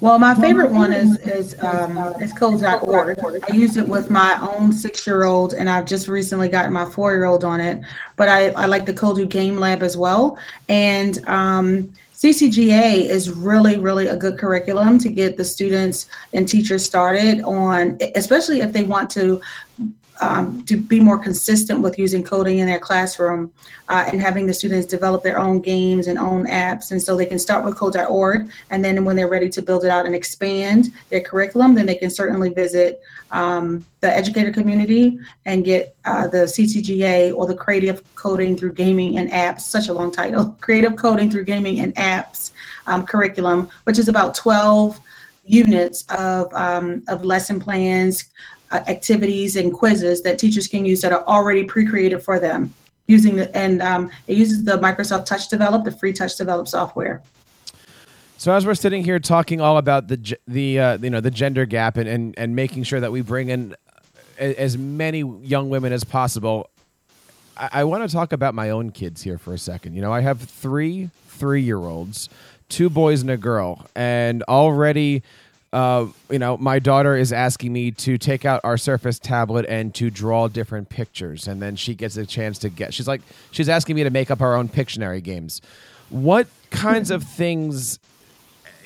Well, 0.00 0.18
my 0.18 0.34
favorite 0.34 0.70
one 0.70 0.92
is 0.92 1.18
is 1.20 1.56
um, 1.62 1.96
is 2.20 2.32
code.org. 2.32 3.18
I 3.48 3.54
use 3.54 3.76
it 3.76 3.88
with 3.88 4.10
my 4.10 4.38
own 4.40 4.72
six 4.72 5.06
year 5.06 5.24
old, 5.24 5.54
and 5.54 5.70
I've 5.70 5.86
just 5.86 6.06
recently 6.08 6.48
gotten 6.48 6.72
my 6.72 6.84
four 6.84 7.12
year 7.12 7.24
old 7.24 7.44
on 7.44 7.60
it. 7.60 7.80
But 8.16 8.28
I, 8.28 8.50
I 8.50 8.66
like 8.66 8.84
the 8.84 8.94
Kodu 8.94 9.28
Game 9.28 9.56
Lab 9.56 9.82
as 9.82 9.96
well. 9.96 10.38
And 10.68 11.26
um, 11.28 11.92
CCGA 12.16 13.06
is 13.06 13.30
really, 13.30 13.78
really 13.78 14.08
a 14.08 14.16
good 14.16 14.38
curriculum 14.38 14.98
to 14.98 15.08
get 15.10 15.36
the 15.36 15.44
students 15.44 16.08
and 16.32 16.48
teachers 16.48 16.84
started 16.84 17.42
on, 17.42 17.98
especially 18.14 18.60
if 18.60 18.72
they 18.72 18.84
want 18.84 19.10
to 19.10 19.40
um, 20.20 20.64
to 20.64 20.76
be 20.76 21.00
more 21.00 21.18
consistent 21.18 21.80
with 21.80 21.98
using 21.98 22.22
coding 22.22 22.58
in 22.58 22.66
their 22.66 22.78
classroom 22.78 23.52
uh, 23.88 24.04
and 24.10 24.20
having 24.20 24.46
the 24.46 24.54
students 24.54 24.86
develop 24.86 25.22
their 25.22 25.38
own 25.38 25.60
games 25.60 26.06
and 26.06 26.18
own 26.18 26.46
apps. 26.46 26.90
And 26.90 27.00
so 27.00 27.16
they 27.16 27.26
can 27.26 27.38
start 27.38 27.64
with 27.64 27.76
code.org. 27.76 28.50
And 28.70 28.84
then 28.84 29.04
when 29.04 29.16
they're 29.16 29.28
ready 29.28 29.48
to 29.50 29.62
build 29.62 29.84
it 29.84 29.90
out 29.90 30.06
and 30.06 30.14
expand 30.14 30.92
their 31.10 31.20
curriculum, 31.20 31.74
then 31.74 31.86
they 31.86 31.94
can 31.94 32.10
certainly 32.10 32.50
visit 32.50 33.00
um, 33.30 33.84
the 34.00 34.14
educator 34.14 34.52
community 34.52 35.18
and 35.44 35.64
get 35.64 35.96
uh, 36.04 36.28
the 36.28 36.38
CCGA 36.38 37.34
or 37.34 37.46
the 37.46 37.54
Creative 37.54 38.02
Coding 38.14 38.56
Through 38.56 38.72
Gaming 38.72 39.18
and 39.18 39.30
Apps, 39.30 39.62
such 39.62 39.88
a 39.88 39.92
long 39.92 40.10
title, 40.10 40.56
Creative 40.60 40.96
Coding 40.96 41.30
Through 41.30 41.44
Gaming 41.44 41.80
and 41.80 41.94
Apps 41.96 42.52
um, 42.86 43.04
curriculum, 43.04 43.68
which 43.84 43.98
is 43.98 44.08
about 44.08 44.34
12 44.34 45.00
units 45.44 46.04
of, 46.08 46.52
um, 46.54 47.02
of 47.08 47.24
lesson 47.24 47.60
plans, 47.60 48.24
activities 48.88 49.56
and 49.56 49.72
quizzes 49.72 50.22
that 50.22 50.38
teachers 50.38 50.68
can 50.68 50.84
use 50.84 51.00
that 51.00 51.12
are 51.12 51.24
already 51.26 51.64
pre-created 51.64 52.22
for 52.22 52.38
them 52.38 52.72
using 53.06 53.36
the 53.36 53.56
and 53.56 53.82
um, 53.82 54.10
it 54.26 54.36
uses 54.36 54.64
the 54.64 54.78
Microsoft 54.78 55.26
Touch 55.26 55.48
Develop, 55.48 55.84
the 55.84 55.92
free 55.92 56.12
Touch 56.12 56.36
Develop 56.36 56.68
software. 56.68 57.22
So 58.38 58.52
as 58.52 58.66
we're 58.66 58.74
sitting 58.74 59.02
here 59.02 59.18
talking 59.18 59.60
all 59.60 59.78
about 59.78 60.08
the 60.08 60.36
the 60.46 60.78
uh, 60.78 60.98
you 60.98 61.10
know 61.10 61.20
the 61.20 61.30
gender 61.30 61.64
gap 61.66 61.96
and, 61.96 62.08
and 62.08 62.34
and 62.38 62.54
making 62.54 62.82
sure 62.82 63.00
that 63.00 63.12
we 63.12 63.22
bring 63.22 63.48
in 63.48 63.74
as 64.38 64.76
many 64.76 65.20
young 65.42 65.70
women 65.70 65.92
as 65.92 66.04
possible, 66.04 66.68
I, 67.56 67.68
I 67.72 67.84
want 67.84 68.08
to 68.08 68.14
talk 68.14 68.32
about 68.32 68.54
my 68.54 68.70
own 68.70 68.90
kids 68.90 69.22
here 69.22 69.38
for 69.38 69.54
a 69.54 69.58
second. 69.58 69.94
You 69.94 70.02
know, 70.02 70.12
I 70.12 70.20
have 70.20 70.40
three 70.40 71.10
three 71.28 71.62
year 71.62 71.78
olds, 71.78 72.28
two 72.68 72.90
boys 72.90 73.22
and 73.22 73.30
a 73.30 73.36
girl, 73.36 73.86
and 73.94 74.42
already 74.44 75.22
uh, 75.76 76.06
you 76.30 76.38
know, 76.38 76.56
my 76.56 76.78
daughter 76.78 77.14
is 77.14 77.34
asking 77.34 77.70
me 77.70 77.90
to 77.90 78.16
take 78.16 78.46
out 78.46 78.62
our 78.64 78.78
Surface 78.78 79.18
tablet 79.18 79.66
and 79.68 79.94
to 79.94 80.10
draw 80.10 80.48
different 80.48 80.88
pictures, 80.88 81.46
and 81.46 81.60
then 81.60 81.76
she 81.76 81.94
gets 81.94 82.16
a 82.16 82.24
chance 82.24 82.58
to 82.60 82.70
get. 82.70 82.94
She's 82.94 83.06
like, 83.06 83.20
she's 83.50 83.68
asking 83.68 83.94
me 83.96 84.02
to 84.04 84.08
make 84.08 84.30
up 84.30 84.40
our 84.40 84.56
own 84.56 84.70
Pictionary 84.70 85.22
games. 85.22 85.60
What 86.08 86.46
kinds 86.70 87.10
of 87.10 87.22
things? 87.40 87.98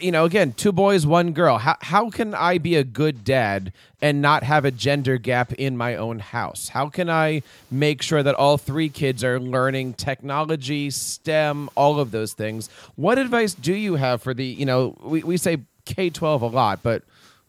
You 0.00 0.11
know, 0.11 0.24
again, 0.24 0.53
two 0.53 0.72
boys, 0.72 1.07
one 1.07 1.33
girl. 1.33 1.59
How 1.59 1.76
how 1.81 2.11
can 2.11 2.34
I 2.34 2.59
be 2.59 2.74
a 2.74 2.82
good 2.82 3.22
dad 3.22 3.72
and 4.03 4.20
not 4.20 4.43
have 4.43 4.64
a 4.64 4.72
gender 4.72 5.16
gap 5.16 5.53
in 5.53 5.76
my 5.76 5.95
own 5.95 6.18
house? 6.18 6.70
How 6.70 6.88
can 6.88 7.09
I 7.09 7.43
make 7.70 8.03
sure 8.03 8.24
that 8.24 8.34
all 8.34 8.59
three 8.59 8.88
kids 8.88 9.22
are 9.22 9.38
learning 9.38 9.95
technology, 9.95 10.91
STEM, 10.91 11.70
all 11.76 12.01
of 12.01 12.11
those 12.11 12.32
things? 12.32 12.68
What 12.97 13.16
advice 13.16 13.55
do 13.55 13.74
you 13.74 13.95
have 13.95 14.22
for 14.22 14.34
the? 14.34 14.45
You 14.45 14.66
know, 14.66 14.97
we 15.03 15.22
we 15.22 15.36
say 15.36 15.59
K 15.95 16.09
12 16.11 16.43
a 16.43 16.47
lot, 16.47 16.80
but 16.82 17.03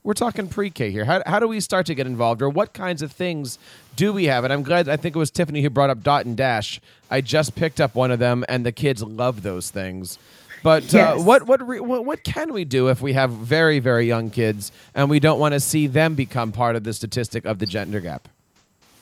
we're 0.03 0.15
talking 0.15 0.47
pre-K 0.47 0.89
here. 0.89 1.05
How, 1.05 1.21
how 1.27 1.39
do 1.39 1.47
we 1.47 1.59
start 1.59 1.85
to 1.85 1.93
get 1.95 2.07
involved, 2.07 2.41
or 2.41 2.49
what 2.49 2.73
kinds 2.73 3.03
of 3.03 3.11
things 3.11 3.59
do 3.95 4.11
we 4.11 4.25
have? 4.25 4.43
And 4.43 4.51
I'm 4.51 4.63
glad. 4.63 4.89
I 4.89 4.97
think 4.97 5.15
it 5.15 5.19
was 5.19 5.29
Tiffany 5.29 5.61
who 5.61 5.69
brought 5.69 5.91
up 5.91 6.01
Dot 6.01 6.25
and 6.25 6.35
Dash. 6.35 6.81
I 7.11 7.21
just 7.21 7.53
picked 7.55 7.79
up 7.79 7.93
one 7.93 8.09
of 8.09 8.17
them, 8.17 8.43
and 8.49 8.65
the 8.65 8.71
kids 8.71 9.03
love 9.03 9.43
those 9.43 9.69
things. 9.69 10.17
But 10.63 10.91
Yes. 10.91 11.19
uh, 11.19 11.23
what, 11.23 11.47
what 11.47 11.67
re- 11.67 11.79
what 11.79 12.05
what 12.05 12.23
can 12.23 12.51
we 12.53 12.65
do 12.65 12.89
if 12.89 13.01
we 13.01 13.13
have 13.13 13.31
very 13.31 13.79
very 13.79 14.05
young 14.07 14.29
kids 14.29 14.71
and 14.93 15.09
we 15.09 15.19
don't 15.19 15.39
want 15.39 15.53
to 15.53 15.59
see 15.59 15.87
them 15.87 16.13
become 16.13 16.51
part 16.51 16.75
of 16.75 16.83
the 16.83 16.93
statistic 16.93 17.45
of 17.45 17.57
the 17.59 17.65
gender 17.65 17.99
gap? 17.99 18.27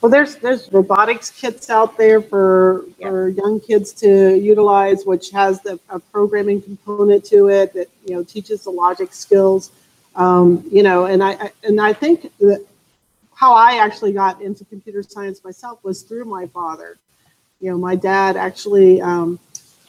Well, 0.00 0.10
there's 0.10 0.36
there's 0.36 0.72
robotics 0.72 1.30
kits 1.30 1.70
out 1.70 1.98
there 1.98 2.22
for 2.22 2.84
for 3.02 3.28
young 3.30 3.60
kids 3.60 3.92
to 3.94 4.34
utilize, 4.38 5.04
which 5.04 5.30
has 5.30 5.60
the 5.62 5.78
a 5.90 5.98
programming 6.00 6.62
component 6.62 7.24
to 7.26 7.48
it 7.48 7.74
that 7.74 7.88
you 8.06 8.14
know 8.14 8.24
teaches 8.24 8.64
the 8.64 8.70
logic 8.70 9.12
skills. 9.12 9.72
Um, 10.16 10.64
you 10.70 10.82
know, 10.82 11.06
and 11.06 11.22
I, 11.22 11.32
I 11.32 11.52
and 11.64 11.80
I 11.80 11.92
think 11.92 12.32
that 12.38 12.64
how 13.34 13.54
I 13.54 13.76
actually 13.78 14.12
got 14.12 14.40
into 14.42 14.64
computer 14.66 15.02
science 15.02 15.44
myself 15.44 15.84
was 15.84 16.02
through 16.02 16.24
my 16.26 16.46
father. 16.46 16.98
You 17.60 17.70
know, 17.72 17.78
my 17.78 17.94
dad 17.96 18.36
actually 18.36 19.02
um, 19.02 19.38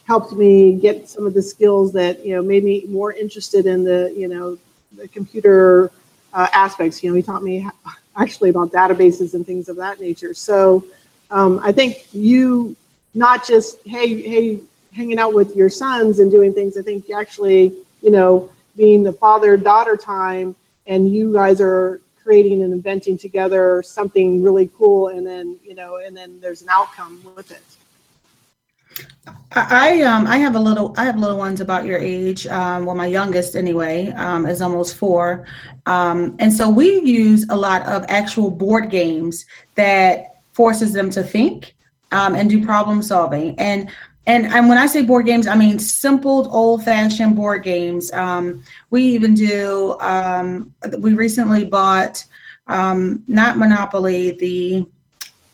helped 0.06 0.32
me 0.32 0.74
get 0.74 1.08
some 1.08 1.26
of 1.26 1.34
the 1.34 1.42
skills 1.42 1.92
that 1.94 2.24
you 2.24 2.34
know 2.36 2.42
made 2.42 2.64
me 2.64 2.84
more 2.88 3.12
interested 3.12 3.66
in 3.66 3.84
the 3.84 4.12
you 4.16 4.28
know 4.28 4.58
the 4.96 5.08
computer 5.08 5.90
uh, 6.34 6.48
aspects. 6.52 7.02
You 7.02 7.10
know, 7.10 7.16
he 7.16 7.22
taught 7.22 7.42
me 7.42 7.60
ho- 7.60 7.92
actually 8.16 8.50
about 8.50 8.72
databases 8.72 9.34
and 9.34 9.46
things 9.46 9.68
of 9.68 9.76
that 9.76 10.00
nature. 10.00 10.34
So 10.34 10.84
um, 11.30 11.60
I 11.62 11.72
think 11.72 12.06
you 12.12 12.76
not 13.14 13.46
just 13.46 13.78
hey 13.84 14.20
hey 14.22 14.60
hanging 14.94 15.18
out 15.18 15.34
with 15.34 15.56
your 15.56 15.70
sons 15.70 16.18
and 16.18 16.30
doing 16.30 16.52
things. 16.52 16.76
I 16.76 16.82
think 16.82 17.10
actually 17.10 17.74
you 18.02 18.10
know 18.10 18.50
being 18.76 19.02
the 19.02 19.12
father 19.12 19.56
daughter 19.56 19.96
time 19.96 20.54
and 20.86 21.12
you 21.12 21.32
guys 21.32 21.60
are 21.60 22.00
creating 22.22 22.62
and 22.62 22.72
inventing 22.72 23.18
together 23.18 23.82
something 23.82 24.42
really 24.42 24.70
cool 24.78 25.08
and 25.08 25.26
then 25.26 25.58
you 25.64 25.74
know 25.74 25.96
and 25.96 26.16
then 26.16 26.40
there's 26.40 26.62
an 26.62 26.68
outcome 26.70 27.22
with 27.36 27.50
it. 27.50 27.62
I 29.54 30.02
um 30.02 30.26
I 30.26 30.38
have 30.38 30.56
a 30.56 30.58
little 30.58 30.94
I 30.96 31.04
have 31.04 31.18
little 31.18 31.36
ones 31.36 31.60
about 31.60 31.84
your 31.84 31.98
age. 31.98 32.46
Um, 32.46 32.86
well, 32.86 32.96
my 32.96 33.06
youngest 33.06 33.54
anyway 33.54 34.08
um, 34.12 34.46
is 34.46 34.62
almost 34.62 34.96
four, 34.96 35.46
um, 35.86 36.36
and 36.38 36.52
so 36.52 36.68
we 36.70 37.00
use 37.02 37.46
a 37.50 37.56
lot 37.56 37.82
of 37.86 38.04
actual 38.08 38.50
board 38.50 38.90
games 38.90 39.44
that 39.74 40.40
forces 40.52 40.92
them 40.92 41.10
to 41.10 41.22
think 41.22 41.74
um, 42.12 42.34
and 42.34 42.48
do 42.48 42.64
problem 42.64 43.02
solving. 43.02 43.58
And 43.58 43.90
and 44.26 44.46
and 44.46 44.68
when 44.68 44.78
I 44.78 44.86
say 44.86 45.02
board 45.02 45.26
games, 45.26 45.46
I 45.46 45.54
mean 45.54 45.78
simple 45.78 46.48
old 46.54 46.84
fashioned 46.84 47.36
board 47.36 47.62
games. 47.62 48.12
Um, 48.12 48.62
we 48.90 49.02
even 49.02 49.34
do. 49.34 49.98
Um, 50.00 50.72
we 50.98 51.14
recently 51.14 51.64
bought 51.64 52.24
um, 52.68 53.22
not 53.26 53.58
Monopoly 53.58 54.32
the 54.32 54.86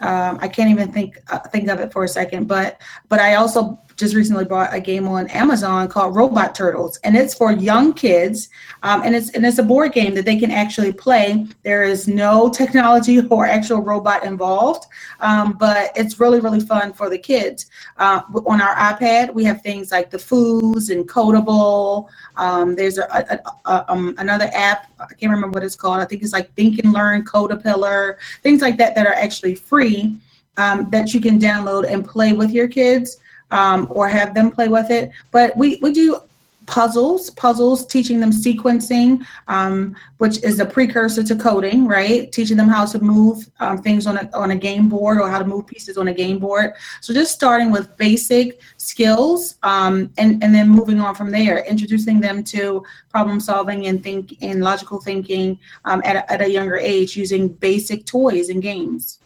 um, 0.01 0.39
I 0.41 0.49
can't 0.49 0.71
even 0.71 0.93
think 0.93 1.19
uh, 1.29 1.41
think 1.41 1.69
of 1.69 1.81
it 1.81 1.93
for 1.93 2.05
a 2.05 2.09
second, 2.09 2.47
but 2.47 2.81
but 3.09 3.21
I 3.21 3.35
also 3.35 3.81
just 3.99 4.15
recently 4.15 4.45
bought 4.45 4.73
a 4.73 4.81
game 4.81 5.09
on 5.09 5.27
Amazon 5.27 5.89
called 5.89 6.15
Robot 6.15 6.55
Turtles, 6.55 6.99
and 7.03 7.17
it's 7.17 7.35
for 7.35 7.51
young 7.51 7.93
kids, 7.93 8.49
um, 8.85 9.03
and 9.03 9.15
it's 9.15 9.31
and 9.31 9.45
it's 9.45 9.59
a 9.59 9.63
board 9.63 9.93
game 9.93 10.15
that 10.15 10.25
they 10.25 10.39
can 10.39 10.53
actually 10.53 10.93
play. 10.93 11.47
There 11.65 11.83
is 11.83 12.07
no 12.07 12.49
technology 12.49 13.21
or 13.31 13.45
actual 13.45 13.81
robot 13.81 14.25
involved, 14.25 14.87
um, 15.19 15.55
but 15.55 15.91
it's 15.97 16.21
really 16.21 16.39
really 16.39 16.61
fun 16.61 16.93
for 16.93 17.11
the 17.11 17.19
kids. 17.19 17.67
Uh, 17.97 18.23
on 18.47 18.63
our 18.63 18.77
iPad, 18.77 19.35
we 19.35 19.43
have 19.45 19.63
things 19.63 19.91
like 19.91 20.11
the 20.11 20.19
Foos 20.19 20.91
and 20.91 21.09
Kodable. 21.09 22.09
Um, 22.37 22.77
there's 22.77 22.99
a, 22.99 23.05
a, 23.05 23.71
a, 23.71 23.93
um, 23.93 24.15
another 24.19 24.49
app. 24.55 24.87
I 25.01 25.13
can't 25.15 25.33
remember 25.33 25.57
what 25.57 25.65
it's 25.65 25.75
called. 25.75 25.99
I 25.99 26.05
think 26.05 26.23
it's 26.23 26.33
like 26.33 26.55
Think 26.55 26.79
and 26.79 26.93
Learn 26.93 27.25
Codapillar, 27.25 28.17
things 28.45 28.63
like 28.63 28.77
that 28.79 28.95
that 28.95 29.09
are 29.09 29.15
actually 29.15 29.57
free 29.57 30.17
um, 30.57 30.89
that 30.91 31.13
you 31.13 31.21
can 31.21 31.41
download 31.41 31.91
and 31.91 32.07
play 32.07 32.33
with 32.33 32.53
your 32.53 32.69
kids 32.69 33.19
um, 33.51 33.87
or 33.91 34.09
have 34.09 34.35
them 34.35 34.51
play 34.51 34.69
with 34.69 34.91
it. 34.91 35.11
But 35.31 35.57
we, 35.57 35.79
we 35.83 35.93
do 35.93 36.21
puzzles, 36.69 37.31
puzzles, 37.31 37.87
teaching 37.87 38.21
them 38.21 38.31
sequencing, 38.31 39.27
um, 39.49 39.97
which 40.19 40.43
is 40.45 40.61
a 40.61 40.67
precursor 40.67 41.23
to 41.25 41.35
coding, 41.35 41.87
right? 41.87 42.31
Teaching 42.31 42.59
them 42.59 42.69
how 42.69 42.85
to 42.85 42.99
move 43.01 43.51
um, 43.59 43.79
things 43.83 44.07
on 44.07 44.19
a, 44.19 44.31
on 44.35 44.51
a 44.51 44.57
game 44.57 44.89
board 44.89 45.19
or 45.19 45.29
how 45.31 45.39
to 45.39 45.47
move 45.47 45.67
pieces 45.67 45.97
on 45.97 46.09
a 46.09 46.15
game 46.15 46.39
board. 46.39 46.75
So 47.01 47.15
just 47.15 47.33
starting 47.33 47.73
with 47.73 47.97
basic 47.97 48.61
skills 48.77 49.57
um, 49.63 50.13
and, 50.19 50.43
and 50.45 50.55
then 50.55 50.69
moving 50.69 51.01
on 51.01 51.15
from 51.15 51.31
there, 51.31 51.65
introducing 51.65 52.21
them 52.21 52.45
to 52.45 52.85
problem 53.09 53.41
solving 53.41 53.87
and 53.87 54.03
think 54.03 54.37
and 54.43 54.63
logical 54.63 55.01
thinking 55.01 55.59
um, 55.87 56.03
at, 56.05 56.17
a, 56.17 56.33
at 56.33 56.43
a 56.43 56.51
younger 56.51 56.77
age 56.77 57.17
using 57.17 57.49
basic 57.49 58.05
toys 58.05 58.51
and 58.51 58.63
games. 58.63 59.21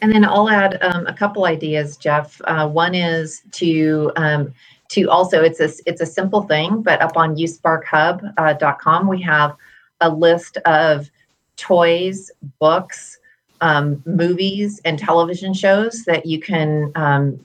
And 0.00 0.12
then 0.12 0.24
I'll 0.24 0.48
add 0.48 0.78
um, 0.82 1.06
a 1.06 1.12
couple 1.12 1.44
ideas, 1.44 1.96
Jeff. 1.96 2.40
Uh, 2.44 2.68
one 2.68 2.94
is 2.94 3.42
to 3.52 4.10
um, 4.16 4.52
to 4.90 5.08
also 5.08 5.42
it's 5.42 5.60
a 5.60 5.70
it's 5.86 6.00
a 6.00 6.06
simple 6.06 6.42
thing, 6.42 6.82
but 6.82 7.00
up 7.00 7.16
on 7.16 7.36
youthsparkhub.com 7.36 9.06
we 9.06 9.22
have 9.22 9.56
a 10.00 10.10
list 10.10 10.56
of 10.58 11.10
toys, 11.56 12.30
books, 12.58 13.18
um, 13.60 14.02
movies, 14.06 14.80
and 14.84 14.98
television 14.98 15.52
shows 15.52 16.04
that 16.04 16.26
you 16.26 16.40
can 16.40 16.90
um, 16.94 17.38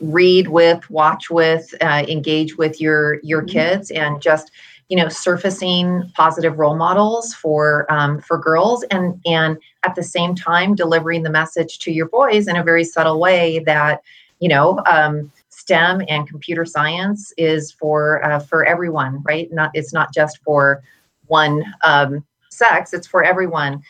read 0.00 0.48
with, 0.48 0.88
watch 0.90 1.30
with, 1.30 1.72
uh, 1.80 2.04
engage 2.08 2.56
with 2.58 2.80
your 2.80 3.20
your 3.22 3.42
kids, 3.42 3.90
and 3.90 4.20
just 4.20 4.50
you 4.90 4.96
know 4.96 5.08
surfacing 5.08 6.10
positive 6.14 6.58
role 6.58 6.76
models 6.76 7.32
for 7.32 7.90
um, 7.90 8.20
for 8.20 8.36
girls 8.36 8.82
and 8.90 9.18
and 9.24 9.56
at 9.84 9.94
the 9.94 10.02
same 10.02 10.34
time 10.34 10.74
delivering 10.74 11.22
the 11.22 11.30
message 11.30 11.78
to 11.78 11.92
your 11.92 12.08
boys 12.08 12.48
in 12.48 12.56
a 12.56 12.64
very 12.64 12.84
subtle 12.84 13.18
way 13.18 13.60
that 13.60 14.02
you 14.40 14.48
know 14.48 14.82
um, 14.86 15.30
STEM 15.48 16.02
and 16.08 16.28
computer 16.28 16.64
science 16.64 17.32
is 17.36 17.70
for 17.70 18.24
uh, 18.24 18.40
for 18.40 18.64
everyone, 18.64 19.22
right? 19.22 19.52
Not 19.52 19.70
it's 19.74 19.92
not 19.92 20.12
just 20.12 20.38
for 20.38 20.82
one 21.26 21.62
um, 21.82 22.24
sex; 22.50 22.92
it's 22.92 23.06
for 23.06 23.22
everyone. 23.22 23.82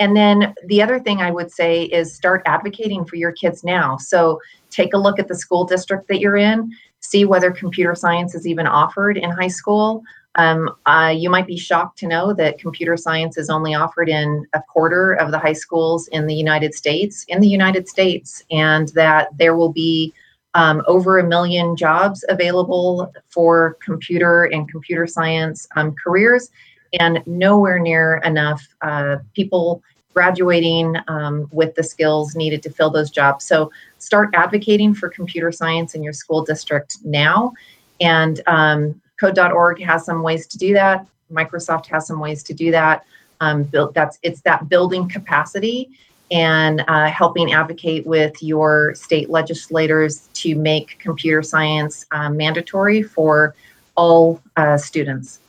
And 0.00 0.16
then 0.16 0.54
the 0.66 0.80
other 0.80 0.98
thing 1.00 1.20
I 1.20 1.30
would 1.30 1.50
say 1.50 1.84
is 1.84 2.14
start 2.14 2.42
advocating 2.46 3.04
for 3.04 3.16
your 3.16 3.32
kids 3.32 3.64
now. 3.64 3.96
So 3.96 4.40
take 4.70 4.94
a 4.94 4.98
look 4.98 5.18
at 5.18 5.28
the 5.28 5.34
school 5.34 5.64
district 5.64 6.06
that 6.08 6.20
you're 6.20 6.36
in, 6.36 6.72
see 7.00 7.24
whether 7.24 7.50
computer 7.50 7.94
science 7.94 8.34
is 8.34 8.46
even 8.46 8.66
offered 8.66 9.16
in 9.16 9.30
high 9.30 9.48
school. 9.48 10.02
Um, 10.38 10.70
uh, 10.86 11.12
you 11.14 11.30
might 11.30 11.48
be 11.48 11.58
shocked 11.58 11.98
to 11.98 12.06
know 12.06 12.32
that 12.32 12.60
computer 12.60 12.96
science 12.96 13.36
is 13.36 13.50
only 13.50 13.74
offered 13.74 14.08
in 14.08 14.46
a 14.52 14.62
quarter 14.62 15.14
of 15.14 15.32
the 15.32 15.38
high 15.38 15.52
schools 15.52 16.06
in 16.08 16.28
the 16.28 16.34
United 16.34 16.74
States, 16.74 17.24
in 17.26 17.40
the 17.40 17.48
United 17.48 17.88
States, 17.88 18.44
and 18.52 18.88
that 18.90 19.36
there 19.36 19.56
will 19.56 19.72
be 19.72 20.14
um, 20.54 20.82
over 20.86 21.18
a 21.18 21.26
million 21.26 21.74
jobs 21.74 22.24
available 22.28 23.12
for 23.28 23.76
computer 23.82 24.44
and 24.44 24.70
computer 24.70 25.08
science 25.08 25.66
um, 25.74 25.92
careers, 26.02 26.50
and 27.00 27.20
nowhere 27.26 27.80
near 27.80 28.18
enough 28.18 28.62
uh, 28.82 29.16
people 29.34 29.82
graduating 30.14 30.96
um, 31.08 31.48
with 31.50 31.74
the 31.74 31.82
skills 31.82 32.36
needed 32.36 32.62
to 32.62 32.70
fill 32.70 32.90
those 32.90 33.10
jobs. 33.10 33.44
So 33.44 33.72
start 33.98 34.30
advocating 34.34 34.94
for 34.94 35.08
computer 35.08 35.50
science 35.50 35.96
in 35.96 36.02
your 36.02 36.12
school 36.12 36.44
district 36.44 36.98
now. 37.04 37.52
And 38.00 38.40
um, 38.46 39.00
code.org 39.20 39.82
has 39.82 40.04
some 40.04 40.22
ways 40.22 40.46
to 40.48 40.58
do 40.58 40.72
that. 40.74 41.06
Microsoft 41.32 41.86
has 41.86 42.06
some 42.06 42.20
ways 42.20 42.42
to 42.44 42.54
do 42.54 42.70
that. 42.70 43.04
Um, 43.40 43.62
build 43.62 43.94
that's 43.94 44.18
it's 44.22 44.40
that 44.42 44.68
building 44.68 45.08
capacity 45.08 45.90
and 46.30 46.84
uh, 46.88 47.08
helping 47.08 47.52
advocate 47.52 48.06
with 48.06 48.42
your 48.42 48.94
state 48.94 49.30
legislators 49.30 50.28
to 50.34 50.54
make 50.54 50.98
computer 50.98 51.42
science 51.42 52.04
uh, 52.10 52.28
mandatory 52.28 53.02
for 53.02 53.54
all 53.96 54.40
uh, 54.56 54.76
students. 54.76 55.40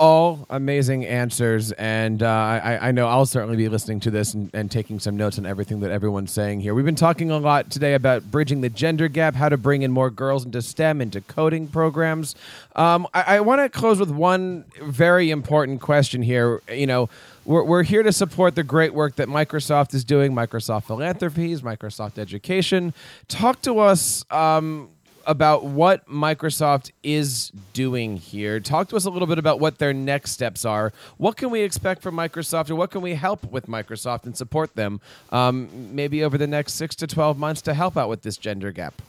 All 0.00 0.46
amazing 0.48 1.04
answers, 1.04 1.72
and 1.72 2.22
uh, 2.22 2.26
I, 2.26 2.88
I 2.88 2.90
know 2.90 3.06
I'll 3.06 3.26
certainly 3.26 3.58
be 3.58 3.68
listening 3.68 4.00
to 4.00 4.10
this 4.10 4.32
and, 4.32 4.50
and 4.54 4.70
taking 4.70 4.98
some 4.98 5.14
notes 5.14 5.38
on 5.38 5.44
everything 5.44 5.80
that 5.80 5.90
everyone's 5.90 6.32
saying 6.32 6.60
here. 6.60 6.72
We've 6.72 6.86
been 6.86 6.94
talking 6.94 7.30
a 7.30 7.36
lot 7.36 7.70
today 7.70 7.92
about 7.92 8.30
bridging 8.30 8.62
the 8.62 8.70
gender 8.70 9.08
gap, 9.08 9.34
how 9.34 9.50
to 9.50 9.58
bring 9.58 9.82
in 9.82 9.92
more 9.92 10.08
girls 10.08 10.46
into 10.46 10.62
STEM, 10.62 11.02
into 11.02 11.20
coding 11.20 11.68
programs. 11.68 12.34
Um, 12.76 13.06
I, 13.12 13.36
I 13.36 13.40
want 13.40 13.60
to 13.60 13.68
close 13.68 14.00
with 14.00 14.10
one 14.10 14.64
very 14.80 15.30
important 15.30 15.82
question 15.82 16.22
here. 16.22 16.62
You 16.72 16.86
know, 16.86 17.10
we're, 17.44 17.64
we're 17.64 17.82
here 17.82 18.02
to 18.02 18.12
support 18.12 18.54
the 18.54 18.62
great 18.62 18.94
work 18.94 19.16
that 19.16 19.28
Microsoft 19.28 19.92
is 19.92 20.02
doing, 20.02 20.32
Microsoft 20.32 20.84
Philanthropies, 20.84 21.60
Microsoft 21.60 22.18
Education. 22.18 22.94
Talk 23.28 23.60
to 23.62 23.80
us. 23.80 24.24
Um, 24.30 24.88
about 25.26 25.64
what 25.64 26.08
Microsoft 26.08 26.90
is 27.02 27.50
doing 27.72 28.16
here. 28.16 28.60
Talk 28.60 28.88
to 28.88 28.96
us 28.96 29.04
a 29.04 29.10
little 29.10 29.28
bit 29.28 29.38
about 29.38 29.60
what 29.60 29.78
their 29.78 29.92
next 29.92 30.32
steps 30.32 30.64
are. 30.64 30.92
What 31.18 31.36
can 31.36 31.50
we 31.50 31.60
expect 31.60 32.02
from 32.02 32.16
Microsoft, 32.16 32.70
or 32.70 32.74
what 32.74 32.90
can 32.90 33.00
we 33.00 33.14
help 33.14 33.50
with 33.50 33.66
Microsoft 33.66 34.24
and 34.24 34.36
support 34.36 34.74
them 34.74 35.00
um, 35.30 35.68
maybe 35.94 36.24
over 36.24 36.38
the 36.38 36.46
next 36.46 36.74
six 36.74 36.94
to 36.96 37.06
12 37.06 37.38
months 37.38 37.62
to 37.62 37.74
help 37.74 37.96
out 37.96 38.08
with 38.08 38.22
this 38.22 38.36
gender 38.36 38.72
gap? 38.72 39.00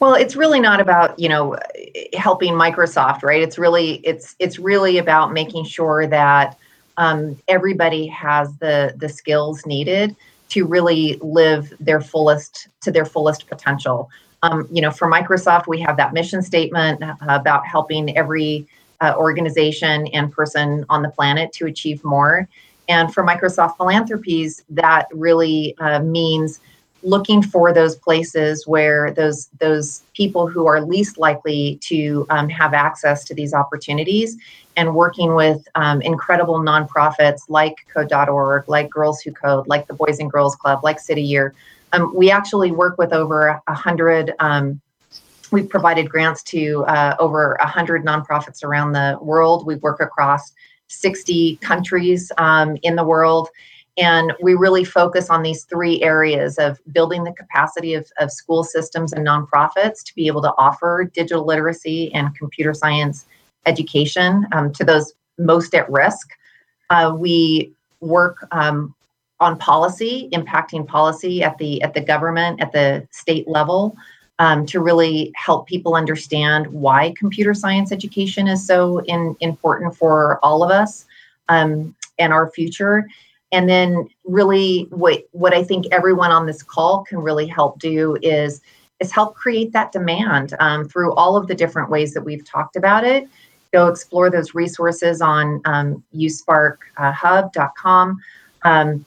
Well, 0.00 0.14
it's 0.14 0.36
really 0.36 0.60
not 0.60 0.80
about 0.80 1.18
you 1.18 1.28
know 1.28 1.56
helping 2.14 2.54
Microsoft, 2.54 3.22
right? 3.22 3.42
It's 3.42 3.58
really 3.58 3.94
it's 4.04 4.36
it's 4.38 4.58
really 4.58 4.98
about 4.98 5.32
making 5.32 5.64
sure 5.64 6.06
that 6.06 6.56
um, 6.96 7.36
everybody 7.48 8.06
has 8.06 8.56
the 8.58 8.94
the 8.96 9.08
skills 9.08 9.66
needed 9.66 10.14
to 10.50 10.64
really 10.64 11.18
live 11.20 11.72
their 11.80 12.00
fullest 12.00 12.68
to 12.82 12.90
their 12.90 13.04
fullest 13.04 13.48
potential. 13.48 14.08
Um, 14.42 14.68
you 14.70 14.80
know, 14.80 14.90
for 14.90 15.10
Microsoft, 15.10 15.66
we 15.66 15.80
have 15.80 15.96
that 15.96 16.12
mission 16.12 16.42
statement 16.42 17.02
about 17.22 17.66
helping 17.66 18.16
every 18.16 18.66
uh, 19.00 19.14
organization 19.16 20.06
and 20.08 20.32
person 20.32 20.84
on 20.88 21.02
the 21.02 21.08
planet 21.10 21.52
to 21.54 21.66
achieve 21.66 22.02
more. 22.04 22.48
And 22.88 23.12
for 23.12 23.24
Microsoft 23.24 23.76
Philanthropies, 23.76 24.64
that 24.70 25.06
really 25.12 25.76
uh, 25.78 26.00
means 26.00 26.60
looking 27.02 27.42
for 27.42 27.72
those 27.72 27.94
places 27.96 28.66
where 28.66 29.12
those 29.12 29.48
those 29.60 30.02
people 30.14 30.48
who 30.48 30.66
are 30.66 30.80
least 30.80 31.16
likely 31.16 31.78
to 31.80 32.26
um, 32.30 32.48
have 32.48 32.74
access 32.74 33.24
to 33.24 33.34
these 33.34 33.54
opportunities 33.54 34.36
and 34.76 34.94
working 34.94 35.34
with 35.34 35.66
um, 35.76 36.02
incredible 36.02 36.58
nonprofits 36.58 37.42
like 37.48 37.76
code.org 37.92 38.68
like 38.68 38.90
girls 38.90 39.20
who 39.20 39.30
code 39.30 39.68
like 39.68 39.86
the 39.86 39.94
boys 39.94 40.18
and 40.18 40.30
girls 40.30 40.56
club 40.56 40.80
like 40.82 40.98
city 40.98 41.22
year 41.22 41.54
um, 41.92 42.12
we 42.14 42.30
actually 42.30 42.70
work 42.70 42.98
with 42.98 43.12
over 43.12 43.60
a 43.66 43.74
hundred 43.74 44.32
um, 44.40 44.80
we've 45.50 45.68
provided 45.68 46.08
grants 46.08 46.42
to 46.42 46.84
uh, 46.86 47.16
over 47.18 47.54
a 47.54 47.66
hundred 47.66 48.04
nonprofits 48.04 48.62
around 48.62 48.92
the 48.92 49.18
world 49.20 49.66
we 49.66 49.76
work 49.76 50.00
across 50.00 50.52
60 50.88 51.56
countries 51.56 52.32
um, 52.38 52.76
in 52.82 52.96
the 52.96 53.04
world 53.04 53.48
and 53.98 54.32
we 54.40 54.54
really 54.54 54.84
focus 54.84 55.28
on 55.28 55.42
these 55.42 55.64
three 55.64 56.00
areas 56.02 56.56
of 56.58 56.80
building 56.92 57.24
the 57.24 57.32
capacity 57.32 57.94
of, 57.94 58.10
of 58.18 58.30
school 58.30 58.62
systems 58.62 59.12
and 59.12 59.26
nonprofits 59.26 60.04
to 60.04 60.14
be 60.14 60.28
able 60.28 60.40
to 60.42 60.52
offer 60.56 61.10
digital 61.12 61.44
literacy 61.44 62.14
and 62.14 62.34
computer 62.36 62.72
science 62.72 63.26
education 63.66 64.46
um, 64.52 64.72
to 64.72 64.84
those 64.84 65.12
most 65.36 65.74
at 65.74 65.90
risk. 65.90 66.30
Uh, 66.90 67.12
we 67.16 67.72
work 68.00 68.46
um, 68.52 68.94
on 69.40 69.58
policy, 69.58 70.28
impacting 70.32 70.86
policy 70.86 71.42
at 71.42 71.58
the 71.58 71.82
at 71.82 71.94
the 71.94 72.00
government, 72.00 72.60
at 72.60 72.72
the 72.72 73.06
state 73.10 73.48
level, 73.48 73.96
um, 74.38 74.66
to 74.66 74.80
really 74.80 75.32
help 75.36 75.66
people 75.66 75.94
understand 75.94 76.66
why 76.68 77.12
computer 77.16 77.54
science 77.54 77.92
education 77.92 78.48
is 78.48 78.66
so 78.66 78.98
in, 79.04 79.36
important 79.40 79.96
for 79.96 80.38
all 80.44 80.62
of 80.62 80.70
us 80.70 81.06
um, 81.48 81.94
and 82.18 82.32
our 82.32 82.50
future. 82.50 83.08
And 83.52 83.68
then 83.68 84.08
really 84.24 84.86
what 84.90 85.26
what 85.32 85.54
i 85.54 85.64
think 85.64 85.86
everyone 85.90 86.30
on 86.30 86.44
this 86.44 86.62
call 86.62 87.02
can 87.04 87.16
really 87.18 87.46
help 87.46 87.78
do 87.78 88.18
is 88.20 88.60
is 89.00 89.10
help 89.12 89.36
create 89.36 89.72
that 89.72 89.92
demand 89.92 90.54
um, 90.60 90.86
through 90.86 91.14
all 91.14 91.34
of 91.36 91.46
the 91.46 91.54
different 91.54 91.88
ways 91.88 92.12
that 92.14 92.22
we've 92.22 92.44
talked 92.44 92.76
about 92.76 93.04
it. 93.04 93.26
Go 93.72 93.88
explore 93.88 94.30
those 94.30 94.54
resources 94.54 95.22
on 95.22 95.62
um, 95.64 96.04
youthsparkhub.com 96.14 98.18
um, 98.62 99.06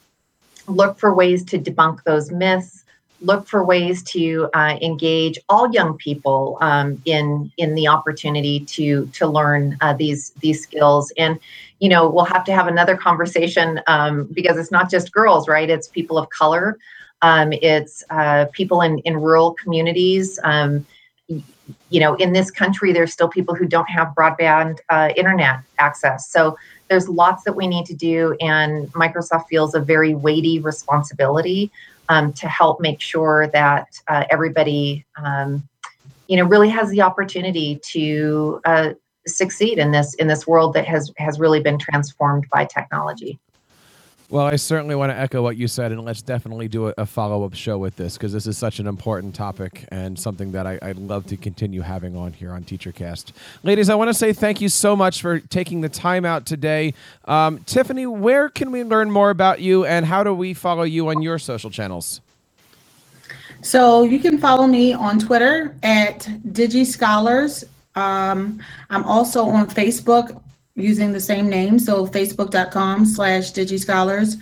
look 0.71 0.97
for 0.97 1.13
ways 1.13 1.43
to 1.45 1.59
debunk 1.59 2.03
those 2.03 2.31
myths 2.31 2.81
look 3.21 3.47
for 3.47 3.63
ways 3.63 4.03
to 4.03 4.49
uh, 4.53 4.77
engage 4.81 5.37
all 5.47 5.71
young 5.71 5.97
people 5.97 6.57
um, 6.61 7.01
in 7.05 7.51
in 7.57 7.75
the 7.75 7.87
opportunity 7.87 8.61
to 8.61 9.05
to 9.07 9.27
learn 9.27 9.77
uh, 9.81 9.93
these 9.93 10.31
these 10.41 10.61
skills. 10.61 11.11
And 11.17 11.39
you 11.79 11.89
know 11.89 12.09
we'll 12.09 12.25
have 12.25 12.43
to 12.45 12.53
have 12.53 12.67
another 12.67 12.97
conversation 12.97 13.79
um, 13.87 14.27
because 14.33 14.57
it's 14.57 14.71
not 14.71 14.89
just 14.89 15.11
girls 15.11 15.47
right? 15.47 15.69
It's 15.69 15.87
people 15.87 16.17
of 16.17 16.29
color. 16.29 16.77
Um, 17.21 17.53
it's 17.53 18.03
uh, 18.09 18.45
people 18.51 18.81
in 18.81 18.99
in 18.99 19.17
rural 19.17 19.53
communities. 19.53 20.39
Um, 20.43 20.85
you 21.89 21.99
know 21.99 22.15
in 22.15 22.33
this 22.33 22.51
country 22.51 22.91
there's 22.91 23.13
still 23.13 23.29
people 23.29 23.55
who 23.55 23.65
don't 23.65 23.89
have 23.89 24.09
broadband 24.09 24.79
uh, 24.89 25.09
internet 25.15 25.59
access. 25.79 26.29
So 26.29 26.57
there's 26.91 27.07
lots 27.07 27.45
that 27.45 27.53
we 27.53 27.67
need 27.67 27.85
to 27.85 27.95
do 27.95 28.35
and 28.41 28.91
microsoft 28.91 29.47
feels 29.47 29.73
a 29.73 29.79
very 29.79 30.13
weighty 30.13 30.59
responsibility 30.59 31.71
um, 32.09 32.33
to 32.33 32.49
help 32.49 32.81
make 32.81 32.99
sure 32.99 33.47
that 33.53 33.87
uh, 34.09 34.25
everybody, 34.29 35.05
um, 35.15 35.65
you 36.27 36.35
know, 36.35 36.43
really 36.43 36.67
has 36.67 36.89
the 36.89 37.01
opportunity 37.01 37.79
to 37.91 38.59
uh, 38.65 38.89
succeed 39.25 39.77
in 39.77 39.91
this 39.91 40.13
in 40.15 40.27
this 40.27 40.45
world 40.45 40.73
that 40.73 40.85
has 40.85 41.13
has 41.17 41.39
really 41.39 41.61
been 41.61 41.79
transformed 41.79 42.45
by 42.51 42.65
technology. 42.65 43.39
Well, 44.31 44.45
I 44.45 44.55
certainly 44.55 44.95
want 44.95 45.11
to 45.11 45.17
echo 45.17 45.43
what 45.43 45.57
you 45.57 45.67
said, 45.67 45.91
and 45.91 46.05
let's 46.05 46.21
definitely 46.21 46.69
do 46.69 46.87
a, 46.87 46.93
a 46.99 47.05
follow 47.05 47.43
up 47.43 47.53
show 47.53 47.77
with 47.77 47.97
this 47.97 48.13
because 48.13 48.31
this 48.31 48.47
is 48.47 48.57
such 48.57 48.79
an 48.79 48.87
important 48.87 49.35
topic 49.35 49.83
and 49.89 50.17
something 50.17 50.53
that 50.53 50.65
I, 50.65 50.79
would 50.81 50.99
love 50.99 51.27
to 51.27 51.35
continue 51.35 51.81
having 51.81 52.15
on 52.15 52.31
here 52.31 52.53
on 52.53 52.63
TeacherCast. 52.63 53.33
Ladies, 53.63 53.89
I 53.89 53.95
want 53.95 54.07
to 54.07 54.13
say 54.13 54.31
thank 54.31 54.61
you 54.61 54.69
so 54.69 54.95
much 54.95 55.21
for 55.21 55.41
taking 55.41 55.81
the 55.81 55.89
time 55.89 56.23
out 56.23 56.45
today. 56.45 56.93
Um, 57.25 57.59
Tiffany, 57.65 58.05
where 58.05 58.47
can 58.47 58.71
we 58.71 58.85
learn 58.85 59.11
more 59.11 59.31
about 59.31 59.59
you, 59.59 59.83
and 59.83 60.05
how 60.05 60.23
do 60.23 60.33
we 60.33 60.53
follow 60.53 60.83
you 60.83 61.09
on 61.09 61.21
your 61.21 61.37
social 61.37 61.69
channels? 61.69 62.21
So 63.61 64.03
you 64.03 64.17
can 64.17 64.37
follow 64.37 64.65
me 64.65 64.93
on 64.93 65.19
Twitter 65.19 65.75
at 65.83 66.19
DigiScholars. 66.47 67.65
Um, 67.95 68.63
I'm 68.89 69.03
also 69.03 69.43
on 69.43 69.67
Facebook 69.67 70.41
using 70.75 71.11
the 71.11 71.19
same 71.19 71.49
name, 71.49 71.79
so 71.79 72.07
facebook.com 72.07 73.05
slash 73.05 73.51
digischolars. 73.51 74.37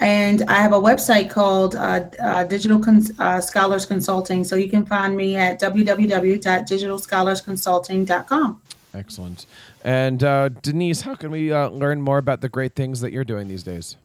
And 0.00 0.42
I 0.48 0.54
have 0.54 0.72
a 0.72 0.80
website 0.80 1.30
called 1.30 1.76
uh, 1.76 2.06
uh, 2.20 2.42
Digital 2.44 2.80
Cons- 2.80 3.12
uh, 3.18 3.40
Scholars 3.40 3.86
Consulting. 3.86 4.42
So 4.42 4.56
you 4.56 4.68
can 4.68 4.84
find 4.84 5.16
me 5.16 5.36
at 5.36 5.60
www.digitalscholarsconsulting.com. 5.60 8.60
Excellent. 8.92 9.46
And 9.84 10.24
uh, 10.24 10.48
Denise, 10.48 11.02
how 11.02 11.14
can 11.14 11.30
we 11.30 11.52
uh, 11.52 11.68
learn 11.68 12.00
more 12.00 12.18
about 12.18 12.40
the 12.40 12.48
great 12.48 12.74
things 12.74 13.00
that 13.00 13.12
you're 13.12 13.22
doing 13.24 13.46
these 13.48 13.62
days? 13.62 13.96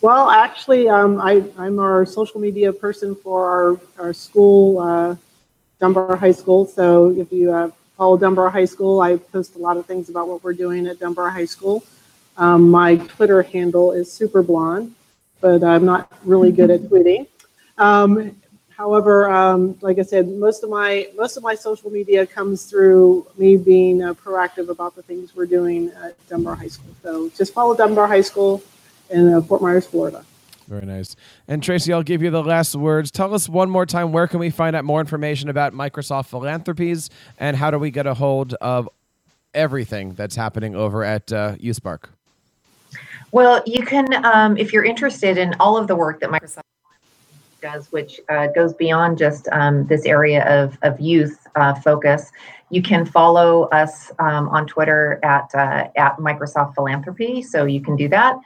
Well, 0.00 0.30
actually, 0.30 0.88
um, 0.88 1.20
I, 1.20 1.42
I'm 1.56 1.80
our 1.80 2.06
social 2.06 2.40
media 2.40 2.72
person 2.72 3.16
for 3.16 3.50
our, 3.50 3.80
our 3.98 4.12
school, 4.12 4.78
uh, 4.78 5.16
Dunbar 5.80 6.14
High 6.16 6.30
School. 6.32 6.66
So 6.66 7.10
if 7.10 7.32
you 7.32 7.52
uh, 7.52 7.70
follow 7.98 8.16
Dunbar 8.16 8.48
High 8.48 8.64
School. 8.64 9.00
I 9.00 9.16
post 9.16 9.56
a 9.56 9.58
lot 9.58 9.76
of 9.76 9.84
things 9.84 10.08
about 10.08 10.28
what 10.28 10.42
we're 10.42 10.54
doing 10.54 10.86
at 10.86 11.00
Dunbar 11.00 11.30
High 11.30 11.44
School. 11.44 11.84
Um, 12.38 12.70
my 12.70 12.96
Twitter 12.96 13.42
handle 13.42 13.90
is 13.90 14.10
super 14.10 14.42
blonde, 14.42 14.94
but 15.40 15.64
I'm 15.64 15.84
not 15.84 16.10
really 16.24 16.52
good 16.52 16.70
at 16.70 16.82
tweeting. 16.82 17.26
Um, 17.76 18.40
however, 18.70 19.28
um, 19.28 19.76
like 19.82 19.98
I 19.98 20.02
said, 20.02 20.28
most 20.28 20.62
of 20.62 20.70
my 20.70 21.08
most 21.16 21.36
of 21.36 21.42
my 21.42 21.56
social 21.56 21.90
media 21.90 22.24
comes 22.24 22.64
through 22.70 23.26
me 23.36 23.56
being 23.56 24.02
uh, 24.02 24.14
proactive 24.14 24.68
about 24.68 24.94
the 24.94 25.02
things 25.02 25.34
we're 25.34 25.46
doing 25.46 25.90
at 26.04 26.14
Dunbar 26.28 26.54
High 26.54 26.68
School. 26.68 26.94
So 27.02 27.28
just 27.30 27.52
follow 27.52 27.74
Dunbar 27.76 28.06
High 28.06 28.20
School 28.20 28.62
in 29.10 29.34
uh, 29.34 29.40
Fort 29.42 29.60
Myers, 29.60 29.86
Florida. 29.86 30.24
Very 30.68 30.84
nice. 30.84 31.16
And 31.46 31.62
Tracy, 31.62 31.94
I'll 31.94 32.02
give 32.02 32.22
you 32.22 32.30
the 32.30 32.42
last 32.42 32.74
words. 32.76 33.10
Tell 33.10 33.32
us 33.32 33.48
one 33.48 33.70
more 33.70 33.86
time 33.86 34.12
where 34.12 34.26
can 34.26 34.38
we 34.38 34.50
find 34.50 34.76
out 34.76 34.84
more 34.84 35.00
information 35.00 35.48
about 35.48 35.72
Microsoft 35.72 36.26
Philanthropies 36.26 37.08
and 37.38 37.56
how 37.56 37.70
do 37.70 37.78
we 37.78 37.90
get 37.90 38.06
a 38.06 38.12
hold 38.12 38.52
of 38.54 38.86
everything 39.54 40.12
that's 40.12 40.36
happening 40.36 40.76
over 40.76 41.02
at 41.04 41.32
uh, 41.32 41.54
YouthSpark? 41.56 42.10
Well, 43.32 43.62
you 43.64 43.84
can, 43.84 44.22
um, 44.26 44.58
if 44.58 44.72
you're 44.72 44.84
interested 44.84 45.38
in 45.38 45.54
all 45.58 45.78
of 45.78 45.86
the 45.86 45.96
work 45.96 46.20
that 46.20 46.28
Microsoft 46.28 46.60
does, 47.62 47.90
which 47.90 48.20
uh, 48.28 48.48
goes 48.48 48.74
beyond 48.74 49.16
just 49.16 49.48
um, 49.52 49.86
this 49.86 50.04
area 50.04 50.46
of, 50.46 50.76
of 50.82 51.00
youth 51.00 51.46
uh, 51.56 51.74
focus, 51.74 52.30
you 52.70 52.82
can 52.82 53.06
follow 53.06 53.64
us 53.70 54.12
um, 54.18 54.48
on 54.50 54.66
Twitter 54.66 55.18
at 55.22 55.50
uh, 55.54 55.88
at 55.96 56.18
Microsoft 56.18 56.74
Philanthropy. 56.74 57.40
So 57.40 57.64
you 57.64 57.80
can 57.80 57.96
do 57.96 58.08
that. 58.08 58.36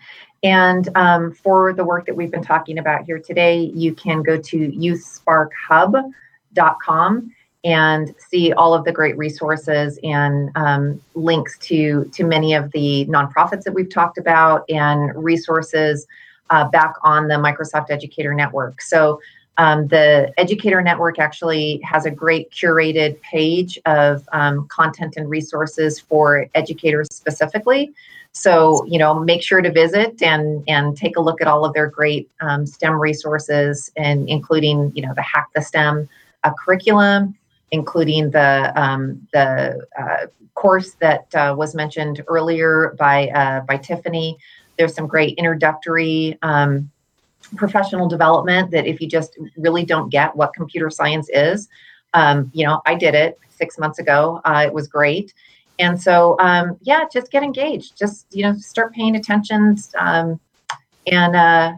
And 0.43 0.89
um, 0.97 1.33
for 1.33 1.73
the 1.73 1.85
work 1.85 2.05
that 2.07 2.17
we've 2.17 2.31
been 2.31 2.43
talking 2.43 2.79
about 2.79 3.05
here 3.05 3.19
today, 3.19 3.71
you 3.75 3.95
can 3.95 4.23
go 4.23 4.37
to 4.37 4.57
youthsparkhub.com 4.57 7.33
and 7.65 8.13
see 8.19 8.53
all 8.53 8.75
of 8.75 8.85
the 8.85 8.91
great 8.91 9.17
resources 9.17 9.97
and 10.03 10.51
um, 10.57 11.01
links 11.15 11.57
to 11.59 12.11
to 12.13 12.25
many 12.25 12.55
of 12.55 12.73
the 12.73 13.07
nonprofits 13.07 13.63
that 13.63 13.73
we've 13.73 13.89
talked 13.89 14.19
about 14.19 14.69
and 14.69 15.15
resources 15.15 16.09
uh, 16.51 16.69
back 16.69 16.95
on 17.03 17.29
the 17.29 17.35
Microsoft 17.35 17.91
Educator 17.91 18.35
Network. 18.35 18.83
So 18.83 19.21
um, 19.59 19.87
the 19.89 20.33
Educator 20.39 20.83
Network 20.83 21.19
actually 21.19 21.81
has 21.85 22.05
a 22.05 22.11
great 22.11 22.51
curated 22.51 23.21
page 23.21 23.79
of 23.87 24.29
um, 24.33 24.67
content 24.69 25.15
and 25.17 25.31
resources 25.31 26.01
for 26.01 26.49
educators 26.55 27.15
specifically. 27.15 27.93
So, 28.33 28.85
you 28.87 28.99
know, 28.99 29.19
make 29.19 29.43
sure 29.43 29.61
to 29.61 29.71
visit 29.71 30.23
and 30.23 30.65
and 30.67 30.97
take 30.97 31.17
a 31.17 31.21
look 31.21 31.43
at 31.43 31.47
all 31.47 31.65
of 31.65 31.75
their 31.75 31.89
great 31.89 32.31
um, 32.41 32.67
STEM 32.67 32.99
resources, 32.99 33.91
and 33.97 34.29
including, 34.29 34.91
you 34.95 35.03
know, 35.03 35.13
the 35.15 35.23
Hack 35.23 35.49
the 35.55 35.61
STEM 35.61 36.09
uh, 36.43 36.53
curriculum, 36.55 37.37
including 37.71 38.31
the 38.31 38.73
um, 38.75 39.27
the 39.33 39.87
uh, 39.99 40.27
course 40.55 40.93
that 41.01 41.35
uh, 41.35 41.55
was 41.57 41.75
mentioned 41.75 42.25
earlier 42.27 42.95
by 42.99 43.29
uh, 43.29 43.61
by 43.61 43.77
Tiffany. 43.77 44.39
There's 44.79 44.95
some 44.95 45.07
great 45.07 45.37
introductory 45.37 46.39
um, 46.41 46.91
professional 47.57 48.09
development 48.09 48.71
that 48.71 48.87
if 48.87 49.01
you 49.01 49.09
just 49.09 49.39
really 49.59 49.85
don't 49.85 50.09
get 50.09 50.35
what 50.35 50.55
computer 50.55 50.89
science 50.89 51.29
is, 51.33 51.69
um, 52.15 52.51
you 52.55 52.67
know, 52.67 52.81
I 52.87 52.95
did 52.95 53.15
it 53.15 53.39
six 53.51 53.79
months 53.79 53.99
ago. 53.99 54.41
Uh, 54.45 54.65
it 54.67 54.73
was 54.73 54.89
great. 54.89 55.35
And 55.83 56.01
so, 56.01 56.37
um, 56.39 56.79
yeah, 56.83 57.05
just 57.13 57.33
get 57.33 57.43
engaged. 57.43 57.99
Just, 57.99 58.27
you 58.31 58.45
know, 58.45 58.55
start 58.55 58.95
paying 58.95 59.17
attention. 59.17 59.77
Um, 59.99 60.39
and 61.11 61.35
uh, 61.35 61.73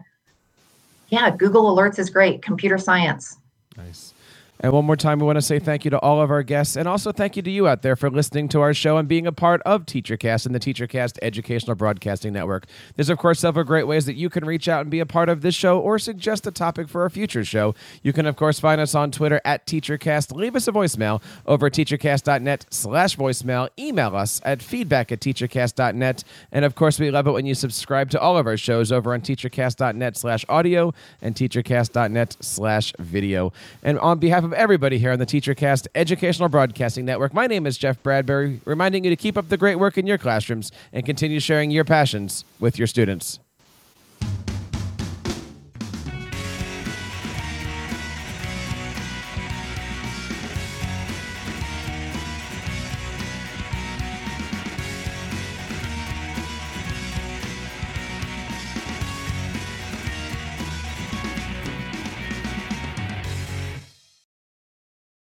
yeah, 1.09 1.31
Google 1.31 1.75
Alerts 1.75 1.97
is 1.97 2.11
great. 2.11 2.43
Computer 2.43 2.77
science. 2.77 3.37
Nice. 3.75 4.13
And 4.61 4.71
one 4.71 4.85
more 4.85 4.95
time, 4.95 5.19
we 5.19 5.25
want 5.25 5.35
to 5.35 5.41
say 5.41 5.59
thank 5.59 5.83
you 5.83 5.91
to 5.91 5.99
all 5.99 6.21
of 6.21 6.31
our 6.31 6.41
guests 6.41 6.77
and 6.77 6.87
also 6.87 7.11
thank 7.11 7.35
you 7.35 7.41
to 7.41 7.51
you 7.51 7.67
out 7.67 7.81
there 7.81 7.95
for 7.95 8.09
listening 8.09 8.47
to 8.49 8.61
our 8.61 8.73
show 8.73 8.97
and 8.97 9.07
being 9.07 9.27
a 9.27 9.31
part 9.31 9.61
of 9.63 9.85
TeacherCast 9.85 10.45
and 10.45 10.55
the 10.55 10.59
TeacherCast 10.59 11.19
Educational 11.21 11.75
Broadcasting 11.75 12.31
Network. 12.31 12.65
There's, 12.95 13.09
of 13.09 13.17
course, 13.17 13.39
several 13.39 13.65
great 13.65 13.85
ways 13.85 14.05
that 14.05 14.15
you 14.15 14.29
can 14.29 14.45
reach 14.45 14.69
out 14.69 14.81
and 14.81 14.89
be 14.89 14.99
a 15.01 15.05
part 15.05 15.27
of 15.27 15.41
this 15.41 15.55
show 15.55 15.79
or 15.79 15.99
suggest 15.99 16.47
a 16.47 16.51
topic 16.51 16.87
for 16.87 17.05
a 17.05 17.11
future 17.11 17.43
show. 17.43 17.75
You 18.01 18.13
can, 18.13 18.25
of 18.25 18.37
course, 18.37 18.59
find 18.59 18.79
us 18.79 18.95
on 18.95 19.11
Twitter 19.11 19.41
at 19.43 19.65
TeacherCast. 19.65 20.33
Leave 20.33 20.55
us 20.55 20.67
a 20.67 20.71
voicemail 20.71 21.21
over 21.45 21.67
at 21.67 21.73
teachercast.net 21.73 22.65
slash 22.69 23.17
voicemail. 23.17 23.69
Email 23.77 24.15
us 24.15 24.41
at 24.45 24.61
feedback 24.61 25.11
at 25.11 25.19
teachercast.net. 25.19 26.23
And, 26.51 26.65
of 26.65 26.75
course, 26.75 26.99
we 26.99 27.11
love 27.11 27.27
it 27.27 27.31
when 27.31 27.45
you 27.45 27.55
subscribe 27.55 28.09
to 28.11 28.19
all 28.19 28.37
of 28.37 28.47
our 28.47 28.57
shows 28.57 28.91
over 28.91 29.13
on 29.13 29.21
teachercast.net 29.21 30.17
slash 30.17 30.45
audio 30.47 30.93
and 31.21 31.35
teachercast.net 31.35 32.37
slash 32.39 32.93
video. 32.99 33.51
And 33.83 33.99
on 33.99 34.19
behalf 34.19 34.43
of 34.43 34.53
everybody 34.55 34.97
here 34.97 35.11
on 35.11 35.19
the 35.19 35.25
TeacherCast 35.25 35.87
Educational 35.93 36.49
Broadcasting 36.49 37.05
Network. 37.05 37.33
My 37.33 37.47
name 37.47 37.67
is 37.67 37.77
Jeff 37.77 38.01
Bradbury, 38.01 38.61
reminding 38.65 39.03
you 39.03 39.09
to 39.09 39.15
keep 39.15 39.37
up 39.37 39.49
the 39.49 39.57
great 39.57 39.75
work 39.75 39.97
in 39.97 40.07
your 40.07 40.17
classrooms 40.17 40.71
and 40.91 41.05
continue 41.05 41.39
sharing 41.39 41.71
your 41.71 41.83
passions 41.83 42.45
with 42.59 42.77
your 42.77 42.87
students. 42.87 43.39